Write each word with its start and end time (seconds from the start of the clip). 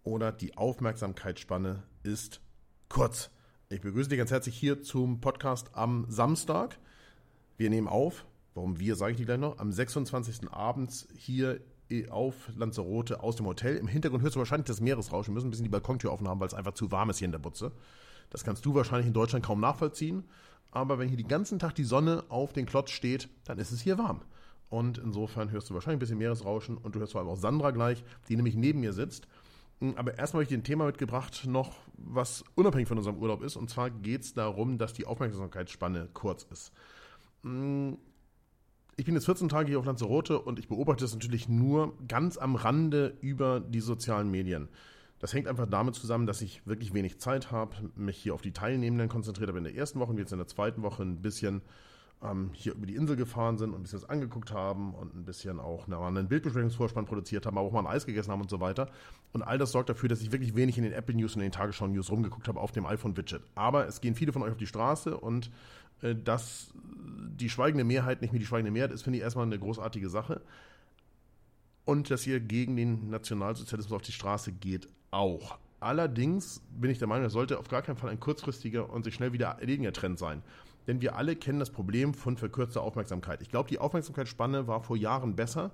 oder 0.02 0.32
die 0.32 0.56
Aufmerksamkeitsspanne 0.56 1.84
ist 2.02 2.40
kurz. 2.88 3.30
Ich 3.68 3.82
begrüße 3.82 4.08
dich 4.08 4.18
ganz 4.18 4.32
herzlich 4.32 4.56
hier 4.56 4.82
zum 4.82 5.20
Podcast 5.20 5.76
am 5.76 6.06
Samstag. 6.08 6.76
Wir 7.56 7.70
nehmen 7.70 7.86
auf, 7.86 8.26
warum 8.54 8.80
wir, 8.80 8.96
sage 8.96 9.12
ich 9.12 9.18
dir 9.18 9.26
gleich 9.26 9.38
noch, 9.38 9.60
am 9.60 9.70
26. 9.70 10.50
abends 10.50 11.06
hier 11.16 11.60
auf 12.10 12.50
Lanzarote 12.56 13.22
aus 13.22 13.36
dem 13.36 13.46
Hotel. 13.46 13.76
Im 13.76 13.86
Hintergrund 13.86 14.24
hörst 14.24 14.34
du 14.34 14.40
wahrscheinlich 14.40 14.66
das 14.66 14.80
Meeresrauschen. 14.80 15.30
Wir 15.30 15.34
müssen 15.34 15.46
ein 15.46 15.50
bisschen 15.50 15.62
die 15.62 15.70
Balkontür 15.70 16.10
offen 16.10 16.26
weil 16.26 16.48
es 16.48 16.54
einfach 16.54 16.74
zu 16.74 16.90
warm 16.90 17.10
ist 17.10 17.18
hier 17.18 17.26
in 17.26 17.32
der 17.32 17.38
Butze. 17.38 17.70
Das 18.32 18.42
kannst 18.42 18.64
du 18.64 18.74
wahrscheinlich 18.74 19.06
in 19.06 19.12
Deutschland 19.12 19.44
kaum 19.44 19.60
nachvollziehen 19.60 20.24
aber 20.72 20.98
wenn 20.98 21.08
hier 21.08 21.18
den 21.18 21.28
ganzen 21.28 21.58
Tag 21.58 21.74
die 21.74 21.84
Sonne 21.84 22.24
auf 22.30 22.52
den 22.52 22.66
Klotz 22.66 22.90
steht, 22.90 23.28
dann 23.44 23.58
ist 23.58 23.70
es 23.70 23.82
hier 23.82 23.98
warm. 23.98 24.22
Und 24.70 24.96
insofern 24.96 25.50
hörst 25.50 25.68
du 25.68 25.74
wahrscheinlich 25.74 25.98
ein 25.98 26.00
bisschen 26.00 26.18
Meeresrauschen 26.18 26.78
und 26.78 26.94
du 26.94 26.98
hörst 26.98 27.12
vor 27.12 27.20
allem 27.20 27.28
auch 27.28 27.36
Sandra 27.36 27.70
gleich, 27.70 28.02
die 28.28 28.36
nämlich 28.36 28.56
neben 28.56 28.80
mir 28.80 28.94
sitzt. 28.94 29.28
Hm, 29.80 29.94
aber 29.96 30.16
erstmal 30.16 30.38
habe 30.38 30.44
ich 30.44 30.48
dir 30.48 30.56
ein 30.56 30.64
Thema 30.64 30.86
mitgebracht, 30.86 31.44
noch 31.46 31.76
was 31.98 32.42
unabhängig 32.54 32.88
von 32.88 32.96
unserem 32.96 33.18
Urlaub 33.18 33.42
ist. 33.42 33.56
Und 33.56 33.68
zwar 33.68 33.90
geht 33.90 34.22
es 34.22 34.32
darum, 34.32 34.78
dass 34.78 34.94
die 34.94 35.04
Aufmerksamkeitsspanne 35.06 36.08
kurz 36.14 36.44
ist. 36.44 36.72
Hm, 37.42 37.98
ich 38.96 39.04
bin 39.04 39.14
jetzt 39.14 39.26
14 39.26 39.50
Tage 39.50 39.68
hier 39.68 39.78
auf 39.78 39.84
Lanzarote 39.84 40.38
und 40.38 40.58
ich 40.58 40.68
beobachte 40.68 41.04
das 41.04 41.12
natürlich 41.12 41.50
nur 41.50 41.94
ganz 42.08 42.38
am 42.38 42.56
Rande 42.56 43.18
über 43.20 43.60
die 43.60 43.80
sozialen 43.80 44.30
Medien. 44.30 44.68
Das 45.22 45.32
hängt 45.32 45.46
einfach 45.46 45.68
damit 45.68 45.94
zusammen, 45.94 46.26
dass 46.26 46.42
ich 46.42 46.66
wirklich 46.66 46.94
wenig 46.94 47.20
Zeit 47.20 47.52
habe, 47.52 47.76
mich 47.94 48.16
hier 48.16 48.34
auf 48.34 48.42
die 48.42 48.50
Teilnehmenden 48.50 49.08
konzentriert 49.08 49.48
habe 49.48 49.58
in 49.58 49.64
der 49.64 49.76
ersten 49.76 50.00
Woche 50.00 50.10
und 50.10 50.18
jetzt 50.18 50.32
in 50.32 50.38
der 50.38 50.48
zweiten 50.48 50.82
Woche 50.82 51.04
ein 51.04 51.22
bisschen 51.22 51.62
ähm, 52.24 52.50
hier 52.54 52.74
über 52.74 52.86
die 52.86 52.96
Insel 52.96 53.14
gefahren 53.14 53.56
sind 53.56 53.70
und 53.70 53.78
ein 53.78 53.82
bisschen 53.84 54.00
das 54.00 54.10
angeguckt 54.10 54.50
haben 54.50 54.92
und 54.94 55.14
ein 55.14 55.24
bisschen 55.24 55.60
auch 55.60 55.86
einen 55.86 56.26
Bildbesprechungsvorspann 56.26 57.04
produziert 57.04 57.46
haben, 57.46 57.56
aber 57.56 57.68
auch 57.68 57.72
mal 57.72 57.86
ein 57.86 57.86
Eis 57.86 58.04
gegessen 58.04 58.32
haben 58.32 58.40
und 58.40 58.50
so 58.50 58.58
weiter. 58.58 58.90
Und 59.32 59.42
all 59.42 59.58
das 59.58 59.70
sorgt 59.70 59.90
dafür, 59.90 60.08
dass 60.08 60.20
ich 60.22 60.32
wirklich 60.32 60.56
wenig 60.56 60.76
in 60.76 60.82
den 60.82 60.92
Apple 60.92 61.14
News 61.14 61.36
und 61.36 61.42
in 61.42 61.46
den 61.50 61.52
Tagesschau 61.52 61.86
News 61.86 62.10
rumgeguckt 62.10 62.48
habe 62.48 62.58
auf 62.58 62.72
dem 62.72 62.84
iPhone-Widget. 62.84 63.42
Aber 63.54 63.86
es 63.86 64.00
gehen 64.00 64.16
viele 64.16 64.32
von 64.32 64.42
euch 64.42 64.50
auf 64.50 64.58
die 64.58 64.66
Straße 64.66 65.16
und 65.16 65.52
äh, 66.00 66.16
dass 66.16 66.74
die 67.36 67.48
schweigende 67.48 67.84
Mehrheit 67.84 68.22
nicht 68.22 68.32
mehr 68.32 68.40
die 68.40 68.46
schweigende 68.46 68.72
Mehrheit 68.72 68.90
ist, 68.90 69.02
finde 69.02 69.18
ich 69.18 69.22
erstmal 69.22 69.46
eine 69.46 69.60
großartige 69.60 70.08
Sache. 70.08 70.40
Und 71.84 72.10
dass 72.10 72.26
ihr 72.26 72.40
gegen 72.40 72.74
den 72.74 73.08
Nationalsozialismus 73.08 73.94
auf 73.94 74.02
die 74.02 74.10
Straße 74.10 74.50
geht, 74.50 74.88
auch. 75.12 75.58
Allerdings 75.78 76.60
bin 76.80 76.90
ich 76.90 76.98
der 76.98 77.08
Meinung, 77.08 77.24
das 77.24 77.32
sollte 77.32 77.58
auf 77.58 77.68
gar 77.68 77.82
keinen 77.82 77.96
Fall 77.96 78.10
ein 78.10 78.20
kurzfristiger 78.20 78.90
und 78.90 79.04
sich 79.04 79.14
schnell 79.14 79.32
wieder 79.32 79.48
erledigender 79.60 79.92
Trend 79.92 80.18
sein. 80.18 80.42
Denn 80.86 81.00
wir 81.00 81.16
alle 81.16 81.36
kennen 81.36 81.60
das 81.60 81.70
Problem 81.70 82.14
von 82.14 82.36
verkürzter 82.36 82.82
Aufmerksamkeit. 82.82 83.42
Ich 83.42 83.50
glaube, 83.50 83.68
die 83.68 83.78
Aufmerksamkeitsspanne 83.78 84.66
war 84.66 84.82
vor 84.82 84.96
Jahren 84.96 85.36
besser, 85.36 85.70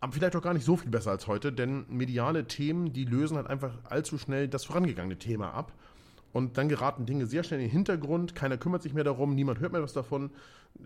aber 0.00 0.12
vielleicht 0.12 0.36
auch 0.36 0.42
gar 0.42 0.54
nicht 0.54 0.64
so 0.64 0.76
viel 0.76 0.90
besser 0.90 1.10
als 1.10 1.26
heute, 1.26 1.52
denn 1.52 1.86
mediale 1.88 2.46
Themen, 2.46 2.92
die 2.92 3.04
lösen 3.04 3.36
halt 3.36 3.46
einfach 3.46 3.72
allzu 3.84 4.18
schnell 4.18 4.48
das 4.48 4.64
vorangegangene 4.64 5.18
Thema 5.18 5.52
ab. 5.52 5.72
Und 6.32 6.58
dann 6.58 6.68
geraten 6.68 7.06
Dinge 7.06 7.26
sehr 7.26 7.44
schnell 7.44 7.60
in 7.60 7.66
den 7.66 7.72
Hintergrund, 7.72 8.34
keiner 8.34 8.58
kümmert 8.58 8.82
sich 8.82 8.92
mehr 8.92 9.04
darum, 9.04 9.34
niemand 9.34 9.58
hört 9.60 9.72
mehr 9.72 9.82
was 9.82 9.94
davon. 9.94 10.30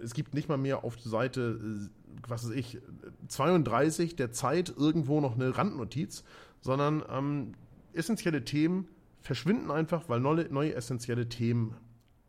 Es 0.03 0.15
gibt 0.15 0.33
nicht 0.33 0.49
mal 0.49 0.59
mehr 0.59 0.85
auf 0.85 1.01
Seite, 1.01 1.59
äh, 1.61 1.89
was 2.29 2.45
weiß 2.45 2.55
ich, 2.55 2.79
32 3.27 4.15
der 4.15 4.31
Zeit 4.31 4.73
irgendwo 4.77 5.21
noch 5.21 5.35
eine 5.35 5.57
Randnotiz, 5.57 6.23
sondern 6.61 7.03
ähm, 7.11 7.55
essentielle 7.93 8.45
Themen 8.45 8.89
verschwinden 9.21 9.71
einfach, 9.71 10.09
weil 10.09 10.21
neue, 10.21 10.45
neue 10.53 10.75
essentielle 10.75 11.29
Themen 11.29 11.77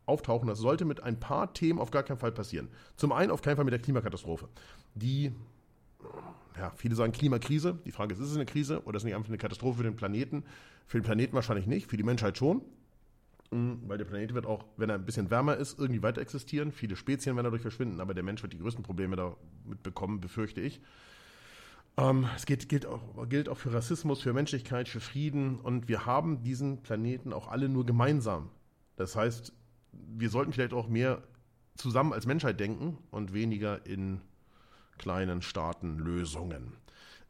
auftauchen. 0.06 0.48
Das 0.48 0.58
sollte 0.58 0.84
mit 0.84 1.02
ein 1.02 1.18
paar 1.18 1.54
Themen 1.54 1.78
auf 1.78 1.90
gar 1.90 2.02
keinen 2.02 2.18
Fall 2.18 2.32
passieren. 2.32 2.68
Zum 2.96 3.12
einen 3.12 3.30
auf 3.30 3.42
keinen 3.42 3.56
Fall 3.56 3.64
mit 3.64 3.72
der 3.72 3.80
Klimakatastrophe, 3.80 4.48
die 4.94 5.32
ja, 6.58 6.70
viele 6.76 6.94
sagen 6.94 7.12
Klimakrise. 7.12 7.78
Die 7.86 7.92
Frage 7.92 8.14
ist, 8.14 8.20
ist 8.20 8.30
es 8.30 8.36
eine 8.36 8.46
Krise 8.46 8.82
oder 8.84 8.96
ist 8.96 9.02
es 9.02 9.04
nicht 9.04 9.14
einfach 9.14 9.28
eine 9.28 9.38
Katastrophe 9.38 9.78
für 9.78 9.84
den 9.84 9.96
Planeten? 9.96 10.44
Für 10.86 10.98
den 10.98 11.04
Planeten 11.04 11.34
wahrscheinlich 11.34 11.66
nicht, 11.66 11.88
für 11.88 11.96
die 11.96 12.02
Menschheit 12.02 12.36
schon. 12.36 12.62
Mm, 13.50 13.74
weil 13.86 13.98
der 13.98 14.04
Planet 14.04 14.34
wird 14.34 14.46
auch, 14.46 14.64
wenn 14.76 14.90
er 14.90 14.96
ein 14.96 15.04
bisschen 15.04 15.30
wärmer 15.30 15.56
ist, 15.56 15.78
irgendwie 15.78 16.02
weiter 16.02 16.20
existieren. 16.20 16.72
Viele 16.72 16.96
Spezien 16.96 17.36
werden 17.36 17.44
dadurch 17.44 17.62
verschwinden, 17.62 18.00
aber 18.00 18.14
der 18.14 18.22
Mensch 18.22 18.42
wird 18.42 18.52
die 18.52 18.58
größten 18.58 18.82
Probleme 18.82 19.16
damit 19.16 19.82
bekommen, 19.82 20.20
befürchte 20.20 20.60
ich. 20.60 20.80
Ähm, 21.96 22.26
es 22.36 22.46
geht, 22.46 22.68
gilt, 22.68 22.86
auch, 22.86 23.28
gilt 23.28 23.48
auch 23.48 23.58
für 23.58 23.72
Rassismus, 23.72 24.22
für 24.22 24.32
Menschlichkeit, 24.32 24.88
für 24.88 25.00
Frieden 25.00 25.60
und 25.60 25.88
wir 25.88 26.06
haben 26.06 26.42
diesen 26.42 26.82
Planeten 26.82 27.32
auch 27.32 27.48
alle 27.48 27.68
nur 27.68 27.84
gemeinsam. 27.84 28.50
Das 28.96 29.16
heißt, 29.16 29.52
wir 29.92 30.30
sollten 30.30 30.52
vielleicht 30.52 30.72
auch 30.72 30.88
mehr 30.88 31.22
zusammen 31.76 32.12
als 32.12 32.26
Menschheit 32.26 32.60
denken 32.60 32.98
und 33.10 33.32
weniger 33.32 33.86
in 33.86 34.20
kleinen 34.98 35.42
Staatenlösungen. 35.42 36.72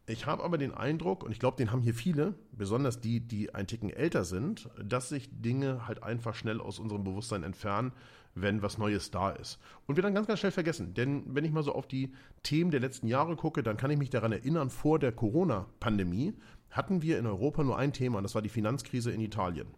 Ich 0.06 0.26
habe 0.26 0.42
aber 0.42 0.58
den 0.58 0.74
Eindruck, 0.74 1.22
und 1.22 1.30
ich 1.30 1.38
glaube, 1.38 1.56
den 1.56 1.70
haben 1.70 1.80
hier 1.80 1.94
viele, 1.94 2.34
besonders 2.50 3.00
die, 3.00 3.20
die 3.20 3.54
ein 3.54 3.68
Ticken 3.68 3.88
älter 3.88 4.24
sind, 4.24 4.68
dass 4.82 5.08
sich 5.08 5.30
Dinge 5.30 5.86
halt 5.86 6.02
einfach 6.02 6.34
schnell 6.34 6.60
aus 6.60 6.80
unserem 6.80 7.04
Bewusstsein 7.04 7.44
entfernen, 7.44 7.92
wenn 8.34 8.62
was 8.62 8.78
Neues 8.78 9.10
da 9.10 9.30
ist. 9.30 9.58
Und 9.86 9.96
wir 9.96 10.02
dann 10.02 10.14
ganz, 10.14 10.26
ganz 10.26 10.40
schnell 10.40 10.52
vergessen. 10.52 10.94
Denn 10.94 11.22
wenn 11.26 11.44
ich 11.44 11.52
mal 11.52 11.62
so 11.62 11.74
auf 11.74 11.86
die 11.86 12.12
Themen 12.42 12.70
der 12.70 12.80
letzten 12.80 13.06
Jahre 13.06 13.36
gucke, 13.36 13.62
dann 13.62 13.76
kann 13.76 13.90
ich 13.90 13.98
mich 13.98 14.10
daran 14.10 14.32
erinnern, 14.32 14.70
vor 14.70 14.98
der 14.98 15.12
Corona-Pandemie 15.12 16.34
hatten 16.70 17.02
wir 17.02 17.18
in 17.18 17.26
Europa 17.26 17.62
nur 17.62 17.76
ein 17.76 17.92
Thema, 17.92 18.18
und 18.18 18.24
das 18.24 18.34
war 18.34 18.42
die 18.42 18.48
Finanzkrise 18.48 19.10
in 19.10 19.20
Italien. 19.20 19.68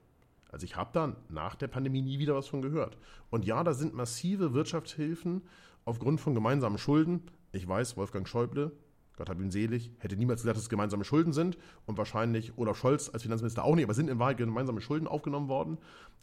Also 0.50 0.64
ich 0.64 0.76
habe 0.76 0.90
da 0.92 1.16
nach 1.28 1.56
der 1.56 1.66
Pandemie 1.66 2.02
nie 2.02 2.20
wieder 2.20 2.36
was 2.36 2.46
von 2.46 2.62
gehört. 2.62 2.96
Und 3.30 3.44
ja, 3.44 3.64
da 3.64 3.74
sind 3.74 3.94
massive 3.94 4.54
Wirtschaftshilfen 4.54 5.42
aufgrund 5.84 6.20
von 6.20 6.34
gemeinsamen 6.34 6.78
Schulden. 6.78 7.22
Ich 7.50 7.66
weiß, 7.66 7.96
Wolfgang 7.96 8.28
Schäuble 8.28 8.70
Gott 9.16 9.28
hab 9.28 9.40
ihn 9.40 9.50
selig, 9.50 9.92
hätte 9.98 10.16
niemals 10.16 10.42
gesagt, 10.42 10.56
dass 10.56 10.64
es 10.64 10.68
gemeinsame 10.68 11.04
Schulden 11.04 11.32
sind 11.32 11.56
und 11.86 11.98
wahrscheinlich 11.98 12.58
Olaf 12.58 12.76
Scholz 12.76 13.10
als 13.12 13.22
Finanzminister 13.22 13.64
auch 13.64 13.74
nicht, 13.74 13.84
aber 13.84 13.94
sind 13.94 14.10
in 14.10 14.18
Wahrheit 14.18 14.38
gemeinsame 14.38 14.80
Schulden 14.80 15.06
aufgenommen 15.06 15.48
worden, 15.48 15.78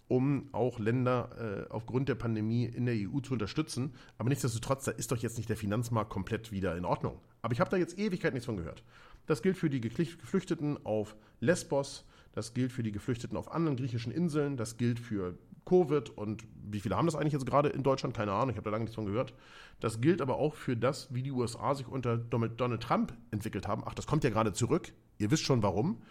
um 0.08 0.50
auch 0.52 0.78
Länder 0.78 1.68
äh, 1.70 1.72
aufgrund 1.72 2.10
der 2.10 2.16
Pandemie 2.16 2.66
in 2.66 2.86
der 2.86 2.96
EU 2.96 3.22
zu 3.22 3.34
unterstützen. 3.34 3.94
Aber 4.18 4.28
nichtsdestotrotz, 4.28 4.84
da 4.84 4.92
ist 4.92 5.12
doch 5.12 5.18
jetzt 5.18 5.38
nicht 5.38 5.50
der 5.50 5.56
Finanzmarkt 5.56 6.10
komplett 6.10 6.52
wieder 6.52 6.76
in 6.76 6.84
Ordnung. 6.84 7.20
Aber 7.42 7.54
ich 7.54 7.62
habe 7.62 7.70
da 7.70 7.78
jetzt 7.78 7.98
Ewigkeit 7.98 8.34
nichts 8.34 8.46
von 8.46 8.58
gehört. 8.58 8.84
Das 9.26 9.42
gilt 9.42 9.58
für 9.58 9.70
die 9.70 9.80
Geflüchteten 9.80 10.86
auf 10.86 11.16
Lesbos, 11.40 12.06
das 12.34 12.54
gilt 12.54 12.72
für 12.72 12.84
die 12.84 12.92
Geflüchteten 12.92 13.38
auf 13.38 13.52
anderen 13.52 13.78
griechischen 13.78 14.12
Inseln, 14.12 14.58
das 14.58 14.78
gilt 14.78 15.00
für 15.00 15.38
Covid 15.66 16.10
und 16.10 16.44
wie 16.72 16.80
viele 16.80 16.96
haben 16.96 17.06
das 17.06 17.16
eigentlich 17.16 17.34
jetzt 17.34 17.46
gerade 17.46 17.70
in 17.70 17.84
Deutschland? 17.84 18.16
Keine 18.16 18.32
Ahnung, 18.34 18.50
ich 18.50 18.58
habe 18.58 18.66
da 18.66 18.72
lange 18.72 18.86
nichts 18.86 18.96
von 18.96 19.06
gehört. 19.06 19.34
Das 19.80 20.02
gilt 20.02 20.22
aber 20.22 20.38
auch 20.38 20.56
für 20.56 20.76
das, 20.76 21.14
wie 21.14 21.24
die 21.24 21.32
USA 21.32 21.76
sich 21.76 21.88
unter 21.88 22.18
Donald 22.18 22.82
Trump 22.82 23.14
entwickelt 23.32 23.68
haben. 23.68 23.84
Ach, 23.86 23.94
das 23.94 24.08
kommt 24.08 24.24
ja 24.24 24.30
gerade 24.30 24.54
zurück. 24.54 24.94
Ihr 25.18 25.32
wisst 25.32 25.44
schon 25.44 25.64
warum. 25.64 26.02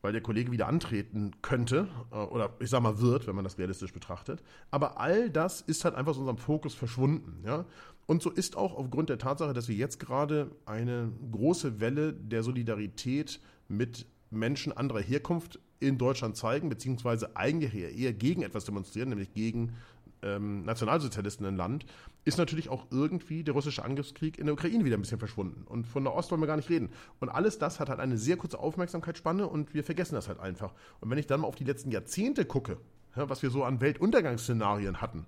Weil 0.00 0.12
der 0.12 0.20
Kollege 0.20 0.50
wieder 0.50 0.66
antreten 0.66 1.30
könnte, 1.42 1.86
äh, 2.10 2.16
oder 2.16 2.50
ich 2.58 2.70
sag 2.70 2.82
mal 2.82 3.00
wird, 3.00 3.28
wenn 3.28 3.36
man 3.36 3.44
das 3.44 3.56
realistisch 3.56 3.92
betrachtet. 3.92 4.42
Aber 4.72 4.98
all 4.98 5.30
das 5.30 5.60
ist 5.60 5.84
halt 5.84 5.94
einfach 5.94 6.10
aus 6.10 6.18
unserem 6.18 6.38
Fokus 6.38 6.74
verschwunden. 6.74 7.44
Ja? 7.46 7.66
Und 8.06 8.20
so 8.20 8.30
ist 8.30 8.56
auch 8.56 8.74
aufgrund 8.74 9.10
der 9.10 9.18
Tatsache, 9.18 9.52
dass 9.52 9.68
wir 9.68 9.76
jetzt 9.76 10.00
gerade 10.00 10.50
eine 10.66 11.12
große 11.30 11.80
Welle 11.80 12.12
der 12.12 12.42
Solidarität 12.42 13.40
mit 13.68 14.06
Menschen 14.32 14.72
anderer 14.76 15.00
Herkunft 15.00 15.60
in 15.80 15.98
Deutschland 15.98 16.36
zeigen, 16.36 16.68
beziehungsweise 16.68 17.36
eigentlich 17.36 17.74
eher 17.74 18.12
gegen 18.12 18.42
etwas 18.42 18.64
demonstrieren, 18.64 19.08
nämlich 19.10 19.34
gegen 19.34 19.74
ähm, 20.22 20.64
Nationalsozialisten 20.64 21.44
im 21.46 21.56
Land, 21.56 21.84
ist 22.24 22.38
natürlich 22.38 22.68
auch 22.68 22.86
irgendwie 22.90 23.42
der 23.42 23.54
russische 23.54 23.84
Angriffskrieg 23.84 24.38
in 24.38 24.46
der 24.46 24.54
Ukraine 24.54 24.84
wieder 24.84 24.96
ein 24.96 25.02
bisschen 25.02 25.18
verschwunden. 25.18 25.64
Und 25.66 25.86
von 25.86 26.04
der 26.04 26.14
Ost 26.14 26.30
wollen 26.30 26.40
wir 26.40 26.46
gar 26.46 26.56
nicht 26.56 26.70
reden. 26.70 26.90
Und 27.20 27.28
alles 27.28 27.58
das 27.58 27.80
hat 27.80 27.88
halt 27.88 28.00
eine 28.00 28.16
sehr 28.16 28.36
kurze 28.36 28.58
Aufmerksamkeitsspanne 28.58 29.46
und 29.46 29.74
wir 29.74 29.84
vergessen 29.84 30.14
das 30.14 30.28
halt 30.28 30.38
einfach. 30.38 30.72
Und 31.00 31.10
wenn 31.10 31.18
ich 31.18 31.26
dann 31.26 31.40
mal 31.40 31.48
auf 31.48 31.56
die 31.56 31.64
letzten 31.64 31.90
Jahrzehnte 31.90 32.44
gucke, 32.44 32.78
ja, 33.16 33.28
was 33.28 33.42
wir 33.42 33.50
so 33.50 33.64
an 33.64 33.80
Weltuntergangsszenarien 33.80 35.00
hatten, 35.00 35.26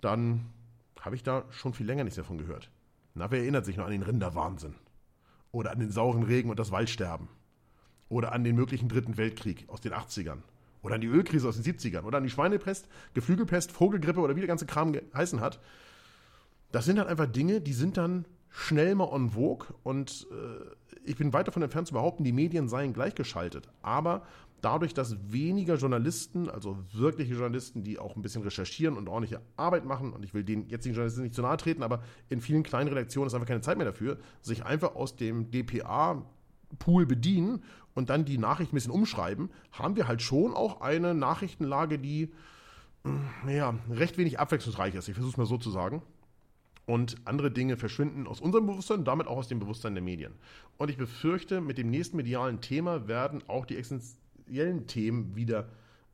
dann 0.00 0.46
habe 1.00 1.16
ich 1.16 1.22
da 1.22 1.44
schon 1.50 1.72
viel 1.72 1.86
länger 1.86 2.04
nichts 2.04 2.16
davon 2.16 2.38
gehört. 2.38 2.70
Na, 3.14 3.30
wer 3.30 3.40
erinnert 3.40 3.64
sich 3.64 3.76
noch 3.76 3.86
an 3.86 3.92
den 3.92 4.02
Rinderwahnsinn? 4.02 4.74
Oder 5.50 5.72
an 5.72 5.80
den 5.80 5.90
sauren 5.90 6.22
Regen 6.22 6.50
und 6.50 6.58
das 6.58 6.70
Waldsterben? 6.70 7.28
Oder 8.12 8.32
an 8.32 8.44
den 8.44 8.54
möglichen 8.54 8.90
Dritten 8.90 9.16
Weltkrieg 9.16 9.64
aus 9.68 9.80
den 9.80 9.94
80ern. 9.94 10.42
Oder 10.82 10.96
an 10.96 11.00
die 11.00 11.06
Ölkrise 11.06 11.48
aus 11.48 11.58
den 11.58 11.64
70ern. 11.64 12.02
Oder 12.02 12.18
an 12.18 12.24
die 12.24 12.30
Schweinepest, 12.30 12.86
Geflügelpest, 13.14 13.72
Vogelgrippe 13.72 14.20
oder 14.20 14.36
wie 14.36 14.40
der 14.40 14.48
ganze 14.48 14.66
Kram 14.66 14.92
geheißen 14.92 15.40
hat. 15.40 15.60
Das 16.72 16.84
sind 16.84 16.98
halt 16.98 17.08
einfach 17.08 17.26
Dinge, 17.26 17.62
die 17.62 17.72
sind 17.72 17.96
dann 17.96 18.26
schnell 18.50 18.94
mal 18.94 19.08
on 19.08 19.30
vogue 19.30 19.68
und 19.82 20.26
äh, 20.30 21.00
ich 21.04 21.16
bin 21.16 21.32
weit 21.32 21.48
davon 21.48 21.62
entfernt 21.62 21.88
zu 21.88 21.94
behaupten, 21.94 22.22
die 22.22 22.32
Medien 22.32 22.68
seien 22.68 22.92
gleichgeschaltet. 22.92 23.70
Aber 23.80 24.26
dadurch, 24.60 24.92
dass 24.92 25.16
weniger 25.32 25.76
Journalisten, 25.76 26.50
also 26.50 26.76
wirkliche 26.92 27.32
Journalisten, 27.32 27.82
die 27.82 27.98
auch 27.98 28.14
ein 28.14 28.20
bisschen 28.20 28.42
recherchieren 28.42 28.98
und 28.98 29.08
ordentliche 29.08 29.40
Arbeit 29.56 29.86
machen, 29.86 30.12
und 30.12 30.22
ich 30.22 30.34
will 30.34 30.44
den 30.44 30.68
jetzigen 30.68 30.94
Journalisten 30.94 31.22
nicht 31.22 31.34
zu 31.34 31.40
nahe 31.40 31.56
treten, 31.56 31.82
aber 31.82 32.02
in 32.28 32.42
vielen 32.42 32.62
kleinen 32.62 32.88
Redaktionen 32.88 33.26
ist 33.28 33.34
einfach 33.34 33.48
keine 33.48 33.62
Zeit 33.62 33.78
mehr 33.78 33.86
dafür, 33.86 34.18
sich 34.42 34.66
einfach 34.66 34.96
aus 34.96 35.16
dem 35.16 35.50
DPA 35.50 36.26
Pool 36.78 37.06
bedienen 37.06 37.62
und 37.94 38.10
dann 38.10 38.24
die 38.24 38.38
Nachrichten 38.38 38.74
ein 38.74 38.76
bisschen 38.76 38.92
umschreiben, 38.92 39.50
haben 39.72 39.96
wir 39.96 40.08
halt 40.08 40.22
schon 40.22 40.54
auch 40.54 40.80
eine 40.80 41.14
Nachrichtenlage, 41.14 41.98
die 41.98 42.32
mm, 43.04 43.48
ja, 43.48 43.74
recht 43.90 44.18
wenig 44.18 44.38
abwechslungsreich 44.38 44.94
ist. 44.94 45.08
Ich 45.08 45.14
versuche 45.14 45.32
es 45.32 45.36
mal 45.36 45.46
so 45.46 45.58
zu 45.58 45.70
sagen. 45.70 46.02
Und 46.84 47.16
andere 47.24 47.50
Dinge 47.50 47.76
verschwinden 47.76 48.26
aus 48.26 48.40
unserem 48.40 48.66
Bewusstsein 48.66 49.00
und 49.00 49.04
damit 49.04 49.28
auch 49.28 49.36
aus 49.36 49.48
dem 49.48 49.60
Bewusstsein 49.60 49.94
der 49.94 50.02
Medien. 50.02 50.32
Und 50.78 50.90
ich 50.90 50.96
befürchte, 50.96 51.60
mit 51.60 51.78
dem 51.78 51.90
nächsten 51.90 52.16
medialen 52.16 52.60
Thema 52.60 53.06
werden 53.06 53.42
auch 53.46 53.66
die 53.66 53.76
essentiellen 53.76 54.88
Themen 54.88 55.36
wieder 55.36 55.68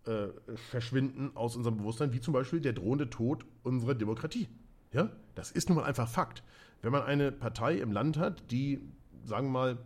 äh, 0.05 0.29
verschwinden 0.57 1.31
aus 1.35 1.57
unserem 1.57 1.79
Bewusstsein, 1.79 2.13
wie 2.13 2.21
zum 2.21 2.35
Beispiel 2.35 2.61
der 2.61 2.75
drohende 2.75 3.09
Tod 3.09 3.47
unserer 3.63 3.95
Demokratie. 3.95 4.49
Ja, 4.93 5.11
das 5.35 5.51
ist 5.51 5.69
nun 5.69 5.79
mal 5.79 5.85
einfach 5.85 6.09
Fakt. 6.09 6.43
Wenn 6.83 6.93
man 6.93 7.03
eine 7.03 7.33
Partei 7.33 7.79
im 7.79 7.93
Land 7.93 8.17
hat, 8.17 8.51
die, 8.51 8.81
sagen 9.25 9.49
wir 9.49 9.53
mal, 9.53 9.79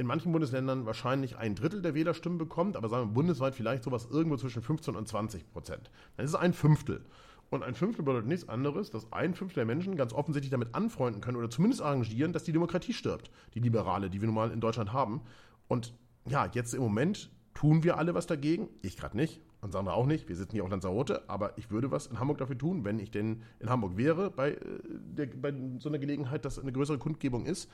in 0.00 0.06
manchen 0.06 0.32
Bundesländern 0.32 0.86
wahrscheinlich 0.86 1.36
ein 1.36 1.54
Drittel 1.54 1.82
der 1.82 1.94
Wählerstimmen 1.94 2.38
bekommt, 2.38 2.74
aber 2.74 2.88
sagen 2.88 3.10
wir 3.10 3.14
bundesweit 3.14 3.54
vielleicht 3.54 3.84
sowas 3.84 4.08
irgendwo 4.10 4.38
zwischen 4.38 4.62
15 4.62 4.96
und 4.96 5.06
20 5.06 5.52
Prozent, 5.52 5.90
dann 6.16 6.24
ist 6.24 6.32
es 6.32 6.40
ein 6.40 6.54
Fünftel. 6.54 7.04
Und 7.50 7.62
ein 7.62 7.74
Fünftel 7.74 8.04
bedeutet 8.04 8.26
nichts 8.26 8.48
anderes, 8.48 8.90
dass 8.90 9.12
ein 9.12 9.34
Fünftel 9.34 9.56
der 9.56 9.66
Menschen 9.66 9.96
ganz 9.96 10.14
offensichtlich 10.14 10.50
damit 10.50 10.74
anfreunden 10.74 11.20
können 11.20 11.36
oder 11.36 11.50
zumindest 11.50 11.82
arrangieren, 11.82 12.32
dass 12.32 12.44
die 12.44 12.52
Demokratie 12.52 12.94
stirbt, 12.94 13.30
die 13.54 13.60
liberale, 13.60 14.08
die 14.08 14.22
wir 14.22 14.26
nun 14.26 14.36
mal 14.36 14.50
in 14.52 14.60
Deutschland 14.60 14.92
haben. 14.92 15.20
Und 15.68 15.92
ja, 16.26 16.48
jetzt 16.54 16.72
im 16.72 16.80
Moment 16.80 17.30
tun 17.52 17.82
wir 17.82 17.98
alle 17.98 18.14
was 18.14 18.26
dagegen. 18.26 18.68
Ich 18.80 18.96
gerade 18.96 19.16
nicht 19.16 19.42
und 19.60 19.72
Sandra 19.72 19.92
auch 19.92 20.06
nicht. 20.06 20.28
Wir 20.28 20.36
sitzen 20.36 20.52
hier 20.52 20.64
auf 20.64 20.70
Lanzarote, 20.70 21.28
aber 21.28 21.58
ich 21.58 21.70
würde 21.70 21.90
was 21.90 22.06
in 22.06 22.18
Hamburg 22.18 22.38
dafür 22.38 22.56
tun, 22.56 22.84
wenn 22.84 22.98
ich 22.98 23.10
denn 23.10 23.42
in 23.58 23.68
Hamburg 23.68 23.96
wäre, 23.98 24.30
bei, 24.30 24.52
äh, 24.52 24.58
der, 24.88 25.26
bei 25.26 25.52
so 25.78 25.88
einer 25.88 25.98
Gelegenheit, 25.98 26.44
dass 26.44 26.58
eine 26.58 26.72
größere 26.72 26.98
Kundgebung 26.98 27.44
ist. 27.44 27.70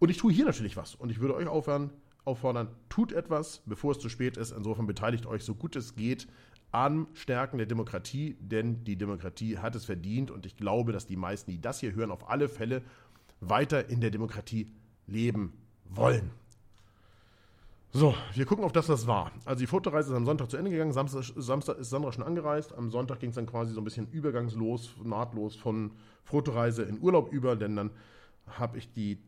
Und 0.00 0.08
ich 0.08 0.16
tue 0.16 0.32
hier 0.32 0.46
natürlich 0.46 0.76
was. 0.76 0.96
Und 0.96 1.10
ich 1.10 1.20
würde 1.20 1.36
euch 1.36 1.46
aufhören, 1.46 1.90
auffordern, 2.24 2.68
tut 2.88 3.12
etwas, 3.12 3.62
bevor 3.66 3.92
es 3.92 4.00
zu 4.00 4.08
spät 4.08 4.36
ist. 4.36 4.50
Insofern 4.50 4.86
beteiligt 4.86 5.26
euch 5.26 5.44
so 5.44 5.54
gut 5.54 5.76
es 5.76 5.94
geht 5.94 6.26
am 6.72 7.08
Stärken 7.14 7.58
der 7.58 7.66
Demokratie, 7.66 8.36
denn 8.40 8.84
die 8.84 8.96
Demokratie 8.96 9.58
hat 9.58 9.74
es 9.74 9.84
verdient 9.84 10.30
und 10.30 10.46
ich 10.46 10.56
glaube, 10.56 10.92
dass 10.92 11.06
die 11.06 11.16
meisten, 11.16 11.50
die 11.50 11.60
das 11.60 11.80
hier 11.80 11.94
hören, 11.94 12.10
auf 12.10 12.30
alle 12.30 12.48
Fälle 12.48 12.82
weiter 13.40 13.88
in 13.88 14.00
der 14.00 14.10
Demokratie 14.10 14.70
leben 15.06 15.52
wollen. 15.84 16.30
So, 17.92 18.14
wir 18.34 18.46
gucken 18.46 18.64
auf 18.64 18.70
das, 18.70 18.88
was 18.88 19.08
war. 19.08 19.32
Also 19.44 19.58
die 19.58 19.66
Fotoreise 19.66 20.12
ist 20.12 20.16
am 20.16 20.24
Sonntag 20.24 20.48
zu 20.48 20.56
Ende 20.56 20.70
gegangen. 20.70 20.92
Samstag, 20.92 21.24
Samstag 21.34 21.78
ist 21.78 21.90
Sandra 21.90 22.12
schon 22.12 22.22
angereist. 22.22 22.72
Am 22.72 22.88
Sonntag 22.88 23.18
ging 23.18 23.30
es 23.30 23.34
dann 23.34 23.46
quasi 23.46 23.74
so 23.74 23.80
ein 23.80 23.84
bisschen 23.84 24.06
übergangslos, 24.06 24.94
nahtlos 25.02 25.56
von 25.56 25.90
Fotoreise 26.22 26.84
in 26.84 27.00
Urlaub 27.00 27.32
über, 27.32 27.56
denn 27.56 27.74
dann 27.74 27.90
habe 28.46 28.78
ich 28.78 28.92
die 28.92 29.18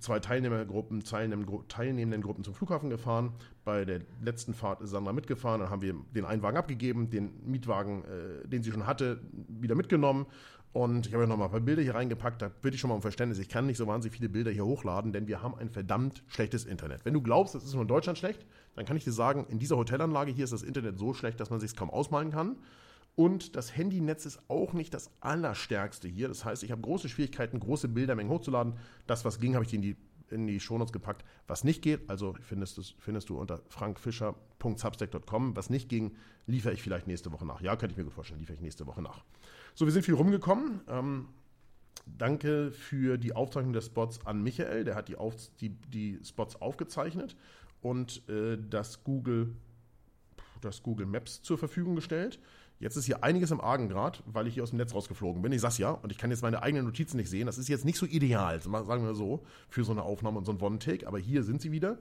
zwei 0.00 0.18
Teilnehmergruppen, 0.18 1.02
teilnehmenden 1.02 2.22
Gruppen 2.22 2.44
zum 2.44 2.54
Flughafen 2.54 2.90
gefahren. 2.90 3.32
Bei 3.64 3.84
der 3.84 4.00
letzten 4.22 4.54
Fahrt 4.54 4.80
ist 4.80 4.90
Sandra 4.90 5.12
mitgefahren. 5.12 5.60
Dann 5.60 5.70
haben 5.70 5.82
wir 5.82 5.94
den 6.14 6.24
einen 6.24 6.42
Wagen 6.42 6.56
abgegeben, 6.56 7.10
den 7.10 7.32
Mietwagen, 7.44 8.04
äh, 8.04 8.48
den 8.48 8.62
sie 8.62 8.72
schon 8.72 8.86
hatte, 8.86 9.20
wieder 9.48 9.74
mitgenommen. 9.74 10.26
Und 10.72 11.06
ich 11.06 11.14
habe 11.14 11.24
ja 11.24 11.28
noch 11.28 11.36
mal 11.36 11.46
ein 11.46 11.50
paar 11.50 11.60
Bilder 11.60 11.82
hier 11.82 11.94
reingepackt. 11.94 12.42
Da 12.42 12.48
bitte 12.48 12.74
ich 12.74 12.80
schon 12.80 12.88
mal 12.88 12.94
um 12.94 13.02
Verständnis. 13.02 13.38
Ich 13.38 13.48
kann 13.48 13.66
nicht 13.66 13.78
so 13.78 13.86
wahnsinnig 13.86 14.16
viele 14.16 14.28
Bilder 14.28 14.50
hier 14.50 14.64
hochladen, 14.64 15.12
denn 15.12 15.26
wir 15.26 15.42
haben 15.42 15.54
ein 15.54 15.70
verdammt 15.70 16.22
schlechtes 16.28 16.64
Internet. 16.64 17.04
Wenn 17.04 17.14
du 17.14 17.22
glaubst, 17.22 17.54
es 17.54 17.64
ist 17.64 17.72
nur 17.72 17.82
in 17.82 17.88
Deutschland 17.88 18.18
schlecht, 18.18 18.44
dann 18.74 18.84
kann 18.84 18.96
ich 18.96 19.04
dir 19.04 19.12
sagen, 19.12 19.46
in 19.48 19.58
dieser 19.58 19.76
Hotelanlage 19.76 20.30
hier 20.30 20.44
ist 20.44 20.52
das 20.52 20.62
Internet 20.62 20.98
so 20.98 21.14
schlecht, 21.14 21.40
dass 21.40 21.50
man 21.50 21.58
sich 21.58 21.74
kaum 21.74 21.90
ausmalen 21.90 22.30
kann. 22.30 22.56
Und 23.18 23.56
das 23.56 23.76
Handynetz 23.76 24.26
ist 24.26 24.38
auch 24.46 24.74
nicht 24.74 24.94
das 24.94 25.10
allerstärkste 25.18 26.06
hier. 26.06 26.28
Das 26.28 26.44
heißt, 26.44 26.62
ich 26.62 26.70
habe 26.70 26.82
große 26.82 27.08
Schwierigkeiten, 27.08 27.58
große 27.58 27.88
Bildermengen 27.88 28.32
hochzuladen. 28.32 28.74
Das, 29.08 29.24
was 29.24 29.40
ging, 29.40 29.56
habe 29.56 29.64
ich 29.64 29.74
in 29.74 29.82
die, 29.82 29.96
in 30.30 30.46
die 30.46 30.60
Shownotes 30.60 30.92
gepackt. 30.92 31.24
Was 31.48 31.64
nicht 31.64 31.82
geht, 31.82 32.08
also 32.08 32.36
findest, 32.40 32.78
du, 32.78 32.82
findest 33.00 33.28
du 33.28 33.36
unter 33.36 33.60
frankfischer.substack.com. 33.70 35.56
Was 35.56 35.68
nicht 35.68 35.88
ging, 35.88 36.14
liefere 36.46 36.72
ich 36.72 36.80
vielleicht 36.80 37.08
nächste 37.08 37.32
Woche 37.32 37.44
nach. 37.44 37.60
Ja, 37.60 37.74
könnte 37.74 37.90
ich 37.90 37.96
mir 37.96 38.04
gut 38.04 38.12
vorstellen, 38.12 38.38
liefere 38.38 38.54
ich 38.54 38.60
nächste 38.60 38.86
Woche 38.86 39.02
nach. 39.02 39.24
So, 39.74 39.84
wir 39.84 39.92
sind 39.92 40.04
viel 40.04 40.14
rumgekommen. 40.14 40.82
Ähm, 40.86 41.26
danke 42.06 42.70
für 42.70 43.18
die 43.18 43.34
Aufzeichnung 43.34 43.72
der 43.72 43.80
Spots 43.80 44.24
an 44.26 44.44
Michael. 44.44 44.84
Der 44.84 44.94
hat 44.94 45.08
die, 45.08 45.16
Auf, 45.16 45.34
die, 45.60 45.70
die 45.70 46.20
Spots 46.22 46.54
aufgezeichnet 46.62 47.34
und 47.80 48.28
äh, 48.28 48.56
das, 48.70 49.02
Google, 49.02 49.56
das 50.60 50.84
Google 50.84 51.06
Maps 51.06 51.42
zur 51.42 51.58
Verfügung 51.58 51.96
gestellt. 51.96 52.38
Jetzt 52.80 52.96
ist 52.96 53.06
hier 53.06 53.24
einiges 53.24 53.50
im 53.50 53.60
Argen 53.60 53.88
gerade, 53.88 54.18
weil 54.26 54.46
ich 54.46 54.54
hier 54.54 54.62
aus 54.62 54.70
dem 54.70 54.78
Netz 54.78 54.94
rausgeflogen 54.94 55.42
bin. 55.42 55.50
Ich 55.52 55.60
sag's 55.60 55.78
ja, 55.78 55.90
und 55.90 56.12
ich 56.12 56.18
kann 56.18 56.30
jetzt 56.30 56.42
meine 56.42 56.62
eigenen 56.62 56.84
Notizen 56.84 57.16
nicht 57.16 57.28
sehen. 57.28 57.46
Das 57.46 57.58
ist 57.58 57.68
jetzt 57.68 57.84
nicht 57.84 57.98
so 57.98 58.06
ideal, 58.06 58.60
sagen 58.60 59.04
wir 59.04 59.14
so, 59.14 59.44
für 59.68 59.84
so 59.84 59.92
eine 59.92 60.02
Aufnahme 60.02 60.38
und 60.38 60.44
so 60.44 60.52
ein 60.52 60.60
One-Take. 60.60 61.06
Aber 61.06 61.18
hier 61.18 61.42
sind 61.42 61.60
sie 61.60 61.72
wieder. 61.72 61.98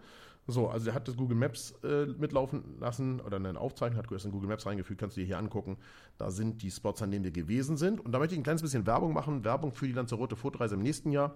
So, 0.49 0.69
also 0.69 0.89
er 0.89 0.95
hat 0.95 1.07
das 1.07 1.17
Google 1.17 1.35
Maps 1.35 1.73
äh, 1.83 2.05
mitlaufen 2.05 2.63
lassen 2.79 3.19
oder 3.19 3.35
eine 3.35 3.59
Aufzeichnung 3.59 4.01
hat 4.01 4.23
in 4.23 4.31
Google 4.31 4.47
Maps 4.47 4.65
reingefügt, 4.65 4.99
kannst 4.99 5.17
du 5.17 5.21
dir 5.21 5.27
hier 5.27 5.37
angucken. 5.37 5.77
Da 6.17 6.31
sind 6.31 6.61
die 6.61 6.71
Spots, 6.71 7.01
an 7.01 7.11
denen 7.11 7.25
wir 7.25 7.31
gewesen 7.31 7.75
sind. 7.75 7.99
Und 7.99 8.13
da 8.13 8.19
möchte 8.19 8.35
ich 8.35 8.39
ein 8.39 8.43
kleines 8.43 8.61
bisschen 8.61 8.85
Werbung 8.85 9.13
machen. 9.13 9.43
Werbung 9.43 9.73
für 9.73 9.87
die 9.87 9.93
Lanzarote 9.93 10.37
Fotoreise 10.37 10.75
im 10.75 10.81
nächsten 10.83 11.11
Jahr. 11.11 11.35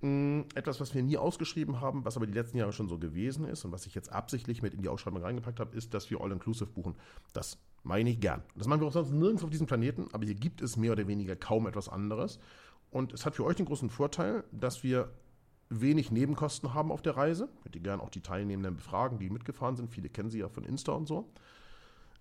Mm, 0.00 0.42
etwas, 0.54 0.80
was 0.80 0.94
wir 0.94 1.02
nie 1.02 1.18
ausgeschrieben 1.18 1.80
haben, 1.80 2.04
was 2.04 2.16
aber 2.16 2.26
die 2.26 2.32
letzten 2.32 2.56
Jahre 2.56 2.72
schon 2.72 2.88
so 2.88 2.98
gewesen 2.98 3.44
ist 3.44 3.64
und 3.64 3.72
was 3.72 3.84
ich 3.84 3.94
jetzt 3.94 4.12
absichtlich 4.12 4.62
mit 4.62 4.72
in 4.72 4.80
die 4.80 4.88
Ausschreibung 4.88 5.22
reingepackt 5.22 5.58
habe, 5.60 5.76
ist, 5.76 5.92
dass 5.92 6.08
wir 6.10 6.20
All-Inclusive 6.20 6.70
buchen. 6.70 6.94
Das 7.32 7.58
meine 7.82 8.10
ich 8.10 8.20
gern. 8.20 8.42
Das 8.56 8.66
machen 8.66 8.80
wir 8.80 8.88
auch 8.88 8.92
sonst 8.92 9.12
nirgends 9.12 9.42
auf 9.44 9.50
diesem 9.50 9.66
Planeten, 9.66 10.08
aber 10.12 10.24
hier 10.24 10.34
gibt 10.34 10.62
es 10.62 10.76
mehr 10.76 10.92
oder 10.92 11.06
weniger 11.06 11.36
kaum 11.36 11.66
etwas 11.66 11.88
anderes. 11.88 12.38
Und 12.90 13.12
es 13.12 13.26
hat 13.26 13.34
für 13.34 13.44
euch 13.44 13.56
den 13.56 13.66
großen 13.66 13.90
Vorteil, 13.90 14.44
dass 14.52 14.82
wir 14.82 15.10
wenig 15.70 16.10
Nebenkosten 16.10 16.74
haben 16.74 16.90
auf 16.90 17.02
der 17.02 17.16
Reise. 17.16 17.48
Könnt 17.62 17.76
ihr 17.76 17.82
gerne 17.82 18.02
auch 18.02 18.10
die 18.10 18.22
Teilnehmenden 18.22 18.76
befragen, 18.76 19.18
die 19.18 19.30
mitgefahren 19.30 19.76
sind. 19.76 19.90
Viele 19.90 20.08
kennen 20.08 20.30
sie 20.30 20.38
ja 20.38 20.48
von 20.48 20.64
Insta 20.64 20.92
und 20.92 21.06
so. 21.06 21.30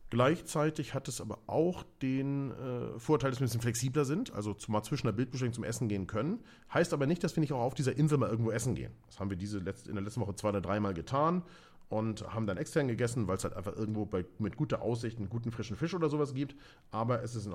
Gleichzeitig 0.09 0.93
hat 0.93 1.09
es 1.09 1.19
aber 1.19 1.39
auch 1.47 1.83
den 2.01 2.51
äh, 2.51 2.97
Vorteil, 2.97 3.29
dass 3.29 3.41
wir 3.41 3.43
ein 3.43 3.49
bisschen 3.49 3.61
flexibler 3.61 4.05
sind, 4.05 4.33
also 4.33 4.55
mal 4.69 4.81
zwischen 4.81 5.07
der 5.07 5.11
Bildbestellung 5.11 5.53
zum 5.53 5.65
Essen 5.65 5.89
gehen 5.89 6.07
können. 6.07 6.39
Heißt 6.73 6.93
aber 6.93 7.07
nicht, 7.07 7.23
dass 7.25 7.35
wir 7.35 7.41
nicht 7.41 7.51
auch 7.51 7.59
auf 7.59 7.73
dieser 7.73 7.97
Insel 7.97 8.17
mal 8.17 8.29
irgendwo 8.29 8.51
essen 8.51 8.73
gehen. 8.73 8.93
Das 9.07 9.19
haben 9.19 9.29
wir 9.29 9.35
diese 9.35 9.59
letzte, 9.59 9.89
in 9.89 9.95
der 9.95 10.03
letzten 10.05 10.21
Woche 10.21 10.33
zwei 10.35 10.49
oder 10.49 10.61
dreimal 10.61 10.93
getan 10.93 11.43
und 11.89 12.33
haben 12.33 12.47
dann 12.47 12.57
extern 12.57 12.87
gegessen, 12.87 13.27
weil 13.27 13.37
es 13.37 13.43
halt 13.43 13.55
einfach 13.55 13.75
irgendwo 13.75 14.05
bei, 14.05 14.25
mit 14.39 14.57
guter 14.57 14.81
Aussicht 14.81 15.17
einen 15.17 15.29
guten 15.29 15.51
frischen 15.51 15.77
Fisch 15.77 15.93
oder 15.93 16.09
sowas 16.09 16.33
gibt. 16.33 16.55
Aber 16.91 17.23
es 17.23 17.35
ist, 17.35 17.47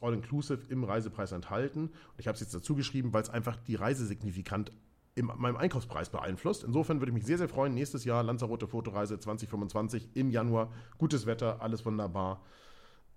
all-inclusive 0.00 0.60
im 0.70 0.84
Reisepreis 0.84 1.32
enthalten. 1.32 1.88
Und 1.88 2.18
ich 2.18 2.28
habe 2.28 2.34
es 2.34 2.40
jetzt 2.40 2.54
dazu 2.54 2.74
geschrieben, 2.74 3.12
weil 3.12 3.22
es 3.22 3.30
einfach 3.30 3.56
die 3.56 3.74
Reise 3.74 4.06
signifikant 4.06 4.72
in 5.14 5.26
meinem 5.26 5.56
Einkaufspreis 5.56 6.10
beeinflusst. 6.10 6.64
Insofern 6.64 7.00
würde 7.00 7.10
ich 7.10 7.14
mich 7.14 7.26
sehr, 7.26 7.38
sehr 7.38 7.48
freuen. 7.48 7.74
Nächstes 7.74 8.04
Jahr 8.04 8.22
Lanzarote 8.22 8.68
Fotoreise 8.68 9.18
2025 9.18 10.10
im 10.14 10.30
Januar. 10.30 10.70
Gutes 10.98 11.26
Wetter, 11.26 11.60
alles 11.60 11.84
wunderbar. 11.84 12.42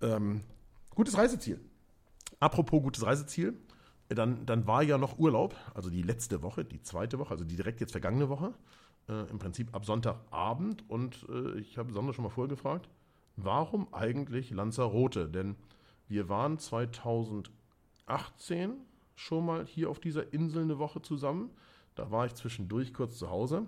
Ähm, 0.02 0.42
gutes 0.94 1.16
Reiseziel. 1.16 1.60
Apropos 2.40 2.82
gutes 2.82 3.04
Reiseziel, 3.04 3.54
dann, 4.08 4.46
dann 4.46 4.66
war 4.66 4.82
ja 4.82 4.98
noch 4.98 5.18
Urlaub, 5.18 5.54
also 5.74 5.90
die 5.90 6.02
letzte 6.02 6.42
Woche, 6.42 6.64
die 6.64 6.82
zweite 6.82 7.18
Woche, 7.18 7.32
also 7.32 7.44
die 7.44 7.56
direkt 7.56 7.80
jetzt 7.80 7.92
vergangene 7.92 8.28
Woche. 8.28 8.54
Äh, 9.08 9.30
Im 9.30 9.38
Prinzip 9.38 9.74
ab 9.74 9.84
Sonntagabend. 9.84 10.88
Und 10.88 11.26
äh, 11.28 11.58
ich 11.58 11.78
habe 11.78 11.92
Sandra 11.92 12.12
schon 12.12 12.24
mal 12.24 12.30
vorher 12.30 12.48
gefragt, 12.48 12.88
warum 13.36 13.92
eigentlich 13.92 14.50
Lanzarote? 14.50 15.28
Denn 15.28 15.56
wir 16.08 16.28
waren 16.28 16.58
2018 16.58 18.72
schon 19.14 19.46
mal 19.46 19.66
hier 19.66 19.90
auf 19.90 20.00
dieser 20.00 20.32
Insel 20.32 20.62
eine 20.62 20.78
Woche 20.78 21.02
zusammen. 21.02 21.50
Da 21.94 22.10
war 22.10 22.26
ich 22.26 22.34
zwischendurch 22.34 22.94
kurz 22.94 23.18
zu 23.18 23.30
Hause. 23.30 23.66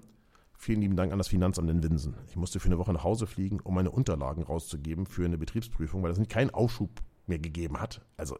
Vielen 0.56 0.80
lieben 0.80 0.96
Dank 0.96 1.12
an 1.12 1.18
das 1.18 1.28
Finanzamt 1.28 1.68
in 1.70 1.82
Winsen. 1.82 2.14
Ich 2.28 2.36
musste 2.36 2.60
für 2.60 2.66
eine 2.66 2.78
Woche 2.78 2.92
nach 2.92 3.02
Hause 3.02 3.26
fliegen, 3.26 3.58
um 3.60 3.74
meine 3.74 3.90
Unterlagen 3.90 4.44
rauszugeben 4.44 5.06
für 5.06 5.24
eine 5.24 5.36
Betriebsprüfung, 5.36 6.02
weil 6.02 6.12
es 6.12 6.28
keinen 6.28 6.50
Aufschub 6.50 6.90
mehr 7.26 7.38
gegeben 7.38 7.80
hat. 7.80 8.00
Also, 8.16 8.38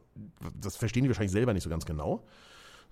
das 0.61 0.77
verstehen 0.77 1.03
die 1.03 1.09
wahrscheinlich 1.09 1.33
selber 1.33 1.53
nicht 1.53 1.65
so 1.65 1.71
ganz 1.71 1.85
genau. 1.85 2.25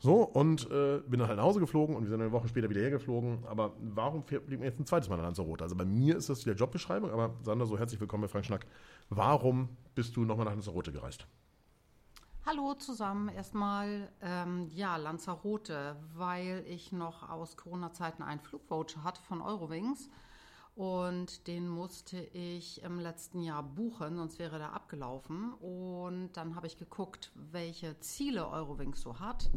So, 0.02 0.22
und 0.22 0.70
äh, 0.70 1.02
bin 1.06 1.20
dann 1.20 1.28
halt 1.28 1.36
nach 1.36 1.44
Hause 1.44 1.60
geflogen 1.60 1.94
und 1.94 2.04
wir 2.04 2.10
sind 2.10 2.22
eine 2.22 2.32
Woche 2.32 2.48
später 2.48 2.70
wieder 2.70 2.80
hergeflogen. 2.80 3.44
Aber 3.44 3.74
warum 3.80 4.22
blieb 4.22 4.48
mir 4.48 4.64
jetzt 4.64 4.80
ein 4.80 4.86
zweites 4.86 5.10
Mal 5.10 5.16
in 5.16 5.22
Lanzarote? 5.22 5.62
Also 5.62 5.76
bei 5.76 5.84
mir 5.84 6.16
ist 6.16 6.30
das 6.30 6.46
wieder 6.46 6.56
Jobbeschreibung, 6.56 7.10
aber 7.10 7.34
Sander, 7.42 7.66
so 7.66 7.78
herzlich 7.78 8.00
willkommen 8.00 8.22
bei 8.22 8.28
Frank 8.28 8.46
Schnack. 8.46 8.66
Warum 9.10 9.68
bist 9.94 10.16
du 10.16 10.24
nochmal 10.24 10.46
nach 10.46 10.54
Lanzarote 10.54 10.90
gereist? 10.90 11.26
Hallo 12.46 12.72
zusammen. 12.72 13.28
Erstmal, 13.28 14.10
ähm, 14.22 14.70
ja, 14.74 14.96
Lanzarote, 14.96 15.96
weil 16.16 16.64
ich 16.66 16.92
noch 16.92 17.28
aus 17.28 17.58
Corona-Zeiten 17.58 18.22
einen 18.22 18.40
Flugvoucher 18.40 19.04
hatte 19.04 19.20
von 19.20 19.42
Eurowings. 19.42 20.08
Und 20.76 21.46
den 21.46 21.68
musste 21.68 22.16
ich 22.18 22.82
im 22.82 23.00
letzten 23.00 23.42
Jahr 23.42 23.62
buchen, 23.62 24.16
sonst 24.16 24.38
wäre 24.38 24.56
der 24.56 24.72
abgelaufen. 24.72 25.52
Und 25.60 26.30
dann 26.32 26.54
habe 26.54 26.68
ich 26.68 26.78
geguckt, 26.78 27.32
welche 27.34 28.00
Ziele 28.00 28.48
Eurowings 28.48 29.02
so 29.02 29.20
hat. 29.20 29.50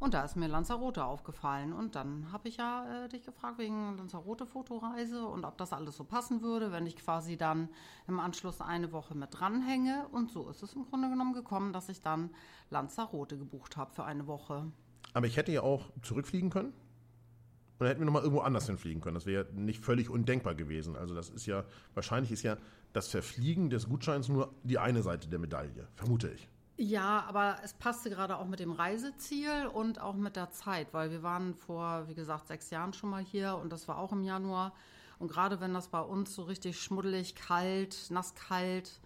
Und 0.00 0.14
da 0.14 0.24
ist 0.24 0.36
mir 0.36 0.46
Lanzarote 0.46 1.04
aufgefallen. 1.04 1.72
Und 1.72 1.96
dann 1.96 2.30
habe 2.30 2.48
ich 2.48 2.58
ja 2.58 3.04
äh, 3.04 3.08
dich 3.08 3.24
gefragt 3.24 3.58
wegen 3.58 3.96
Lanzarote-Fotoreise 3.96 5.26
und 5.26 5.44
ob 5.44 5.58
das 5.58 5.72
alles 5.72 5.96
so 5.96 6.04
passen 6.04 6.40
würde, 6.40 6.70
wenn 6.70 6.86
ich 6.86 6.96
quasi 6.96 7.36
dann 7.36 7.68
im 8.06 8.20
Anschluss 8.20 8.60
eine 8.60 8.92
Woche 8.92 9.16
mit 9.16 9.30
dranhänge. 9.32 10.06
Und 10.12 10.30
so 10.30 10.48
ist 10.48 10.62
es 10.62 10.74
im 10.74 10.84
Grunde 10.84 11.08
genommen 11.08 11.32
gekommen, 11.32 11.72
dass 11.72 11.88
ich 11.88 12.00
dann 12.00 12.30
Lanzarote 12.70 13.36
gebucht 13.38 13.76
habe 13.76 13.92
für 13.92 14.04
eine 14.04 14.28
Woche. 14.28 14.70
Aber 15.14 15.26
ich 15.26 15.36
hätte 15.36 15.50
ja 15.50 15.62
auch 15.62 15.90
zurückfliegen 16.02 16.50
können. 16.50 16.68
Und 16.68 17.84
dann 17.84 17.88
hätten 17.88 18.00
wir 18.00 18.06
nochmal 18.06 18.22
irgendwo 18.22 18.42
anders 18.42 18.66
hinfliegen 18.66 19.00
können. 19.00 19.14
Das 19.14 19.26
wäre 19.26 19.46
ja 19.46 19.52
nicht 19.52 19.84
völlig 19.84 20.10
undenkbar 20.10 20.54
gewesen. 20.54 20.96
Also 20.96 21.14
das 21.14 21.28
ist 21.28 21.46
ja, 21.46 21.64
wahrscheinlich 21.94 22.30
ist 22.30 22.42
ja 22.42 22.56
das 22.92 23.08
Verfliegen 23.08 23.68
des 23.70 23.88
Gutscheins 23.88 24.28
nur 24.28 24.54
die 24.62 24.78
eine 24.78 25.02
Seite 25.02 25.28
der 25.28 25.38
Medaille, 25.38 25.88
vermute 25.94 26.30
ich. 26.30 26.48
Ja, 26.80 27.24
aber 27.26 27.56
es 27.64 27.74
passte 27.74 28.08
gerade 28.08 28.38
auch 28.38 28.46
mit 28.46 28.60
dem 28.60 28.70
Reiseziel 28.70 29.66
und 29.66 30.00
auch 30.00 30.14
mit 30.14 30.36
der 30.36 30.52
Zeit, 30.52 30.94
weil 30.94 31.10
wir 31.10 31.24
waren 31.24 31.56
vor, 31.56 32.06
wie 32.06 32.14
gesagt, 32.14 32.46
sechs 32.46 32.70
Jahren 32.70 32.92
schon 32.92 33.10
mal 33.10 33.22
hier 33.22 33.56
und 33.56 33.72
das 33.72 33.88
war 33.88 33.98
auch 33.98 34.12
im 34.12 34.22
Januar. 34.22 34.72
Und 35.18 35.28
gerade 35.28 35.60
wenn 35.60 35.74
das 35.74 35.88
bei 35.88 36.00
uns 36.00 36.36
so 36.36 36.44
richtig 36.44 36.80
schmuddelig, 36.80 37.34
kalt, 37.34 38.06
nasskalt, 38.10 39.00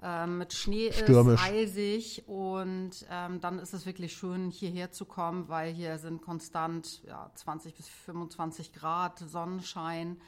äh, 0.00 0.28
mit 0.28 0.52
Schnee 0.52 0.92
Stürmisch. 0.92 1.42
ist, 1.42 1.48
eisig 1.48 2.22
und 2.28 3.04
ähm, 3.10 3.40
dann 3.40 3.58
ist 3.58 3.74
es 3.74 3.84
wirklich 3.84 4.12
schön, 4.12 4.50
hierher 4.50 4.92
zu 4.92 5.04
kommen, 5.04 5.48
weil 5.48 5.72
hier 5.72 5.98
sind 5.98 6.22
konstant 6.22 7.02
ja, 7.02 7.32
20 7.34 7.74
bis 7.74 7.88
25 7.88 8.72
Grad 8.72 9.18
Sonnenschein. 9.18 10.20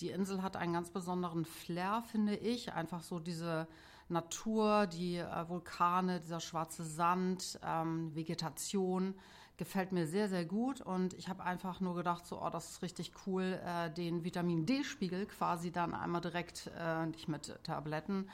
Die 0.00 0.10
Insel 0.10 0.42
hat 0.42 0.56
einen 0.56 0.72
ganz 0.72 0.90
besonderen 0.90 1.44
Flair, 1.44 2.02
finde 2.10 2.34
ich. 2.34 2.72
Einfach 2.72 3.04
so 3.04 3.20
diese 3.20 3.68
Natur, 4.08 4.86
die 4.86 5.16
äh, 5.16 5.48
Vulkane, 5.48 6.20
dieser 6.20 6.40
schwarze 6.40 6.84
Sand, 6.84 7.58
ähm, 7.64 8.14
Vegetation 8.14 9.14
gefällt 9.56 9.92
mir 9.92 10.06
sehr, 10.06 10.28
sehr 10.28 10.44
gut. 10.44 10.80
Und 10.80 11.14
ich 11.14 11.28
habe 11.28 11.44
einfach 11.44 11.80
nur 11.80 11.94
gedacht, 11.94 12.26
so, 12.26 12.42
oh, 12.42 12.50
das 12.50 12.70
ist 12.70 12.82
richtig 12.82 13.12
cool, 13.26 13.60
äh, 13.64 13.90
den 13.90 14.24
Vitamin 14.24 14.66
D-Spiegel 14.66 15.26
quasi 15.26 15.70
dann 15.70 15.94
einmal 15.94 16.20
direkt, 16.20 16.70
äh, 16.78 17.06
nicht 17.06 17.28
mit 17.28 17.58
Tabletten, 17.62 18.28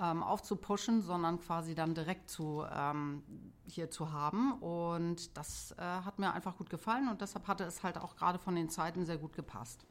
ähm, 0.00 0.22
aufzupushen, 0.22 1.02
sondern 1.02 1.40
quasi 1.40 1.74
dann 1.74 1.94
direkt 1.94 2.28
zu, 2.28 2.64
ähm, 2.70 3.22
hier 3.66 3.90
zu 3.90 4.12
haben. 4.12 4.52
Und 4.54 5.36
das 5.36 5.74
äh, 5.78 5.82
hat 5.82 6.18
mir 6.18 6.32
einfach 6.32 6.56
gut 6.56 6.70
gefallen 6.70 7.08
und 7.08 7.20
deshalb 7.20 7.48
hatte 7.48 7.64
es 7.64 7.82
halt 7.82 7.96
auch 7.98 8.16
gerade 8.16 8.38
von 8.38 8.54
den 8.54 8.68
Zeiten 8.68 9.06
sehr 9.06 9.18
gut 9.18 9.32
gepasst. 9.32 9.86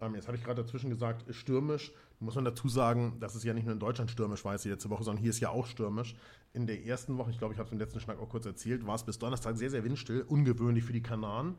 Ähm, 0.00 0.14
jetzt 0.14 0.26
habe 0.26 0.36
ich 0.36 0.44
gerade 0.44 0.62
dazwischen 0.62 0.90
gesagt, 0.90 1.24
stürmisch. 1.34 1.92
Muss 2.20 2.34
man 2.34 2.44
dazu 2.44 2.68
sagen, 2.68 3.16
dass 3.20 3.34
es 3.34 3.44
ja 3.44 3.54
nicht 3.54 3.64
nur 3.64 3.72
in 3.72 3.80
Deutschland 3.80 4.10
stürmisch 4.10 4.44
war 4.44 4.52
letzte 4.52 4.90
Woche, 4.90 5.04
sondern 5.04 5.22
hier 5.22 5.30
ist 5.30 5.40
ja 5.40 5.50
auch 5.50 5.66
stürmisch. 5.66 6.14
In 6.52 6.66
der 6.66 6.84
ersten 6.84 7.16
Woche, 7.16 7.30
ich 7.30 7.38
glaube, 7.38 7.54
ich 7.54 7.58
habe 7.58 7.66
es 7.66 7.72
im 7.72 7.78
letzten 7.78 8.00
Schnack 8.00 8.20
auch 8.20 8.28
kurz 8.28 8.44
erzählt, 8.44 8.86
war 8.86 8.94
es 8.94 9.04
bis 9.04 9.18
Donnerstag 9.18 9.56
sehr, 9.56 9.70
sehr 9.70 9.84
windstill, 9.84 10.22
ungewöhnlich 10.22 10.84
für 10.84 10.92
die 10.92 11.02
Kanaren. 11.02 11.56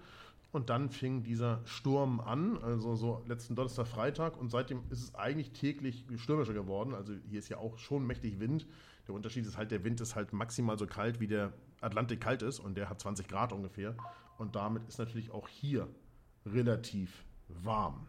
Und 0.51 0.69
dann 0.69 0.89
fing 0.89 1.24
dieser 1.24 1.62
Sturm 1.65 2.19
an, 2.19 2.57
also 2.57 2.95
so 2.95 3.24
letzten 3.25 3.55
Donnerstag, 3.55 3.88
Freitag. 3.88 4.38
Und 4.38 4.51
seitdem 4.51 4.83
ist 4.89 5.01
es 5.01 5.15
eigentlich 5.15 5.51
täglich 5.51 6.05
stürmischer 6.17 6.53
geworden. 6.53 6.93
Also 6.93 7.13
hier 7.29 7.39
ist 7.39 7.50
ja 7.50 7.57
auch 7.57 7.77
schon 7.77 8.05
mächtig 8.05 8.39
Wind. 8.39 8.67
Der 9.07 9.15
Unterschied 9.15 9.45
ist 9.45 9.57
halt, 9.57 9.71
der 9.71 9.83
Wind 9.83 10.01
ist 10.01 10.15
halt 10.15 10.33
maximal 10.33 10.77
so 10.77 10.88
kalt, 10.88 11.19
wie 11.19 11.27
der 11.27 11.53
Atlantik 11.79 12.19
kalt 12.19 12.41
ist. 12.41 12.60
Und 12.60 12.75
der 12.75 12.89
hat 12.89 13.00
20 13.00 13.29
Grad 13.29 13.53
ungefähr. 13.53 13.95
Und 14.38 14.55
damit 14.55 14.88
ist 14.89 15.00
natürlich 15.00 15.31
auch 15.31 15.48
hier 15.48 15.88
relativ 16.45 17.24
warm. 17.48 18.07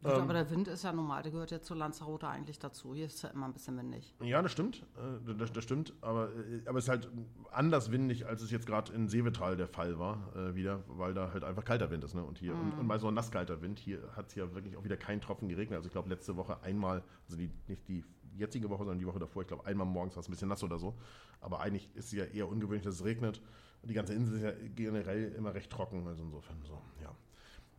Gut, 0.00 0.12
aber 0.12 0.32
der 0.32 0.48
Wind 0.50 0.68
ist 0.68 0.84
ja 0.84 0.92
normal, 0.92 1.22
der 1.24 1.32
gehört 1.32 1.50
ja 1.50 1.60
zu 1.60 1.74
Lanzarote 1.74 2.28
eigentlich 2.28 2.60
dazu. 2.60 2.94
Hier 2.94 3.06
ist 3.06 3.16
es 3.16 3.22
ja 3.22 3.30
immer 3.30 3.46
ein 3.46 3.52
bisschen 3.52 3.76
windig. 3.76 4.14
Ja, 4.22 4.40
das 4.40 4.52
stimmt. 4.52 4.86
Äh, 4.96 5.34
Das, 5.34 5.52
das 5.52 5.64
stimmt. 5.64 5.92
Aber, 6.02 6.28
äh, 6.36 6.62
aber 6.66 6.78
es 6.78 6.84
ist 6.84 6.88
halt 6.88 7.10
anders 7.50 7.90
windig, 7.90 8.24
als 8.26 8.42
es 8.42 8.52
jetzt 8.52 8.66
gerade 8.66 8.92
in 8.92 9.08
Seevetal 9.08 9.56
der 9.56 9.66
Fall 9.66 9.98
war, 9.98 10.32
äh, 10.36 10.54
wieder, 10.54 10.84
weil 10.86 11.14
da 11.14 11.32
halt 11.32 11.42
einfach 11.42 11.64
kalter 11.64 11.90
Wind 11.90 12.04
ist. 12.04 12.14
Ne? 12.14 12.22
Und 12.22 12.38
hier, 12.38 12.54
und, 12.54 12.78
und 12.78 12.86
mal 12.86 13.00
so 13.00 13.08
ein 13.08 13.14
nasskalter 13.14 13.60
Wind. 13.60 13.80
Hier 13.80 14.00
hat 14.14 14.28
es 14.28 14.36
ja 14.36 14.54
wirklich 14.54 14.76
auch 14.76 14.84
wieder 14.84 14.96
keinen 14.96 15.20
Tropfen 15.20 15.48
geregnet. 15.48 15.76
Also 15.78 15.88
ich 15.88 15.92
glaube, 15.92 16.08
letzte 16.08 16.36
Woche 16.36 16.62
einmal, 16.62 17.02
also 17.26 17.36
die, 17.36 17.50
nicht 17.66 17.88
die 17.88 18.04
jetzige 18.36 18.70
Woche, 18.70 18.84
sondern 18.84 19.00
die 19.00 19.06
Woche 19.06 19.18
davor, 19.18 19.42
ich 19.42 19.48
glaube, 19.48 19.66
einmal 19.66 19.86
morgens 19.86 20.14
war 20.14 20.20
es 20.20 20.28
ein 20.28 20.30
bisschen 20.30 20.48
nass 20.48 20.62
oder 20.62 20.78
so. 20.78 20.94
Aber 21.40 21.58
eigentlich 21.60 21.90
ist 21.96 22.06
es 22.06 22.12
ja 22.12 22.24
eher 22.24 22.48
ungewöhnlich, 22.48 22.84
dass 22.84 22.94
es 22.94 23.04
regnet. 23.04 23.42
Und 23.82 23.88
die 23.90 23.94
ganze 23.94 24.14
Insel 24.14 24.36
ist 24.36 24.42
ja 24.42 24.52
generell 24.76 25.32
immer 25.32 25.54
recht 25.54 25.72
trocken. 25.72 26.06
Also 26.06 26.22
insofern 26.22 26.62
so, 26.62 26.80
ja. 27.02 27.12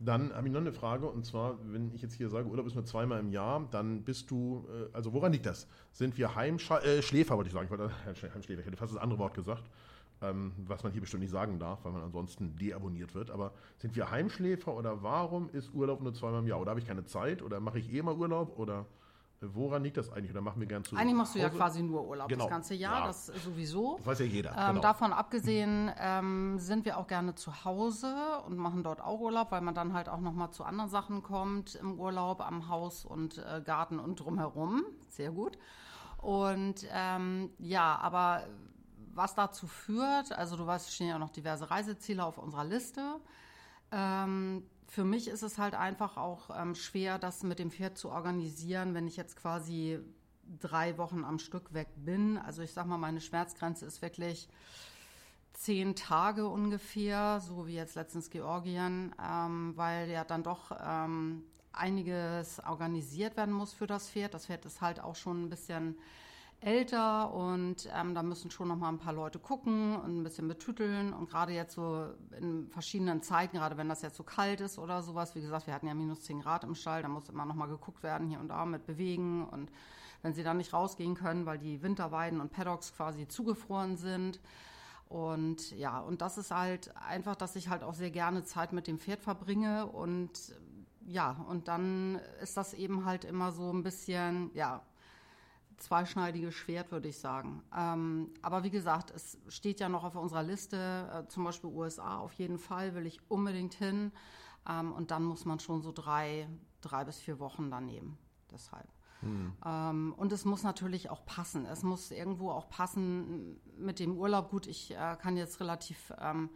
Dann 0.02 0.32
habe 0.34 0.46
ich 0.46 0.52
noch 0.52 0.62
eine 0.62 0.72
Frage 0.72 1.06
und 1.06 1.26
zwar, 1.26 1.58
wenn 1.62 1.92
ich 1.94 2.00
jetzt 2.00 2.14
hier 2.14 2.30
sage, 2.30 2.48
Urlaub 2.48 2.66
ist 2.66 2.74
nur 2.74 2.86
zweimal 2.86 3.20
im 3.20 3.28
Jahr, 3.28 3.68
dann 3.70 4.02
bist 4.02 4.30
du, 4.30 4.66
äh, 4.70 4.88
also 4.94 5.12
woran 5.12 5.30
liegt 5.30 5.44
das? 5.44 5.68
Sind 5.92 6.16
wir 6.16 6.34
Heimschläfer, 6.34 7.34
äh, 7.34 7.36
wollte 7.36 7.48
ich 7.48 7.52
sagen, 7.52 7.66
ich 7.66 7.70
wollte 7.70 7.90
Heimschläfer, 8.06 8.60
ich 8.60 8.66
hätte 8.66 8.78
fast 8.78 8.94
das 8.94 9.00
andere 9.02 9.18
Wort 9.18 9.34
gesagt, 9.34 9.64
ähm, 10.22 10.52
was 10.66 10.82
man 10.82 10.92
hier 10.92 11.02
bestimmt 11.02 11.22
nicht 11.22 11.30
sagen 11.30 11.58
darf, 11.58 11.84
weil 11.84 11.92
man 11.92 12.02
ansonsten 12.02 12.56
deabonniert 12.56 13.14
wird, 13.14 13.30
aber 13.30 13.52
sind 13.76 13.94
wir 13.94 14.10
Heimschläfer 14.10 14.74
oder 14.74 15.02
warum 15.02 15.50
ist 15.50 15.74
Urlaub 15.74 16.00
nur 16.00 16.14
zweimal 16.14 16.40
im 16.40 16.46
Jahr? 16.46 16.62
Oder 16.62 16.70
habe 16.70 16.80
ich 16.80 16.86
keine 16.86 17.04
Zeit 17.04 17.42
oder 17.42 17.60
mache 17.60 17.78
ich 17.78 17.92
eh 17.92 18.00
mal 18.00 18.14
Urlaub 18.14 18.58
oder 18.58 18.86
woran 19.42 19.82
liegt 19.82 19.96
das 19.96 20.10
eigentlich? 20.12 20.30
Oder 20.30 20.42
machen 20.42 20.60
wir 20.60 20.66
gern 20.66 20.84
zu 20.84 20.96
Eigentlich 20.96 21.14
machst 21.14 21.34
du 21.34 21.38
ja 21.38 21.46
Hause? 21.48 21.56
quasi 21.56 21.82
nur 21.82 22.06
Urlaub 22.06 22.28
Genau. 22.28 22.44
das 22.44 22.50
ganze 22.50 22.74
Jahr, 22.74 23.00
Ja. 23.00 23.06
das 23.06 23.26
sowieso. 23.26 23.96
Das 23.98 24.06
weiß 24.06 24.18
ja 24.20 24.24
jeder, 24.26 24.50
Ähm, 24.56 24.68
genau. 24.68 24.80
Davon 24.80 25.12
abgesehen 25.12 25.90
ähm, 25.98 26.58
sind 26.58 26.84
wir 26.84 26.98
auch 26.98 27.06
gerne 27.06 27.34
zu 27.34 27.64
Hause 27.64 28.14
und 28.46 28.56
machen 28.58 28.82
dort 28.82 29.00
auch 29.00 29.18
Urlaub, 29.20 29.50
weil 29.50 29.62
man 29.62 29.74
dann 29.74 29.92
halt 29.94 30.08
auch 30.08 30.20
noch 30.20 30.32
mal 30.34 30.50
zu 30.50 30.64
anderen 30.64 30.90
Sachen 30.90 31.22
kommt 31.22 31.74
im 31.74 31.98
Urlaub, 31.98 32.40
am 32.40 32.68
Haus 32.68 33.04
und 33.04 33.38
äh, 33.38 33.62
Garten 33.64 33.98
und 33.98 34.20
drumherum. 34.20 34.82
Sehr 35.08 35.30
gut. 35.30 35.56
Und 36.18 36.86
ähm, 36.92 37.50
ja, 37.58 37.96
aber 37.96 38.44
was 39.14 39.34
dazu 39.34 39.66
führt, 39.66 40.32
also 40.32 40.56
du 40.56 40.66
weißt, 40.66 40.88
es 40.88 40.94
stehen 40.94 41.08
ja 41.08 41.18
noch 41.18 41.30
diverse 41.30 41.70
Reiseziele 41.70 42.24
auf 42.24 42.36
unserer 42.38 42.64
Liste. 42.64 43.16
Ähm, 43.90 44.64
für 44.90 45.04
mich 45.04 45.28
ist 45.28 45.42
es 45.42 45.56
halt 45.56 45.74
einfach 45.74 46.16
auch 46.16 46.50
ähm, 46.60 46.74
schwer, 46.74 47.20
das 47.20 47.44
mit 47.44 47.60
dem 47.60 47.70
Pferd 47.70 47.96
zu 47.96 48.10
organisieren, 48.10 48.92
wenn 48.92 49.06
ich 49.06 49.16
jetzt 49.16 49.36
quasi 49.36 50.00
drei 50.58 50.98
Wochen 50.98 51.24
am 51.24 51.38
Stück 51.38 51.72
weg 51.72 51.86
bin. 51.94 52.36
Also 52.36 52.62
ich 52.62 52.72
sag 52.72 52.86
mal, 52.86 52.98
meine 52.98 53.20
Schmerzgrenze 53.20 53.86
ist 53.86 54.02
wirklich 54.02 54.48
zehn 55.52 55.94
Tage 55.94 56.48
ungefähr, 56.48 57.40
so 57.40 57.68
wie 57.68 57.74
jetzt 57.74 57.94
letztens 57.94 58.30
Georgien, 58.30 59.14
ähm, 59.24 59.74
weil 59.76 60.10
ja 60.10 60.24
dann 60.24 60.42
doch 60.42 60.72
ähm, 60.84 61.44
einiges 61.70 62.58
organisiert 62.58 63.36
werden 63.36 63.54
muss 63.54 63.72
für 63.72 63.86
das 63.86 64.10
Pferd. 64.10 64.34
Das 64.34 64.46
Pferd 64.46 64.66
ist 64.66 64.80
halt 64.80 64.98
auch 64.98 65.14
schon 65.14 65.44
ein 65.44 65.50
bisschen 65.50 65.96
älter 66.60 67.32
und 67.32 67.88
ähm, 67.94 68.14
da 68.14 68.22
müssen 68.22 68.50
schon 68.50 68.68
noch 68.68 68.76
mal 68.76 68.88
ein 68.90 68.98
paar 68.98 69.14
Leute 69.14 69.38
gucken 69.38 69.96
und 69.96 70.18
ein 70.18 70.22
bisschen 70.22 70.46
betüteln 70.46 71.12
und 71.12 71.30
gerade 71.30 71.52
jetzt 71.52 71.74
so 71.74 72.08
in 72.38 72.68
verschiedenen 72.68 73.22
Zeiten, 73.22 73.56
gerade 73.56 73.76
wenn 73.76 73.88
das 73.88 74.02
jetzt 74.02 74.16
so 74.16 74.24
kalt 74.24 74.60
ist 74.60 74.78
oder 74.78 75.02
sowas, 75.02 75.34
wie 75.34 75.40
gesagt, 75.40 75.66
wir 75.66 75.74
hatten 75.74 75.86
ja 75.86 75.94
minus 75.94 76.22
10 76.22 76.40
Grad 76.40 76.64
im 76.64 76.74
Stall, 76.74 77.02
da 77.02 77.08
muss 77.08 77.28
immer 77.28 77.46
noch 77.46 77.54
mal 77.54 77.66
geguckt 77.66 78.02
werden 78.02 78.28
hier 78.28 78.40
und 78.40 78.48
da 78.48 78.66
mit 78.66 78.86
bewegen. 78.86 79.46
Und 79.48 79.70
wenn 80.22 80.34
sie 80.34 80.42
dann 80.42 80.58
nicht 80.58 80.72
rausgehen 80.72 81.14
können, 81.14 81.46
weil 81.46 81.58
die 81.58 81.82
Winterweiden 81.82 82.40
und 82.40 82.52
Paddocks 82.52 82.94
quasi 82.94 83.26
zugefroren 83.28 83.96
sind. 83.96 84.40
Und 85.08 85.72
ja, 85.72 85.98
und 86.00 86.20
das 86.20 86.38
ist 86.38 86.50
halt 86.50 86.94
einfach, 86.96 87.36
dass 87.36 87.56
ich 87.56 87.68
halt 87.68 87.82
auch 87.82 87.94
sehr 87.94 88.10
gerne 88.10 88.44
Zeit 88.44 88.72
mit 88.72 88.86
dem 88.86 88.98
Pferd 88.98 89.20
verbringe. 89.22 89.86
Und 89.86 90.54
ja, 91.06 91.44
und 91.48 91.68
dann 91.68 92.20
ist 92.42 92.56
das 92.56 92.74
eben 92.74 93.04
halt 93.04 93.24
immer 93.24 93.50
so 93.50 93.72
ein 93.72 93.82
bisschen, 93.82 94.50
ja, 94.54 94.82
zweischneidiges 95.80 96.54
Schwert, 96.54 96.92
würde 96.92 97.08
ich 97.08 97.18
sagen. 97.18 97.62
Ähm, 97.76 98.30
aber 98.42 98.62
wie 98.62 98.70
gesagt, 98.70 99.10
es 99.10 99.38
steht 99.48 99.80
ja 99.80 99.88
noch 99.88 100.04
auf 100.04 100.14
unserer 100.14 100.42
Liste, 100.42 101.10
äh, 101.12 101.28
zum 101.28 101.44
Beispiel 101.44 101.70
USA 101.70 102.18
auf 102.18 102.32
jeden 102.34 102.58
Fall, 102.58 102.94
will 102.94 103.06
ich 103.06 103.20
unbedingt 103.28 103.74
hin. 103.74 104.12
Ähm, 104.68 104.92
und 104.92 105.10
dann 105.10 105.24
muss 105.24 105.44
man 105.44 105.58
schon 105.58 105.82
so 105.82 105.92
drei, 105.92 106.48
drei 106.80 107.04
bis 107.04 107.18
vier 107.18 107.38
Wochen 107.38 107.70
dann 107.70 107.86
nehmen. 107.86 108.18
Deshalb. 108.50 108.88
Ähm, 109.22 110.14
und 110.16 110.32
es 110.32 110.44
muss 110.44 110.62
natürlich 110.62 111.10
auch 111.10 111.24
passen. 111.26 111.66
Es 111.66 111.82
muss 111.82 112.10
irgendwo 112.10 112.50
auch 112.50 112.68
passen 112.68 113.60
mit 113.76 113.98
dem 113.98 114.16
Urlaub. 114.16 114.50
Gut, 114.50 114.66
ich 114.66 114.92
äh, 114.92 115.16
kann 115.20 115.36
jetzt 115.36 115.60
relativ 115.60 116.12
ähm, 116.18 116.50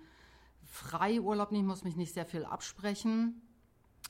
frei 0.64 1.21
Urlaub 1.21 1.52
nehmen, 1.52 1.69
muss 1.69 1.85
mich 1.85 1.97
nicht 1.97 2.14
sehr 2.14 2.26
viel 2.26 2.45
absprechen. 2.45 3.43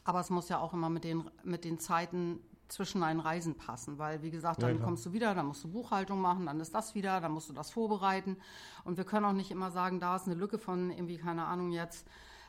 Aber 0.05 0.21
es 0.21 0.31
muss 0.31 0.49
ja 0.49 0.59
auch 0.59 0.73
immer 0.73 0.89
mit 0.89 1.05
den, 1.05 1.29
mit 1.43 1.65
den 1.65 1.79
Zeiten 1.79 2.41
zwischen 2.69 3.03
einen 3.03 3.21
Reisen 3.21 3.55
passen, 3.57 3.99
weil 3.99 4.23
wie 4.23 4.31
gesagt, 4.31 4.63
Ja, 4.63 4.69
dann 4.69 4.77
klar. 4.77 4.87
kommst 4.89 5.07
du 5.07 5.13
wieder, 5.13 5.35
dann 5.35 5.47
musst 5.47 5.65
du 5.65 5.69
Buchhaltung 5.69 6.21
machen, 6.21 6.47
dann 6.47 6.61
ist 6.61 6.75
das 6.75 6.95
wieder, 6.95 7.21
dann 7.21 7.33
musst 7.33 7.49
du 7.49 7.53
das 7.53 7.71
vorbereiten. 7.71 8.37
Und 8.85 8.97
wir 8.97 9.05
können 9.05 9.27
auch 9.27 9.33
nicht 9.33 9.51
immer 9.51 9.71
sagen, 9.71 10.01
da 10.01 10.17
ist 10.17 10.27
eine 10.27 10.35
Lücke 10.35 10.59
von 10.59 10.91
irgendwie, 10.91 11.19
keine 11.19 11.45
Ahnung, 11.45 11.71
jetzt 11.73 12.07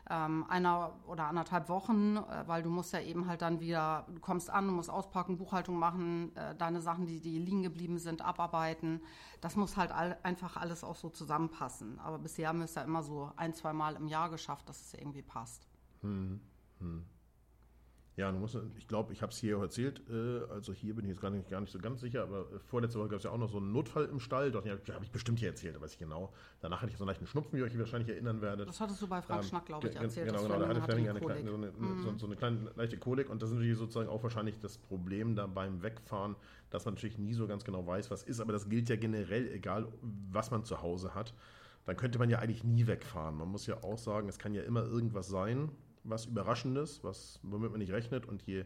ähm, 0.10 0.45
einer 0.50 0.93
oder 1.07 1.25
anderthalb 1.25 1.67
Wochen, 1.67 2.17
äh, 2.17 2.48
weil 2.48 2.62
du 2.62 2.69
musst 2.69 2.93
ja 2.93 3.00
eben 3.01 3.27
halt 3.27 3.41
dann 3.41 3.60
wieder, 3.60 4.05
du 4.13 4.19
kommst 4.19 4.50
an, 4.51 4.67
du 4.67 4.74
musst 4.74 4.89
auspacken, 4.89 5.38
Buchhaltung 5.38 5.77
machen, 5.79 6.36
äh, 6.36 6.53
deine 6.55 6.79
Sachen, 6.81 7.07
die, 7.07 7.19
die 7.19 7.39
liegen 7.39 7.63
geblieben 7.63 7.98
sind, 7.98 8.22
abarbeiten. 8.22 9.01
Das 9.41 9.55
muss 9.55 9.77
halt 9.77 9.91
all, 9.91 10.17
einfach 10.22 10.57
alles 10.57 10.84
auch 10.84 10.95
so 10.95 11.10
zusammenpassen. 11.10 12.00
Aber 12.00 12.19
bisher 12.19 12.50
haben 12.50 12.60
wir 12.60 12.65
es 12.65 12.75
ja 12.75 12.84
immer 12.84 13.01
so 13.01 13.31
ein, 13.36 13.53
zwei 13.55 13.74
Mal 13.74 13.95
im 13.95 14.07
Jahr 14.07 14.29
geschafft, 14.29 14.69
dass 14.69 14.79
es 14.79 14.93
irgendwie 14.93 15.24
passt. 15.24 15.65
Ja, 18.17 18.31
musst, 18.31 18.57
ich 18.77 18.88
glaube, 18.88 19.12
ich 19.12 19.22
habe 19.22 19.34
es 19.34 19.39
hier 19.39 19.57
auch 19.57 19.62
erzählt, 19.62 20.01
äh, 20.10 20.39
also 20.50 20.72
hier 20.72 20.95
bin 20.95 21.03
ich 21.03 21.10
jetzt 21.10 21.22
gar 21.22 21.31
nicht, 21.31 21.50
gar 21.50 21.60
nicht 21.60 21.72
so 21.72 21.79
ganz 21.79 22.00
sicher, 22.00 22.24
aber 22.24 22.41
äh, 22.41 22.60
vorletzte 22.60 22.98
Woche 22.98 23.10
gab 23.10 23.17
es 23.17 23.25
ja 23.25 23.31
auch 23.31 23.38
noch 23.38 23.50
so 23.50 23.57
einen 23.57 23.74
Notfall 23.74 24.05
im 24.05 24.22
Stall, 24.22 24.51
doch, 24.51 24.65
ja, 24.65 24.77
habe 24.93 25.03
ich 25.03 25.12
bestimmt 25.12 25.39
hier 25.39 25.50
erzählt, 25.50 25.79
weiß 25.81 25.91
ich 25.91 26.00
genau. 26.00 26.31
Danach 26.62 26.81
hatte 26.81 26.91
ich 26.91 26.98
so 26.98 27.03
einen 27.03 27.10
leichten 27.10 27.27
Schnupfen, 27.27 27.53
wie 27.53 27.62
ihr 27.62 27.65
euch 27.65 27.77
wahrscheinlich 27.77 28.10
erinnern 28.10 28.39
werdet. 28.39 28.69
Das 28.69 28.79
hattest 28.79 29.01
du 29.01 29.07
bei 29.07 29.22
Frank 29.22 29.43
Ähm, 29.43 29.50
Schnack, 29.50 29.65
glaube 29.65 29.89
ich, 29.89 29.95
erzählt. 29.98 30.27
Genau, 30.27 30.43
genau, 30.43 30.60
da 30.60 30.67
hatte 30.69 30.81
Fleming 30.84 31.10
eine 31.10 31.19
kleine. 31.19 31.41
Mhm. 31.43 31.48
so, 31.50 31.55
eine, 31.55 31.98
so, 32.03 32.17
so 32.17 32.25
eine 32.27 32.36
kleine 32.38 32.72
leichte 32.77 32.98
Kolik 32.98 33.29
und 33.29 33.41
das 33.41 33.50
ist 33.50 33.55
natürlich 33.55 33.77
sozusagen 33.77 34.07
auch 34.07 34.24
wahrscheinlich 34.24 34.60
das 34.60 34.77
Problem 34.77 35.36
da 35.36 35.45
beim 35.48 35.84
Wegfahren, 35.84 36.38
dass 36.69 36.86
man 36.86 36.93
natürlich 36.93 37.17
nie 37.17 37.34
so 37.34 37.48
ganz 37.48 37.65
genau 37.65 37.86
weiß, 37.86 38.12
was 38.12 38.24
ist, 38.24 38.39
aber 38.39 38.53
das 38.53 38.69
gilt 38.69 38.88
ja 38.88 38.95
generell, 38.95 39.51
egal 39.51 39.89
was 40.31 40.51
man 40.51 40.63
zu 40.63 40.81
Hause 40.81 41.13
hat. 41.15 41.34
Dann 41.86 41.98
könnte 41.98 42.17
man 42.17 42.29
ja 42.29 42.39
eigentlich 42.39 42.63
nie 42.63 42.88
wegfahren. 42.88 43.36
Man 43.36 43.50
muss 43.50 43.67
ja 43.67 43.84
auch 43.84 43.98
sagen, 43.98 44.27
es 44.27 44.39
kann 44.39 44.55
ja 44.55 44.63
immer 44.63 44.84
irgendwas 44.84 45.27
sein, 45.27 45.69
was 46.05 46.25
Überraschendes, 46.25 47.03
was, 47.03 47.39
womit 47.43 47.71
man 47.71 47.79
nicht 47.79 47.91
rechnet 47.91 48.25
und 48.25 48.43
je 48.43 48.65